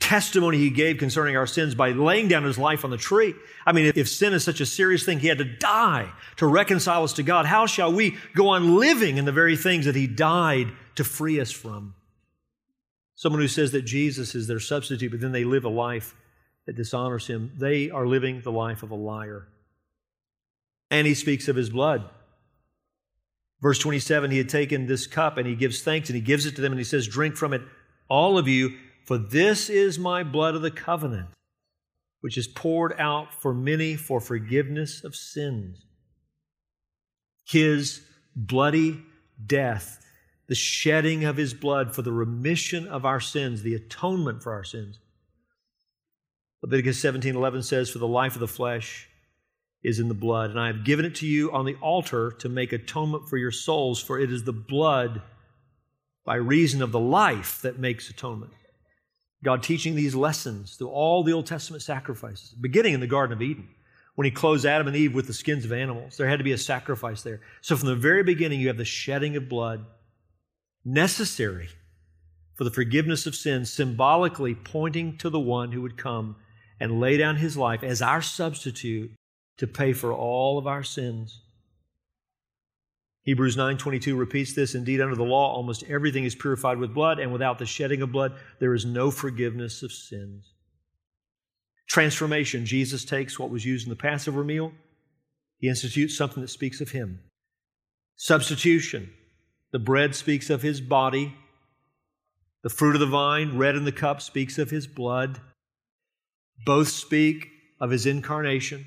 testimony 0.00 0.58
He 0.58 0.70
gave 0.70 0.98
concerning 0.98 1.36
our 1.36 1.46
sins 1.46 1.74
by 1.74 1.90
laying 1.90 2.28
down 2.28 2.44
His 2.44 2.58
life 2.58 2.84
on 2.84 2.90
the 2.90 2.96
tree. 2.96 3.34
I 3.66 3.72
mean, 3.72 3.86
if, 3.86 3.96
if 3.96 4.08
sin 4.08 4.32
is 4.32 4.44
such 4.44 4.60
a 4.60 4.66
serious 4.66 5.04
thing, 5.04 5.18
He 5.18 5.28
had 5.28 5.38
to 5.38 5.44
die 5.44 6.10
to 6.36 6.46
reconcile 6.46 7.02
us 7.02 7.12
to 7.14 7.22
God. 7.22 7.46
How 7.46 7.66
shall 7.66 7.92
we 7.92 8.16
go 8.34 8.48
on 8.48 8.76
living 8.76 9.16
in 9.16 9.24
the 9.24 9.32
very 9.32 9.56
things 9.56 9.84
that 9.86 9.96
He 9.96 10.06
died 10.06 10.72
to 10.94 11.04
free 11.04 11.40
us 11.40 11.50
from? 11.50 11.94
Someone 13.16 13.40
who 13.40 13.48
says 13.48 13.72
that 13.72 13.82
Jesus 13.82 14.34
is 14.34 14.46
their 14.46 14.60
substitute, 14.60 15.10
but 15.10 15.20
then 15.20 15.32
they 15.32 15.44
live 15.44 15.64
a 15.64 15.68
life 15.68 16.14
that 16.66 16.76
dishonors 16.76 17.26
him, 17.26 17.52
they 17.58 17.90
are 17.90 18.06
living 18.06 18.40
the 18.40 18.52
life 18.52 18.82
of 18.82 18.90
a 18.90 18.96
liar. 18.96 19.48
And 20.90 21.06
he 21.06 21.14
speaks 21.14 21.48
of 21.48 21.56
his 21.56 21.70
blood. 21.70 22.08
Verse 23.60 23.78
27 23.78 24.30
he 24.30 24.38
had 24.38 24.48
taken 24.48 24.86
this 24.86 25.06
cup 25.06 25.38
and 25.38 25.46
he 25.46 25.54
gives 25.54 25.82
thanks 25.82 26.08
and 26.08 26.16
he 26.16 26.22
gives 26.22 26.46
it 26.46 26.54
to 26.56 26.60
them 26.60 26.72
and 26.72 26.78
he 26.78 26.84
says, 26.84 27.06
Drink 27.06 27.36
from 27.36 27.52
it, 27.52 27.62
all 28.08 28.36
of 28.38 28.46
you, 28.46 28.76
for 29.04 29.18
this 29.18 29.68
is 29.68 29.98
my 29.98 30.22
blood 30.22 30.54
of 30.54 30.62
the 30.62 30.70
covenant, 30.70 31.28
which 32.20 32.38
is 32.38 32.46
poured 32.46 32.94
out 32.98 33.32
for 33.32 33.54
many 33.54 33.96
for 33.96 34.20
forgiveness 34.20 35.04
of 35.04 35.14
sins. 35.14 35.84
His 37.46 38.02
bloody 38.34 39.02
death, 39.46 40.00
the 40.46 40.54
shedding 40.54 41.24
of 41.24 41.36
his 41.36 41.54
blood 41.54 41.94
for 41.94 42.02
the 42.02 42.12
remission 42.12 42.86
of 42.86 43.04
our 43.04 43.20
sins, 43.20 43.62
the 43.62 43.74
atonement 43.74 44.42
for 44.42 44.52
our 44.52 44.64
sins, 44.64 44.98
Leviticus 46.64 46.98
17 46.98 47.36
11 47.36 47.62
says, 47.62 47.90
For 47.90 47.98
the 47.98 48.08
life 48.08 48.32
of 48.32 48.40
the 48.40 48.48
flesh 48.48 49.06
is 49.82 50.00
in 50.00 50.08
the 50.08 50.14
blood, 50.14 50.48
and 50.48 50.58
I 50.58 50.68
have 50.68 50.82
given 50.82 51.04
it 51.04 51.14
to 51.16 51.26
you 51.26 51.52
on 51.52 51.66
the 51.66 51.74
altar 51.74 52.30
to 52.38 52.48
make 52.48 52.72
atonement 52.72 53.28
for 53.28 53.36
your 53.36 53.50
souls, 53.50 54.00
for 54.00 54.18
it 54.18 54.32
is 54.32 54.44
the 54.44 54.52
blood 54.54 55.20
by 56.24 56.36
reason 56.36 56.80
of 56.80 56.90
the 56.90 56.98
life 56.98 57.60
that 57.60 57.78
makes 57.78 58.08
atonement. 58.08 58.54
God 59.44 59.62
teaching 59.62 59.94
these 59.94 60.14
lessons 60.14 60.76
through 60.76 60.88
all 60.88 61.22
the 61.22 61.34
Old 61.34 61.44
Testament 61.44 61.82
sacrifices, 61.82 62.54
beginning 62.58 62.94
in 62.94 63.00
the 63.00 63.06
Garden 63.06 63.36
of 63.36 63.42
Eden. 63.42 63.68
When 64.14 64.24
he 64.24 64.30
clothed 64.30 64.64
Adam 64.64 64.86
and 64.86 64.96
Eve 64.96 65.14
with 65.14 65.26
the 65.26 65.34
skins 65.34 65.66
of 65.66 65.72
animals, 65.72 66.16
there 66.16 66.28
had 66.28 66.38
to 66.38 66.44
be 66.44 66.52
a 66.52 66.58
sacrifice 66.58 67.20
there. 67.20 67.42
So 67.60 67.76
from 67.76 67.88
the 67.88 67.94
very 67.94 68.22
beginning, 68.22 68.60
you 68.60 68.68
have 68.68 68.78
the 68.78 68.86
shedding 68.86 69.36
of 69.36 69.50
blood 69.50 69.84
necessary 70.82 71.68
for 72.54 72.64
the 72.64 72.70
forgiveness 72.70 73.26
of 73.26 73.34
sins, 73.34 73.70
symbolically 73.70 74.54
pointing 74.54 75.18
to 75.18 75.28
the 75.28 75.40
one 75.40 75.70
who 75.70 75.82
would 75.82 75.98
come 75.98 76.36
and 76.80 77.00
lay 77.00 77.16
down 77.16 77.36
his 77.36 77.56
life 77.56 77.82
as 77.82 78.02
our 78.02 78.22
substitute 78.22 79.12
to 79.58 79.66
pay 79.66 79.92
for 79.92 80.12
all 80.12 80.58
of 80.58 80.66
our 80.66 80.82
sins. 80.82 81.42
Hebrews 83.22 83.56
9:22 83.56 84.16
repeats 84.16 84.52
this 84.52 84.74
indeed 84.74 85.00
under 85.00 85.14
the 85.14 85.22
law 85.22 85.54
almost 85.54 85.84
everything 85.84 86.24
is 86.24 86.34
purified 86.34 86.78
with 86.78 86.92
blood 86.92 87.18
and 87.18 87.32
without 87.32 87.58
the 87.58 87.66
shedding 87.66 88.02
of 88.02 88.12
blood 88.12 88.34
there 88.58 88.74
is 88.74 88.84
no 88.84 89.10
forgiveness 89.10 89.82
of 89.82 89.92
sins. 89.92 90.52
Transformation 91.88 92.66
Jesus 92.66 93.04
takes 93.04 93.38
what 93.38 93.50
was 93.50 93.64
used 93.64 93.86
in 93.86 93.90
the 93.90 93.96
Passover 93.96 94.44
meal 94.44 94.72
he 95.58 95.68
institutes 95.68 96.16
something 96.16 96.42
that 96.42 96.48
speaks 96.48 96.80
of 96.80 96.90
him. 96.90 97.20
Substitution 98.16 99.12
the 99.70 99.78
bread 99.78 100.14
speaks 100.14 100.50
of 100.50 100.62
his 100.62 100.80
body 100.80 101.34
the 102.64 102.70
fruit 102.70 102.96
of 102.96 103.00
the 103.00 103.06
vine, 103.06 103.58
red 103.58 103.76
in 103.76 103.84
the 103.84 103.92
cup, 103.92 104.22
speaks 104.22 104.58
of 104.58 104.70
his 104.70 104.86
blood. 104.86 105.38
Both 106.64 106.88
speak 106.88 107.50
of 107.80 107.90
his 107.90 108.06
incarnation 108.06 108.86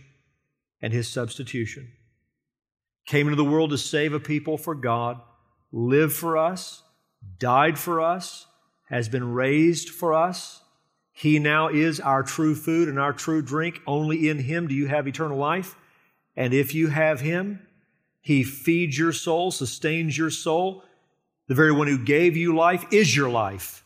and 0.82 0.94
his 0.94 1.08
substitution. 1.08 1.92
Came 3.06 3.28
into 3.28 3.42
the 3.42 3.50
world 3.50 3.70
to 3.70 3.78
save 3.78 4.14
a 4.14 4.20
people 4.20 4.58
for 4.58 4.76
God, 4.76 5.22
lived 5.72 6.14
for 6.14 6.38
us, 6.38 6.84
died 7.40 7.78
for 7.80 8.02
us, 8.02 8.48
has 8.90 9.10
been 9.10 9.34
raised 9.34 9.90
for 9.90 10.14
us. 10.14 10.62
He 11.12 11.40
now 11.40 11.70
is 11.70 12.00
our 12.00 12.24
true 12.24 12.56
food 12.56 12.88
and 12.88 13.00
our 13.00 13.14
true 13.14 13.42
drink. 13.42 13.82
Only 13.88 14.30
in 14.30 14.40
him 14.40 14.68
do 14.68 14.76
you 14.76 14.88
have 14.88 15.08
eternal 15.08 15.38
life. 15.38 15.76
And 16.36 16.54
if 16.54 16.76
you 16.76 16.88
have 16.88 17.22
him, 17.22 17.66
he 18.22 18.44
feeds 18.44 18.98
your 18.98 19.14
soul, 19.14 19.52
sustains 19.52 20.18
your 20.18 20.30
soul, 20.30 20.84
the 21.48 21.56
very 21.56 21.72
one 21.72 21.88
who 21.88 21.98
gave 21.98 22.36
you 22.36 22.56
life 22.56 22.86
is 22.92 23.16
your 23.16 23.30
life. 23.30 23.84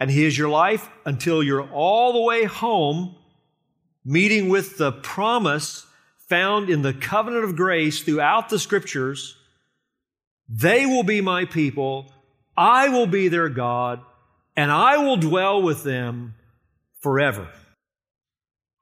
And 0.00 0.10
He 0.10 0.24
is 0.24 0.38
your 0.38 0.48
life 0.48 0.88
until 1.04 1.42
you're 1.42 1.68
all 1.70 2.12
the 2.12 2.22
way 2.22 2.44
home, 2.44 3.16
meeting 4.04 4.48
with 4.48 4.78
the 4.78 4.92
promise 4.92 5.86
found 6.28 6.68
in 6.68 6.82
the 6.82 6.92
covenant 6.92 7.44
of 7.44 7.56
grace 7.56 8.02
throughout 8.02 8.48
the 8.48 8.58
scriptures. 8.58 9.36
They 10.48 10.86
will 10.86 11.02
be 11.02 11.20
my 11.20 11.44
people. 11.44 12.12
I 12.56 12.88
will 12.88 13.06
be 13.06 13.28
their 13.28 13.48
God, 13.48 14.00
and 14.56 14.70
I 14.70 14.98
will 14.98 15.16
dwell 15.16 15.62
with 15.62 15.84
them 15.84 16.34
forever. 17.00 17.48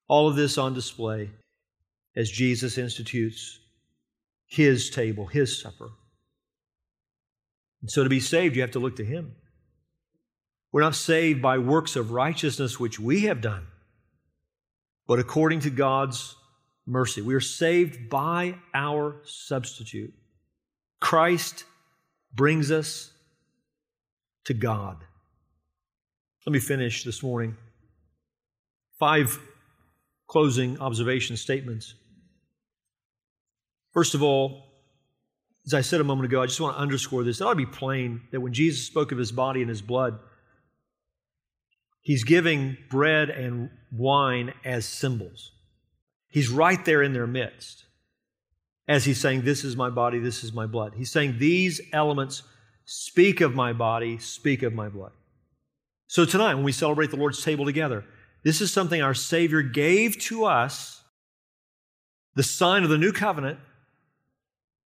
All 0.09 0.29
of 0.29 0.37
this 0.37 0.59
on 0.59 0.75
display 0.75 1.31
as 2.17 2.31
Jesus 2.31 2.79
institutes 2.79 3.59
His 4.47 4.91
table, 4.91 5.27
His 5.27 5.61
supper. 5.61 5.91
And 7.83 7.91
so 7.91 8.03
to 8.03 8.09
be 8.09 8.21
saved, 8.21 8.57
you 8.57 8.63
have 8.63 8.71
to 8.73 8.79
look 8.79 8.97
to 8.97 9.05
Him. 9.05 9.35
We're 10.77 10.83
not 10.83 10.95
saved 10.95 11.41
by 11.41 11.57
works 11.57 11.97
of 11.97 12.11
righteousness 12.11 12.79
which 12.79 13.01
we 13.01 13.21
have 13.21 13.41
done, 13.41 13.67
but 15.07 15.19
according 15.19 15.61
to 15.61 15.71
God's 15.71 16.37
mercy. 16.85 17.23
We 17.23 17.33
are 17.33 17.41
saved 17.41 18.11
by 18.11 18.57
our 18.75 19.23
substitute. 19.25 20.13
Christ 21.01 21.65
brings 22.35 22.71
us 22.71 23.11
to 24.45 24.53
God. 24.53 24.99
Let 26.45 26.53
me 26.53 26.59
finish 26.59 27.05
this 27.05 27.23
morning. 27.23 27.57
Five 28.99 29.39
closing 30.27 30.79
observation 30.79 31.39
statements. 31.39 31.95
First 33.95 34.15
of 34.15 34.23
all, 34.23 34.67
as 35.65 35.73
I 35.73 35.81
said 35.81 36.03
a 36.03 36.05
moment 36.05 36.27
ago, 36.27 36.43
I 36.43 36.47
just 36.47 36.61
want 36.61 36.77
to 36.77 36.83
underscore 36.83 37.25
this. 37.25 37.41
It 37.41 37.45
ought 37.45 37.55
to 37.55 37.57
be 37.57 37.65
plain 37.65 38.21
that 38.31 38.43
when 38.43 38.53
Jesus 38.53 38.87
spoke 38.87 39.11
of 39.11 39.17
his 39.17 39.33
body 39.33 39.63
and 39.63 39.71
his 39.71 39.81
blood, 39.81 40.19
he's 42.07 42.23
giving 42.23 42.77
bread 42.89 43.29
and 43.31 43.69
wine 43.91 44.55
as 44.65 44.87
symbols. 44.87 45.51
He's 46.29 46.49
right 46.49 46.85
there 46.85 47.03
in 47.03 47.13
their 47.13 47.27
midst 47.27 47.85
as 48.87 49.05
he's 49.05 49.21
saying, 49.21 49.43
This 49.43 49.65
is 49.65 49.77
my 49.77 49.91
body, 49.91 50.21
this 50.21 50.45
is 50.45 50.53
my 50.53 50.67
blood. 50.67 50.95
He's 50.97 51.11
saying, 51.11 51.39
These 51.41 51.81
elements 51.93 52.45
speak 52.85 53.41
of 53.41 53.57
my 53.57 53.73
body, 53.73 54.19
speak 54.19 54.63
of 54.63 54.73
my 54.73 54.89
blood. 54.89 55.11
So 56.07 56.25
tonight, 56.25 56.55
when 56.55 56.63
we 56.63 56.71
celebrate 56.71 57.11
the 57.11 57.17
Lord's 57.17 57.43
table 57.43 57.65
together, 57.65 58.05
this 58.45 58.61
is 58.61 58.73
something 58.73 59.03
our 59.03 59.13
Savior 59.13 59.63
gave 59.63 60.17
to 60.21 60.45
us, 60.45 61.03
the 62.37 62.45
sign 62.45 62.85
of 62.85 62.91
the 62.91 62.99
new 62.99 63.11
covenant 63.11 63.59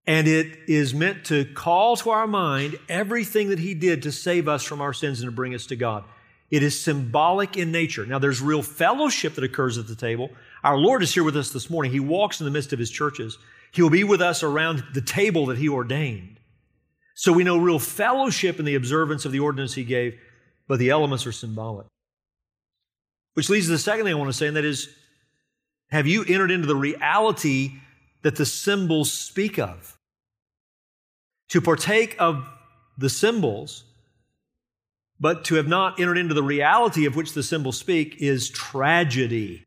and 0.07 0.27
it 0.27 0.59
is 0.67 0.95
meant 0.95 1.27
to 1.27 1.45
call 1.45 1.97
to 1.97 2.09
our 2.09 2.27
mind 2.27 2.79
everything 2.89 3.51
that 3.51 3.59
He 3.59 3.75
did 3.75 4.03
to 4.05 4.11
save 4.11 4.49
us 4.49 4.65
from 4.65 4.81
our 4.81 4.95
sins 4.95 5.21
and 5.21 5.29
to 5.29 5.37
bring 5.37 5.55
us 5.55 5.67
to 5.67 5.77
God. 5.77 6.05
It 6.51 6.63
is 6.63 6.81
symbolic 6.81 7.57
in 7.57 7.71
nature. 7.71 8.05
Now, 8.05 8.19
there's 8.19 8.41
real 8.41 8.63
fellowship 8.63 9.37
that 9.37 9.45
occurs 9.45 9.79
at 9.79 9.87
the 9.87 9.95
table. 9.95 10.31
Our 10.65 10.77
Lord 10.77 11.03
is 11.03 11.15
here 11.15 11.23
with 11.23 11.37
us 11.37 11.51
this 11.51 11.71
morning. 11.71 11.93
He 11.93 12.01
walks 12.01 12.41
in 12.41 12.45
the 12.45 12.51
midst 12.51 12.73
of 12.73 12.79
His 12.79 12.91
churches. 12.91 13.39
He 13.73 13.83
will 13.83 13.91
be 13.91 14.05
with 14.05 14.21
us 14.21 14.43
around 14.43 14.83
the 14.93 15.01
table 15.01 15.47
that 15.47 15.59
He 15.59 15.69
ordained. 15.69 16.41
So 17.15 17.33
we 17.33 17.45
know 17.45 17.59
real 17.59 17.79
fellowship 17.79 18.59
in 18.59 18.65
the 18.65 18.75
observance 18.75 19.25
of 19.25 19.33
the 19.33 19.41
ordinance 19.41 19.75
He 19.75 19.85
gave, 19.85 20.19
but 20.67 20.79
the 20.79 20.91
elements 20.91 21.27
are 21.27 21.33
symbolic. 21.33 21.87
Which 23.35 23.49
leads 23.49 23.67
to 23.67 23.73
the 23.73 23.79
second 23.79 24.07
thing 24.07 24.15
I 24.15 24.19
want 24.19 24.31
to 24.31 24.37
say, 24.37 24.49
and 24.49 24.57
that 24.57 24.65
is 24.65 24.89
have 25.91 26.07
you 26.07 26.25
entered 26.25 26.51
into 26.51 26.67
the 26.67 26.77
reality 26.77 27.73
that 28.23 28.37
the 28.37 28.47
symbols 28.47 29.13
speak 29.13 29.59
of. 29.59 29.97
To 31.51 31.61
partake 31.61 32.17
of 32.19 32.49
the 32.97 33.09
symbols, 33.09 33.85
but 35.21 35.45
to 35.45 35.57
have 35.57 35.69
not 35.69 36.01
entered 36.01 36.17
into 36.17 36.35
the 36.35 36.43
reality 36.43 37.05
of 37.05 37.15
which 37.15 37.35
the 37.35 37.43
symbols 37.43 37.77
speak 37.77 38.17
is 38.19 38.49
tragedy. 38.49 39.67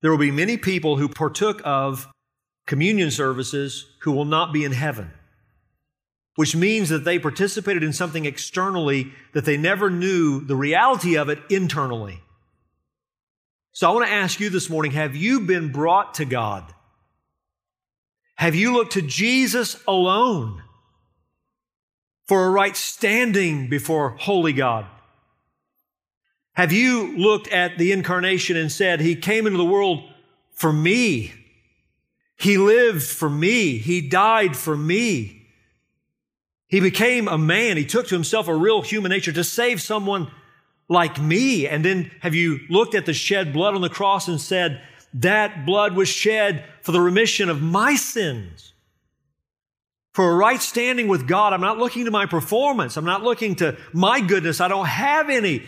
There 0.00 0.10
will 0.10 0.18
be 0.18 0.30
many 0.30 0.56
people 0.56 0.96
who 0.96 1.08
partook 1.08 1.60
of 1.62 2.08
communion 2.66 3.10
services 3.10 3.86
who 4.02 4.12
will 4.12 4.24
not 4.24 4.52
be 4.52 4.64
in 4.64 4.72
heaven, 4.72 5.10
which 6.36 6.56
means 6.56 6.88
that 6.88 7.04
they 7.04 7.18
participated 7.18 7.82
in 7.82 7.92
something 7.92 8.24
externally 8.24 9.12
that 9.34 9.44
they 9.44 9.58
never 9.58 9.90
knew 9.90 10.40
the 10.40 10.56
reality 10.56 11.16
of 11.16 11.28
it 11.28 11.38
internally. 11.50 12.20
So 13.72 13.90
I 13.90 13.94
want 13.94 14.06
to 14.06 14.12
ask 14.12 14.40
you 14.40 14.48
this 14.48 14.70
morning 14.70 14.92
have 14.92 15.14
you 15.14 15.40
been 15.40 15.70
brought 15.70 16.14
to 16.14 16.24
God? 16.24 16.72
Have 18.36 18.54
you 18.54 18.72
looked 18.72 18.94
to 18.94 19.02
Jesus 19.02 19.78
alone 19.86 20.62
for 22.30 22.46
a 22.46 22.50
right 22.50 22.76
standing 22.76 23.66
before 23.66 24.10
holy 24.10 24.52
God? 24.52 24.86
Have 26.52 26.70
you 26.70 27.16
looked 27.18 27.48
at 27.48 27.76
the 27.76 27.90
incarnation 27.90 28.56
and 28.56 28.70
said, 28.70 29.00
He 29.00 29.16
came 29.16 29.48
into 29.48 29.58
the 29.58 29.64
world 29.64 30.08
for 30.52 30.72
me? 30.72 31.32
He 32.36 32.56
lived 32.56 33.02
for 33.02 33.28
me. 33.28 33.78
He 33.78 34.00
died 34.00 34.56
for 34.56 34.76
me. 34.76 35.48
He 36.68 36.78
became 36.78 37.26
a 37.26 37.36
man. 37.36 37.76
He 37.76 37.84
took 37.84 38.06
to 38.06 38.14
himself 38.14 38.46
a 38.46 38.54
real 38.54 38.80
human 38.80 39.10
nature 39.10 39.32
to 39.32 39.42
save 39.42 39.82
someone 39.82 40.30
like 40.88 41.20
me. 41.20 41.66
And 41.66 41.84
then 41.84 42.12
have 42.20 42.36
you 42.36 42.60
looked 42.68 42.94
at 42.94 43.06
the 43.06 43.12
shed 43.12 43.52
blood 43.52 43.74
on 43.74 43.80
the 43.80 43.88
cross 43.88 44.28
and 44.28 44.40
said, 44.40 44.80
that 45.14 45.66
blood 45.66 45.96
was 45.96 46.08
shed 46.08 46.64
for 46.82 46.92
the 46.92 47.00
remission 47.00 47.48
of 47.50 47.60
my 47.60 47.96
sins. 47.96 48.72
For 50.20 50.32
a 50.32 50.36
right 50.36 50.60
standing 50.60 51.08
with 51.08 51.26
God, 51.26 51.54
I'm 51.54 51.62
not 51.62 51.78
looking 51.78 52.04
to 52.04 52.10
my 52.10 52.26
performance. 52.26 52.98
I'm 52.98 53.06
not 53.06 53.22
looking 53.22 53.54
to 53.54 53.78
my 53.94 54.20
goodness. 54.20 54.60
I 54.60 54.68
don't 54.68 54.84
have 54.84 55.30
any. 55.30 55.64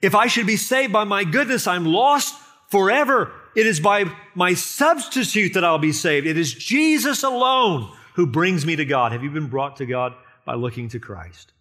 If 0.00 0.14
I 0.14 0.28
should 0.28 0.46
be 0.46 0.56
saved 0.56 0.92
by 0.92 1.02
my 1.02 1.24
goodness, 1.24 1.66
I'm 1.66 1.84
lost 1.84 2.40
forever. 2.68 3.32
It 3.56 3.66
is 3.66 3.80
by 3.80 4.04
my 4.36 4.54
substitute 4.54 5.54
that 5.54 5.64
I'll 5.64 5.80
be 5.80 5.90
saved. 5.90 6.28
It 6.28 6.38
is 6.38 6.54
Jesus 6.54 7.24
alone 7.24 7.92
who 8.14 8.28
brings 8.28 8.64
me 8.64 8.76
to 8.76 8.84
God. 8.84 9.10
Have 9.10 9.24
you 9.24 9.32
been 9.32 9.48
brought 9.48 9.78
to 9.78 9.84
God 9.84 10.14
by 10.46 10.54
looking 10.54 10.88
to 10.90 11.00
Christ? 11.00 11.52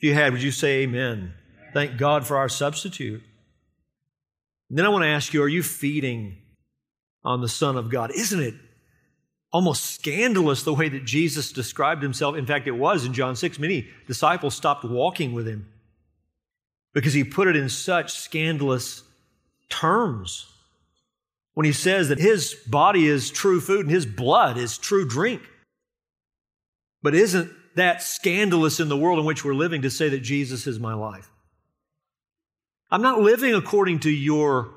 If 0.00 0.08
you 0.08 0.14
had, 0.14 0.32
would 0.32 0.42
you 0.42 0.50
say 0.50 0.82
amen? 0.82 1.32
Thank 1.72 1.96
God 1.96 2.26
for 2.26 2.36
our 2.36 2.48
substitute. 2.48 3.22
And 4.68 4.76
then 4.76 4.84
I 4.84 4.88
want 4.88 5.04
to 5.04 5.10
ask 5.10 5.32
you 5.32 5.44
are 5.44 5.48
you 5.48 5.62
feeding 5.62 6.38
on 7.22 7.40
the 7.40 7.48
Son 7.48 7.76
of 7.76 7.88
God? 7.88 8.10
Isn't 8.10 8.40
it 8.40 8.54
almost 9.52 9.84
scandalous 9.84 10.62
the 10.62 10.74
way 10.74 10.88
that 10.88 11.04
Jesus 11.04 11.52
described 11.52 12.02
himself? 12.02 12.36
In 12.36 12.46
fact, 12.46 12.66
it 12.66 12.72
was 12.72 13.04
in 13.04 13.12
John 13.12 13.36
6. 13.36 13.58
Many 13.58 13.88
disciples 14.06 14.54
stopped 14.54 14.84
walking 14.84 15.32
with 15.32 15.46
him 15.46 15.68
because 16.92 17.12
he 17.12 17.24
put 17.24 17.48
it 17.48 17.56
in 17.56 17.68
such 17.68 18.12
scandalous 18.12 19.02
terms 19.68 20.46
when 21.54 21.66
he 21.66 21.72
says 21.72 22.08
that 22.08 22.18
his 22.18 22.54
body 22.66 23.06
is 23.06 23.30
true 23.30 23.60
food 23.60 23.80
and 23.80 23.90
his 23.90 24.06
blood 24.06 24.56
is 24.56 24.78
true 24.78 25.06
drink. 25.06 25.42
But 27.02 27.14
isn't 27.14 27.50
that 27.74 28.02
scandalous 28.02 28.80
in 28.80 28.88
the 28.88 28.96
world 28.96 29.18
in 29.18 29.24
which 29.24 29.44
we're 29.44 29.54
living 29.54 29.82
to 29.82 29.90
say 29.90 30.08
that 30.08 30.20
Jesus 30.20 30.66
is 30.66 30.78
my 30.78 30.94
life? 30.94 31.30
I'm 32.90 33.02
not 33.02 33.20
living 33.20 33.54
according 33.54 34.00
to 34.00 34.10
your 34.10 34.72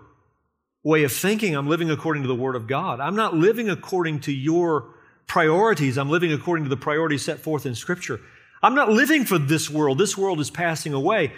way 0.86 1.04
of 1.04 1.12
thinking. 1.12 1.56
I'm 1.56 1.68
living 1.68 1.90
according 1.90 2.22
to 2.22 2.28
the 2.28 2.36
Word 2.36 2.56
of 2.56 2.68
God. 2.68 3.02
I'm 3.02 3.16
not 3.16 3.34
living 3.34 3.70
according 3.70 4.22
to 4.22 4.32
your 4.32 4.94
priorities. 5.28 5.98
I'm 5.98 6.12
living 6.12 6.32
according 6.32 6.64
to 6.66 6.70
the 6.70 6.78
priorities 6.78 7.26
set 7.26 7.40
forth 7.40 7.66
in 7.66 7.74
Scripture. 7.76 8.22
I'm 8.62 8.76
not 8.76 8.90
living 8.90 9.26
for 9.26 9.40
this 9.40 9.70
world. 9.70 9.98
This 9.98 10.16
world 10.16 10.40
is 10.40 10.52
passing 10.52 10.94
away. 10.94 11.34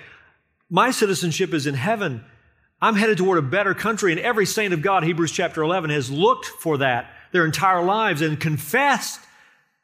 My 0.70 0.92
citizenship 0.92 1.54
is 1.54 1.66
in 1.66 1.76
heaven. 1.76 2.26
I'm 2.82 2.96
headed 2.96 3.18
toward 3.18 3.40
a 3.40 3.42
better 3.42 3.74
country, 3.74 4.12
and 4.12 4.20
every 4.20 4.46
saint 4.46 4.74
of 4.74 4.82
God, 4.82 5.04
Hebrews 5.04 5.32
chapter 5.32 5.64
11, 5.64 5.90
has 5.92 6.12
looked 6.12 6.46
for 6.46 6.78
that 6.80 7.10
their 7.32 7.46
entire 7.46 7.84
lives 7.84 8.22
and 8.22 8.40
confessed 8.40 9.22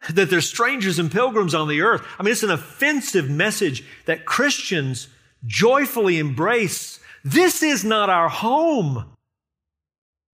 that 0.09 0.29
they're 0.29 0.41
strangers 0.41 0.99
and 0.99 1.09
pilgrims 1.09 1.55
on 1.55 1.69
the 1.69 1.81
earth. 1.81 2.05
I 2.19 2.23
mean, 2.23 2.33
it's 2.33 2.43
an 2.43 2.51
offensive 2.51 3.29
message 3.29 3.85
that 4.05 4.25
Christians 4.25 5.07
joyfully 5.45 6.19
embrace. 6.19 6.99
This 7.23 7.63
is 7.63 7.85
not 7.85 8.09
our 8.09 8.27
home. 8.27 9.12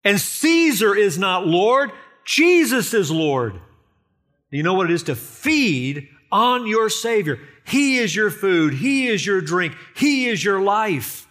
And 0.04 0.20
Caesar 0.20 0.96
is 0.96 1.18
not 1.18 1.48
Lord. 1.48 1.92
Jesus 2.26 2.94
is 2.94 3.12
Lord. 3.12 3.54
Do 3.54 4.58
you 4.58 4.64
know 4.64 4.74
what 4.74 4.90
it 4.90 4.94
is 4.94 5.04
to 5.04 5.16
feed 5.16 6.10
on 6.32 6.68
your 6.68 6.90
Savior? 6.90 7.40
He 7.66 7.98
is 7.98 8.16
your 8.16 8.32
food. 8.32 8.74
He 8.74 9.08
is 9.08 9.26
your 9.26 9.42
drink. 9.42 9.76
He 9.96 10.28
is 10.28 10.44
your 10.44 10.62
life. 10.62 11.28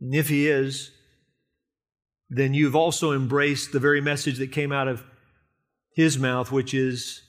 And 0.00 0.14
if 0.14 0.28
He 0.28 0.48
is, 0.48 0.90
then 2.30 2.54
you've 2.54 2.76
also 2.76 3.12
embraced 3.12 3.72
the 3.72 3.80
very 3.80 4.00
message 4.00 4.38
that 4.38 4.52
came 4.52 4.72
out 4.72 4.88
of 4.88 5.04
His 5.94 6.18
mouth, 6.18 6.50
which 6.50 6.72
is 6.72 7.22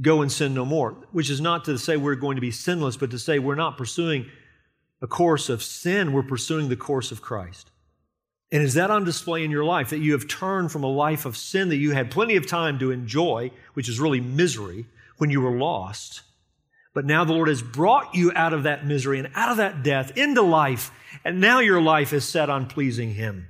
go 0.00 0.22
and 0.22 0.32
sin 0.32 0.54
no 0.54 0.64
more, 0.64 0.92
which 1.12 1.28
is 1.28 1.40
not 1.40 1.66
to 1.66 1.76
say 1.76 1.96
we're 1.96 2.14
going 2.14 2.36
to 2.36 2.40
be 2.40 2.50
sinless, 2.50 2.96
but 2.96 3.10
to 3.10 3.18
say 3.18 3.38
we're 3.38 3.54
not 3.54 3.76
pursuing 3.76 4.26
a 5.02 5.06
course 5.06 5.48
of 5.48 5.62
sin, 5.62 6.12
we're 6.12 6.22
pursuing 6.22 6.68
the 6.68 6.76
course 6.76 7.10
of 7.10 7.20
Christ. 7.20 7.71
And 8.52 8.62
is 8.62 8.74
that 8.74 8.90
on 8.90 9.04
display 9.04 9.44
in 9.44 9.50
your 9.50 9.64
life 9.64 9.90
that 9.90 10.00
you 10.00 10.12
have 10.12 10.28
turned 10.28 10.70
from 10.70 10.84
a 10.84 10.88
life 10.88 11.24
of 11.24 11.38
sin 11.38 11.70
that 11.70 11.76
you 11.76 11.92
had 11.92 12.10
plenty 12.10 12.36
of 12.36 12.46
time 12.46 12.78
to 12.80 12.90
enjoy, 12.90 13.50
which 13.72 13.88
is 13.88 13.98
really 13.98 14.20
misery, 14.20 14.84
when 15.16 15.30
you 15.30 15.40
were 15.40 15.56
lost? 15.56 16.20
But 16.94 17.06
now 17.06 17.24
the 17.24 17.32
Lord 17.32 17.48
has 17.48 17.62
brought 17.62 18.14
you 18.14 18.30
out 18.36 18.52
of 18.52 18.64
that 18.64 18.86
misery 18.86 19.18
and 19.18 19.30
out 19.34 19.50
of 19.50 19.56
that 19.56 19.82
death 19.82 20.16
into 20.18 20.42
life, 20.42 20.90
and 21.24 21.40
now 21.40 21.60
your 21.60 21.80
life 21.80 22.12
is 22.12 22.28
set 22.28 22.50
on 22.50 22.66
pleasing 22.66 23.14
Him. 23.14 23.46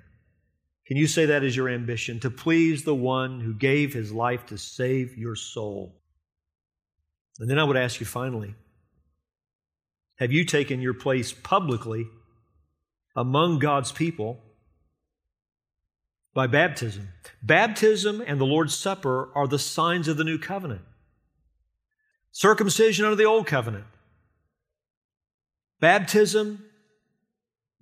Can 0.86 0.96
you 0.96 1.06
say 1.06 1.26
that 1.26 1.42
is 1.42 1.56
your 1.56 1.68
ambition? 1.68 2.20
To 2.20 2.30
please 2.30 2.84
the 2.84 2.94
one 2.94 3.40
who 3.40 3.54
gave 3.54 3.94
his 3.94 4.12
life 4.12 4.46
to 4.46 4.58
save 4.58 5.16
your 5.16 5.34
soul. 5.34 5.98
And 7.38 7.48
then 7.50 7.58
I 7.58 7.64
would 7.64 7.76
ask 7.76 7.98
you 7.98 8.06
finally 8.06 8.54
have 10.16 10.30
you 10.30 10.44
taken 10.44 10.82
your 10.82 10.94
place 10.94 11.32
publicly 11.32 12.06
among 13.16 13.58
God's 13.58 13.90
people 13.90 14.38
by 16.34 16.46
baptism. 16.46 17.08
Baptism 17.42 18.22
and 18.26 18.40
the 18.40 18.46
Lord's 18.46 18.74
Supper 18.74 19.28
are 19.34 19.46
the 19.46 19.58
signs 19.58 20.08
of 20.08 20.16
the 20.16 20.24
new 20.24 20.38
covenant. 20.38 20.82
Circumcision 22.30 23.04
under 23.04 23.16
the 23.16 23.24
old 23.24 23.46
covenant. 23.46 23.84
Baptism, 25.80 26.64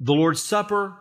the 0.00 0.14
Lord's 0.14 0.42
Supper 0.42 0.94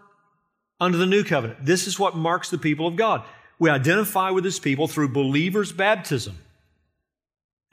under 0.80 0.98
the 0.98 1.06
new 1.06 1.24
covenant. 1.24 1.66
This 1.66 1.88
is 1.88 1.98
what 1.98 2.16
marks 2.16 2.50
the 2.50 2.58
people 2.58 2.88
of 2.88 2.96
God. 2.96 3.24
We 3.58 3.70
identify 3.70 4.30
with 4.30 4.46
His 4.46 4.60
people 4.60 4.88
through 4.88 5.10
believers' 5.10 5.72
baptism. 5.72 6.38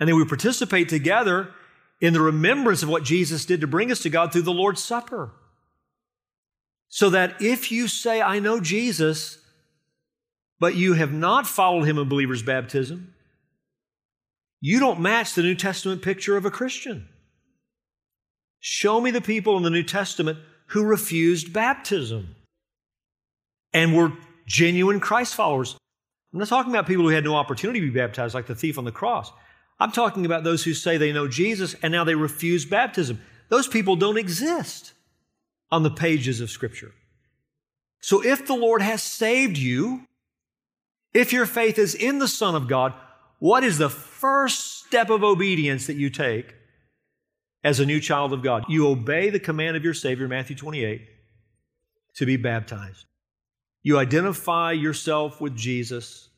And 0.00 0.08
then 0.08 0.16
we 0.16 0.24
participate 0.24 0.88
together 0.88 1.50
in 2.00 2.12
the 2.12 2.20
remembrance 2.20 2.82
of 2.82 2.88
what 2.88 3.02
Jesus 3.02 3.44
did 3.44 3.60
to 3.60 3.66
bring 3.66 3.90
us 3.90 4.00
to 4.00 4.10
God 4.10 4.32
through 4.32 4.42
the 4.42 4.52
Lord's 4.52 4.82
Supper. 4.82 5.32
So 6.88 7.10
that 7.10 7.40
if 7.40 7.72
you 7.72 7.88
say, 7.88 8.22
I 8.22 8.38
know 8.38 8.60
Jesus, 8.60 9.38
but 10.58 10.74
you 10.74 10.94
have 10.94 11.12
not 11.12 11.46
followed 11.46 11.84
him 11.84 11.98
in 11.98 12.08
believer's 12.08 12.42
baptism, 12.42 13.14
you 14.60 14.78
don't 14.78 15.00
match 15.00 15.34
the 15.34 15.42
New 15.42 15.54
Testament 15.54 16.02
picture 16.02 16.36
of 16.36 16.44
a 16.44 16.50
Christian. 16.50 17.08
Show 18.60 19.00
me 19.00 19.10
the 19.10 19.20
people 19.20 19.56
in 19.56 19.62
the 19.62 19.70
New 19.70 19.82
Testament 19.82 20.38
who 20.68 20.84
refused 20.84 21.52
baptism 21.52 22.34
and 23.72 23.94
were 23.94 24.12
genuine 24.46 25.00
Christ 25.00 25.34
followers. 25.34 25.76
I'm 26.32 26.40
not 26.40 26.48
talking 26.48 26.72
about 26.72 26.86
people 26.86 27.04
who 27.04 27.14
had 27.14 27.24
no 27.24 27.36
opportunity 27.36 27.80
to 27.80 27.86
be 27.86 27.98
baptized, 27.98 28.34
like 28.34 28.46
the 28.46 28.54
thief 28.54 28.78
on 28.78 28.84
the 28.84 28.92
cross. 28.92 29.30
I'm 29.78 29.92
talking 29.92 30.24
about 30.26 30.42
those 30.42 30.64
who 30.64 30.74
say 30.74 30.96
they 30.96 31.12
know 31.12 31.28
Jesus 31.28 31.74
and 31.82 31.92
now 31.92 32.04
they 32.04 32.14
refuse 32.14 32.64
baptism. 32.64 33.20
Those 33.48 33.68
people 33.68 33.94
don't 33.94 34.18
exist 34.18 34.94
on 35.70 35.82
the 35.82 35.90
pages 35.90 36.40
of 36.40 36.50
Scripture. 36.50 36.92
So 38.00 38.24
if 38.24 38.46
the 38.46 38.54
Lord 38.54 38.82
has 38.82 39.02
saved 39.02 39.58
you, 39.58 40.06
if 41.16 41.32
your 41.32 41.46
faith 41.46 41.78
is 41.78 41.94
in 41.94 42.18
the 42.18 42.28
Son 42.28 42.54
of 42.54 42.68
God, 42.68 42.92
what 43.38 43.64
is 43.64 43.78
the 43.78 43.90
first 43.90 44.84
step 44.84 45.10
of 45.10 45.22
obedience 45.22 45.86
that 45.86 45.96
you 45.96 46.10
take 46.10 46.54
as 47.64 47.80
a 47.80 47.86
new 47.86 48.00
child 48.00 48.32
of 48.32 48.42
God? 48.42 48.64
You 48.68 48.88
obey 48.88 49.30
the 49.30 49.40
command 49.40 49.76
of 49.76 49.84
your 49.84 49.94
Savior, 49.94 50.28
Matthew 50.28 50.56
28, 50.56 51.02
to 52.16 52.26
be 52.26 52.36
baptized. 52.36 53.04
You 53.82 53.98
identify 53.98 54.72
yourself 54.72 55.40
with 55.40 55.56
Jesus 55.56 56.28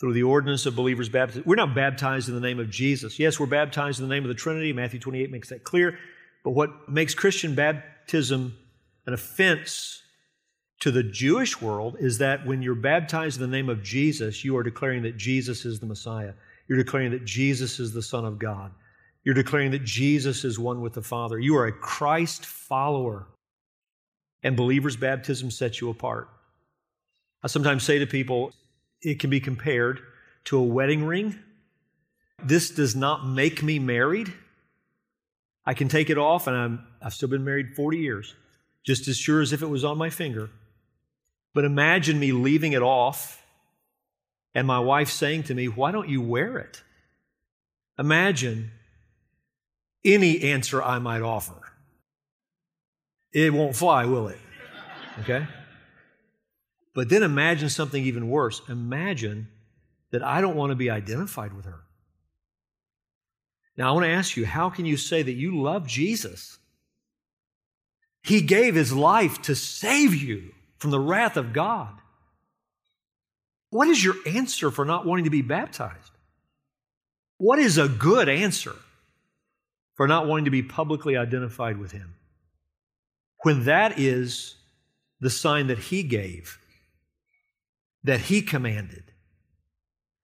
through 0.00 0.14
the 0.14 0.22
ordinance 0.22 0.66
of 0.66 0.74
believers' 0.74 1.08
baptism. 1.08 1.44
We're 1.46 1.56
not 1.56 1.74
baptized 1.74 2.28
in 2.28 2.34
the 2.34 2.40
name 2.40 2.58
of 2.58 2.70
Jesus. 2.70 3.18
Yes, 3.18 3.38
we're 3.38 3.46
baptized 3.46 4.00
in 4.00 4.08
the 4.08 4.14
name 4.14 4.24
of 4.24 4.28
the 4.28 4.34
Trinity. 4.34 4.72
Matthew 4.72 4.98
28 4.98 5.30
makes 5.30 5.50
that 5.50 5.62
clear. 5.62 5.98
But 6.42 6.52
what 6.52 6.88
makes 6.88 7.14
Christian 7.14 7.54
baptism 7.54 8.56
an 9.06 9.12
offense 9.12 10.02
to 10.80 10.90
the 10.90 11.02
Jewish 11.02 11.60
world 11.60 11.96
is 12.00 12.18
that 12.18 12.44
when 12.46 12.62
you're 12.62 12.74
baptized 12.74 13.40
in 13.40 13.50
the 13.50 13.56
name 13.56 13.68
of 13.68 13.82
Jesus, 13.82 14.44
you 14.44 14.56
are 14.56 14.62
declaring 14.62 15.02
that 15.02 15.16
Jesus 15.16 15.64
is 15.64 15.78
the 15.78 15.86
Messiah. 15.86 16.32
You're 16.68 16.78
declaring 16.82 17.10
that 17.10 17.24
Jesus 17.24 17.78
is 17.78 17.92
the 17.92 18.02
Son 18.02 18.24
of 18.24 18.38
God. 18.38 18.72
You're 19.22 19.34
declaring 19.34 19.70
that 19.72 19.84
Jesus 19.84 20.44
is 20.44 20.58
one 20.58 20.80
with 20.80 20.94
the 20.94 21.02
Father. 21.02 21.38
You 21.38 21.56
are 21.56 21.66
a 21.66 21.72
Christ 21.72 22.46
follower. 22.46 23.26
And 24.42 24.56
believers' 24.56 24.96
baptism 24.96 25.50
sets 25.50 25.82
you 25.82 25.90
apart. 25.90 26.28
I 27.42 27.48
sometimes 27.48 27.82
say 27.82 27.98
to 27.98 28.06
people, 28.06 28.52
it 29.02 29.20
can 29.20 29.28
be 29.28 29.40
compared 29.40 30.00
to 30.44 30.58
a 30.58 30.62
wedding 30.62 31.04
ring. 31.04 31.38
This 32.42 32.70
does 32.70 32.96
not 32.96 33.26
make 33.26 33.62
me 33.62 33.78
married. 33.78 34.32
I 35.66 35.74
can 35.74 35.88
take 35.88 36.08
it 36.08 36.16
off, 36.16 36.46
and 36.46 36.56
I'm, 36.56 36.86
I've 37.02 37.12
still 37.12 37.28
been 37.28 37.44
married 37.44 37.74
40 37.76 37.98
years, 37.98 38.34
just 38.82 39.08
as 39.08 39.18
sure 39.18 39.42
as 39.42 39.52
if 39.52 39.60
it 39.60 39.68
was 39.68 39.84
on 39.84 39.98
my 39.98 40.08
finger. 40.08 40.48
But 41.54 41.64
imagine 41.64 42.18
me 42.18 42.32
leaving 42.32 42.72
it 42.72 42.82
off 42.82 43.44
and 44.54 44.66
my 44.66 44.78
wife 44.78 45.10
saying 45.10 45.44
to 45.44 45.54
me, 45.54 45.68
Why 45.68 45.92
don't 45.92 46.08
you 46.08 46.20
wear 46.20 46.58
it? 46.58 46.82
Imagine 47.98 48.70
any 50.04 50.42
answer 50.42 50.82
I 50.82 50.98
might 50.98 51.22
offer. 51.22 51.60
It 53.32 53.52
won't 53.52 53.76
fly, 53.76 54.06
will 54.06 54.28
it? 54.28 54.38
Okay? 55.20 55.46
But 56.94 57.08
then 57.08 57.22
imagine 57.22 57.68
something 57.68 58.02
even 58.02 58.28
worse. 58.28 58.62
Imagine 58.68 59.48
that 60.10 60.24
I 60.24 60.40
don't 60.40 60.56
want 60.56 60.70
to 60.70 60.76
be 60.76 60.90
identified 60.90 61.52
with 61.52 61.66
her. 61.66 61.80
Now, 63.76 63.90
I 63.90 63.92
want 63.92 64.04
to 64.04 64.10
ask 64.10 64.36
you, 64.36 64.44
how 64.44 64.68
can 64.68 64.84
you 64.84 64.96
say 64.96 65.22
that 65.22 65.32
you 65.32 65.62
love 65.62 65.86
Jesus? 65.86 66.58
He 68.22 68.42
gave 68.42 68.74
his 68.74 68.92
life 68.92 69.40
to 69.42 69.54
save 69.54 70.14
you 70.14 70.52
from 70.80 70.90
the 70.90 70.98
wrath 70.98 71.36
of 71.36 71.52
God. 71.52 71.94
What 73.68 73.86
is 73.86 74.02
your 74.02 74.16
answer 74.26 74.70
for 74.70 74.84
not 74.84 75.06
wanting 75.06 75.26
to 75.26 75.30
be 75.30 75.42
baptized? 75.42 76.10
What 77.38 77.58
is 77.58 77.78
a 77.78 77.88
good 77.88 78.28
answer 78.28 78.74
for 79.94 80.08
not 80.08 80.26
wanting 80.26 80.46
to 80.46 80.50
be 80.50 80.62
publicly 80.62 81.16
identified 81.16 81.78
with 81.78 81.92
Him? 81.92 82.14
When 83.42 83.64
that 83.64 83.98
is 83.98 84.56
the 85.20 85.30
sign 85.30 85.68
that 85.68 85.78
He 85.78 86.02
gave, 86.02 86.58
that 88.02 88.20
He 88.20 88.42
commanded. 88.42 89.04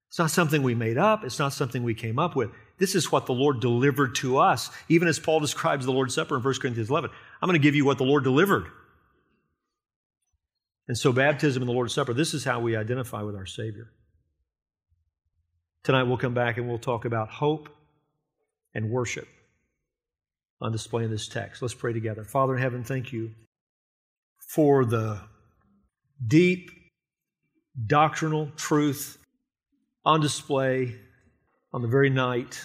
It's 0.09 0.19
not 0.19 0.31
something 0.31 0.63
we 0.63 0.75
made 0.75 0.99
up, 0.99 1.23
it's 1.23 1.39
not 1.39 1.53
something 1.53 1.83
we 1.83 1.95
came 1.95 2.19
up 2.19 2.35
with. 2.35 2.51
This 2.79 2.95
is 2.95 3.13
what 3.13 3.27
the 3.27 3.33
Lord 3.33 3.61
delivered 3.61 4.15
to 4.17 4.39
us, 4.39 4.71
even 4.89 5.09
as 5.09 5.19
Paul 5.19 5.41
describes 5.41 5.85
the 5.85 5.93
Lord's 5.93 6.15
Supper 6.15 6.37
in 6.37 6.43
1 6.43 6.55
Corinthians 6.55 6.91
11. 6.91 7.11
I'm 7.41 7.47
going 7.47 7.59
to 7.59 7.63
give 7.63 7.75
you 7.75 7.85
what 7.85 7.99
the 7.99 8.05
Lord 8.05 8.25
delivered. 8.25 8.67
And 10.89 10.97
so, 10.97 11.13
baptism 11.13 11.63
and 11.63 11.69
the 11.69 11.73
Lord's 11.73 11.95
Supper, 11.95 12.15
this 12.15 12.35
is 12.35 12.45
how 12.45 12.61
we 12.61 12.77
identify 12.77 13.23
with 13.23 13.35
our 13.35 13.47
Savior. 13.47 13.91
Tonight, 15.83 16.05
we'll 16.05 16.17
come 16.17 16.35
back 16.35 16.59
and 16.59 16.69
we'll 16.69 16.79
talk 16.79 17.05
about 17.05 17.29
hope 17.29 17.69
and 18.75 18.91
worship 18.91 19.29
on 20.61 20.73
display 20.73 21.05
in 21.05 21.11
this 21.11 21.29
text. 21.29 21.63
Let's 21.63 21.75
pray 21.75 21.93
together. 21.93 22.25
Father 22.25 22.57
in 22.57 22.63
heaven, 22.63 22.85
thank 22.85 23.13
you 23.13 23.33
for 24.49 24.85
the 24.85 25.21
deep 26.25 26.71
doctrinal 27.87 28.51
truth 28.57 29.19
on 30.05 30.21
display 30.21 30.95
on 31.73 31.83
the 31.83 31.89
very 31.89 32.11
night 32.11 32.65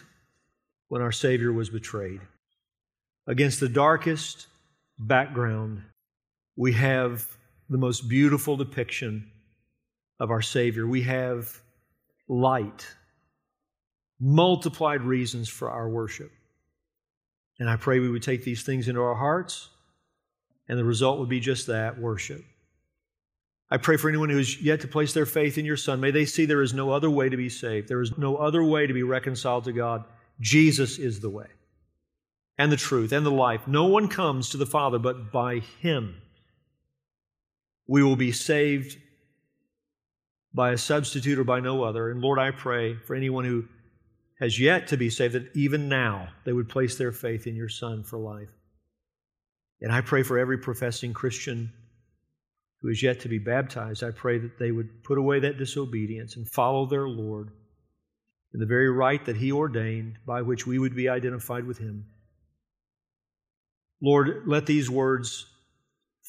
when 0.88 1.02
our 1.02 1.12
Savior 1.12 1.52
was 1.52 1.70
betrayed. 1.70 2.22
Against 3.28 3.60
the 3.60 3.70
darkest 3.70 4.48
background, 5.00 5.82
we 6.56 6.74
have 6.74 7.28
the 7.72 7.78
most 7.78 8.10
beautiful 8.10 8.58
depiction 8.58 9.32
of 10.20 10.30
our 10.30 10.42
Savior. 10.42 10.86
We 10.86 11.02
have 11.04 11.62
light, 12.28 12.86
multiplied 14.20 15.02
reasons 15.02 15.48
for 15.48 15.72
our 15.72 15.90
worship. 15.90 16.32
And 17.60 17.70
I 17.70 17.78
pray 17.78 18.00
we 18.00 18.10
would 18.10 18.24
take 18.24 18.44
these 18.44 18.64
things 18.64 18.90
into 18.90 19.02
our 19.02 19.16
hearts, 19.16 19.70
and 20.68 20.78
the 20.78 20.84
result 20.84 21.20
would 21.20 21.30
be 21.30 21.40
just 21.40 21.68
that 21.68 21.98
worship. 21.98 22.44
I 23.70 23.78
pray 23.78 23.96
for 23.96 24.10
anyone 24.10 24.30
who 24.30 24.38
has 24.38 24.62
yet 24.62 24.82
to 24.82 24.88
place 24.90 25.14
their 25.14 25.26
faith 25.26 25.58
in 25.58 25.64
your 25.64 25.78
Son. 25.78 26.02
May 26.02 26.12
they 26.12 26.26
see 26.26 26.46
there 26.46 26.62
is 26.62 26.74
no 26.74 26.92
other 26.92 27.10
way 27.10 27.30
to 27.30 27.38
be 27.38 27.48
saved. 27.48 27.88
There 27.88 28.02
is 28.02 28.18
no 28.18 28.36
other 28.36 28.66
way 28.66 28.86
to 28.86 28.94
be 28.94 29.04
reconciled 29.04 29.64
to 29.64 29.72
God. 29.72 30.04
Jesus 30.42 30.98
is 30.98 31.22
the 31.22 31.30
way, 31.30 31.48
and 32.58 32.70
the 32.70 32.76
truth, 32.76 33.14
and 33.14 33.26
the 33.26 33.32
life. 33.32 33.66
No 33.66 33.86
one 33.86 34.10
comes 34.10 34.50
to 34.50 34.58
the 34.58 34.66
Father 34.66 35.00
but 35.00 35.32
by 35.32 35.60
Him. 35.60 36.16
We 37.88 38.04
will 38.04 38.16
be 38.16 38.32
saved 38.32 38.98
by 40.54 40.72
a 40.72 40.78
substitute 40.78 41.40
or 41.40 41.44
by 41.44 41.60
no 41.60 41.84
other. 41.84 42.12
And 42.12 42.22
Lord, 42.22 42.40
I 42.40 42.52
pray 42.52 42.96
for 42.96 43.16
anyone 43.16 43.46
who 43.46 43.66
has 44.40 44.60
yet 44.60 44.88
to 44.88 44.98
be 44.98 45.10
saved 45.10 45.36
that 45.36 45.56
even 45.56 45.88
now 45.88 46.30
they 46.46 46.54
would 46.54 46.68
place 46.68 46.98
their 46.98 47.12
faith 47.12 47.48
in 47.48 47.56
your 47.56 47.70
Son 47.70 48.04
for 48.04 48.18
life. 48.18 48.50
And 49.82 49.92
I 49.92 50.02
pray 50.02 50.24
for 50.24 50.38
every 50.38 50.58
professing 50.58 51.14
Christian 51.14 51.72
who 52.82 52.90
is 52.90 53.04
yet 53.04 53.20
to 53.22 53.30
be 53.30 53.38
baptized, 53.38 54.04
I 54.04 54.12
pray 54.12 54.40
that 54.40 54.58
they 54.58 54.72
would 54.72 55.04
put 55.04 55.20
away 55.20 55.40
that 55.40 55.58
disobedience 55.58 56.36
and 56.36 56.50
follow 56.50 56.86
their 56.86 57.08
Lord 57.08 57.52
in 58.54 58.60
the 58.60 58.66
very 58.66 58.90
rite 58.90 59.26
that 59.26 59.38
He 59.38 59.52
ordained 59.52 60.18
by 60.26 60.42
which 60.42 60.66
we 60.66 60.80
would 60.80 60.96
be 60.96 61.08
identified 61.08 61.66
with 61.66 61.78
Him. 61.78 62.08
Lord, 64.02 64.44
let 64.48 64.66
these 64.66 64.90
words 64.90 65.46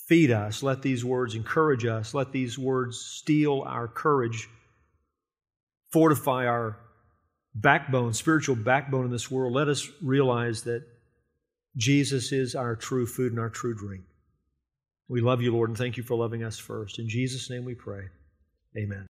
feed 0.07 0.31
us. 0.31 0.63
Let 0.63 0.83
these 0.83 1.05
words 1.05 1.35
encourage 1.35 1.85
us. 1.87 2.15
Let 2.15 2.33
these 2.33 2.59
words 2.59 2.99
steel 2.99 3.65
our 3.67 3.89
courage, 3.89 4.49
fortify 5.91 6.47
our 6.47 6.77
backbone, 7.55 8.13
spiritual 8.13 8.57
backbone 8.57 9.05
in 9.05 9.11
this 9.11 9.31
world. 9.31 9.53
Let 9.53 9.69
us 9.69 9.89
realize 10.03 10.63
that 10.63 10.85
Jesus 11.77 12.33
is 12.33 12.55
our 12.55 12.77
true 12.77 13.07
food 13.07 13.33
and 13.33 13.41
our 13.41 13.51
true 13.51 13.75
drink. 13.75 14.03
We 15.09 15.21
love 15.21 15.43
you, 15.43 15.53
Lord, 15.53 15.71
and 15.71 15.79
thank 15.79 15.97
you 15.97 16.03
for 16.03 16.15
loving 16.15 16.43
us 16.43 16.59
first. 16.59 16.99
In 16.99 17.09
Jesus' 17.09 17.51
name 17.51 17.65
we 17.65 17.75
pray. 17.75 18.05
Amen. 18.77 19.01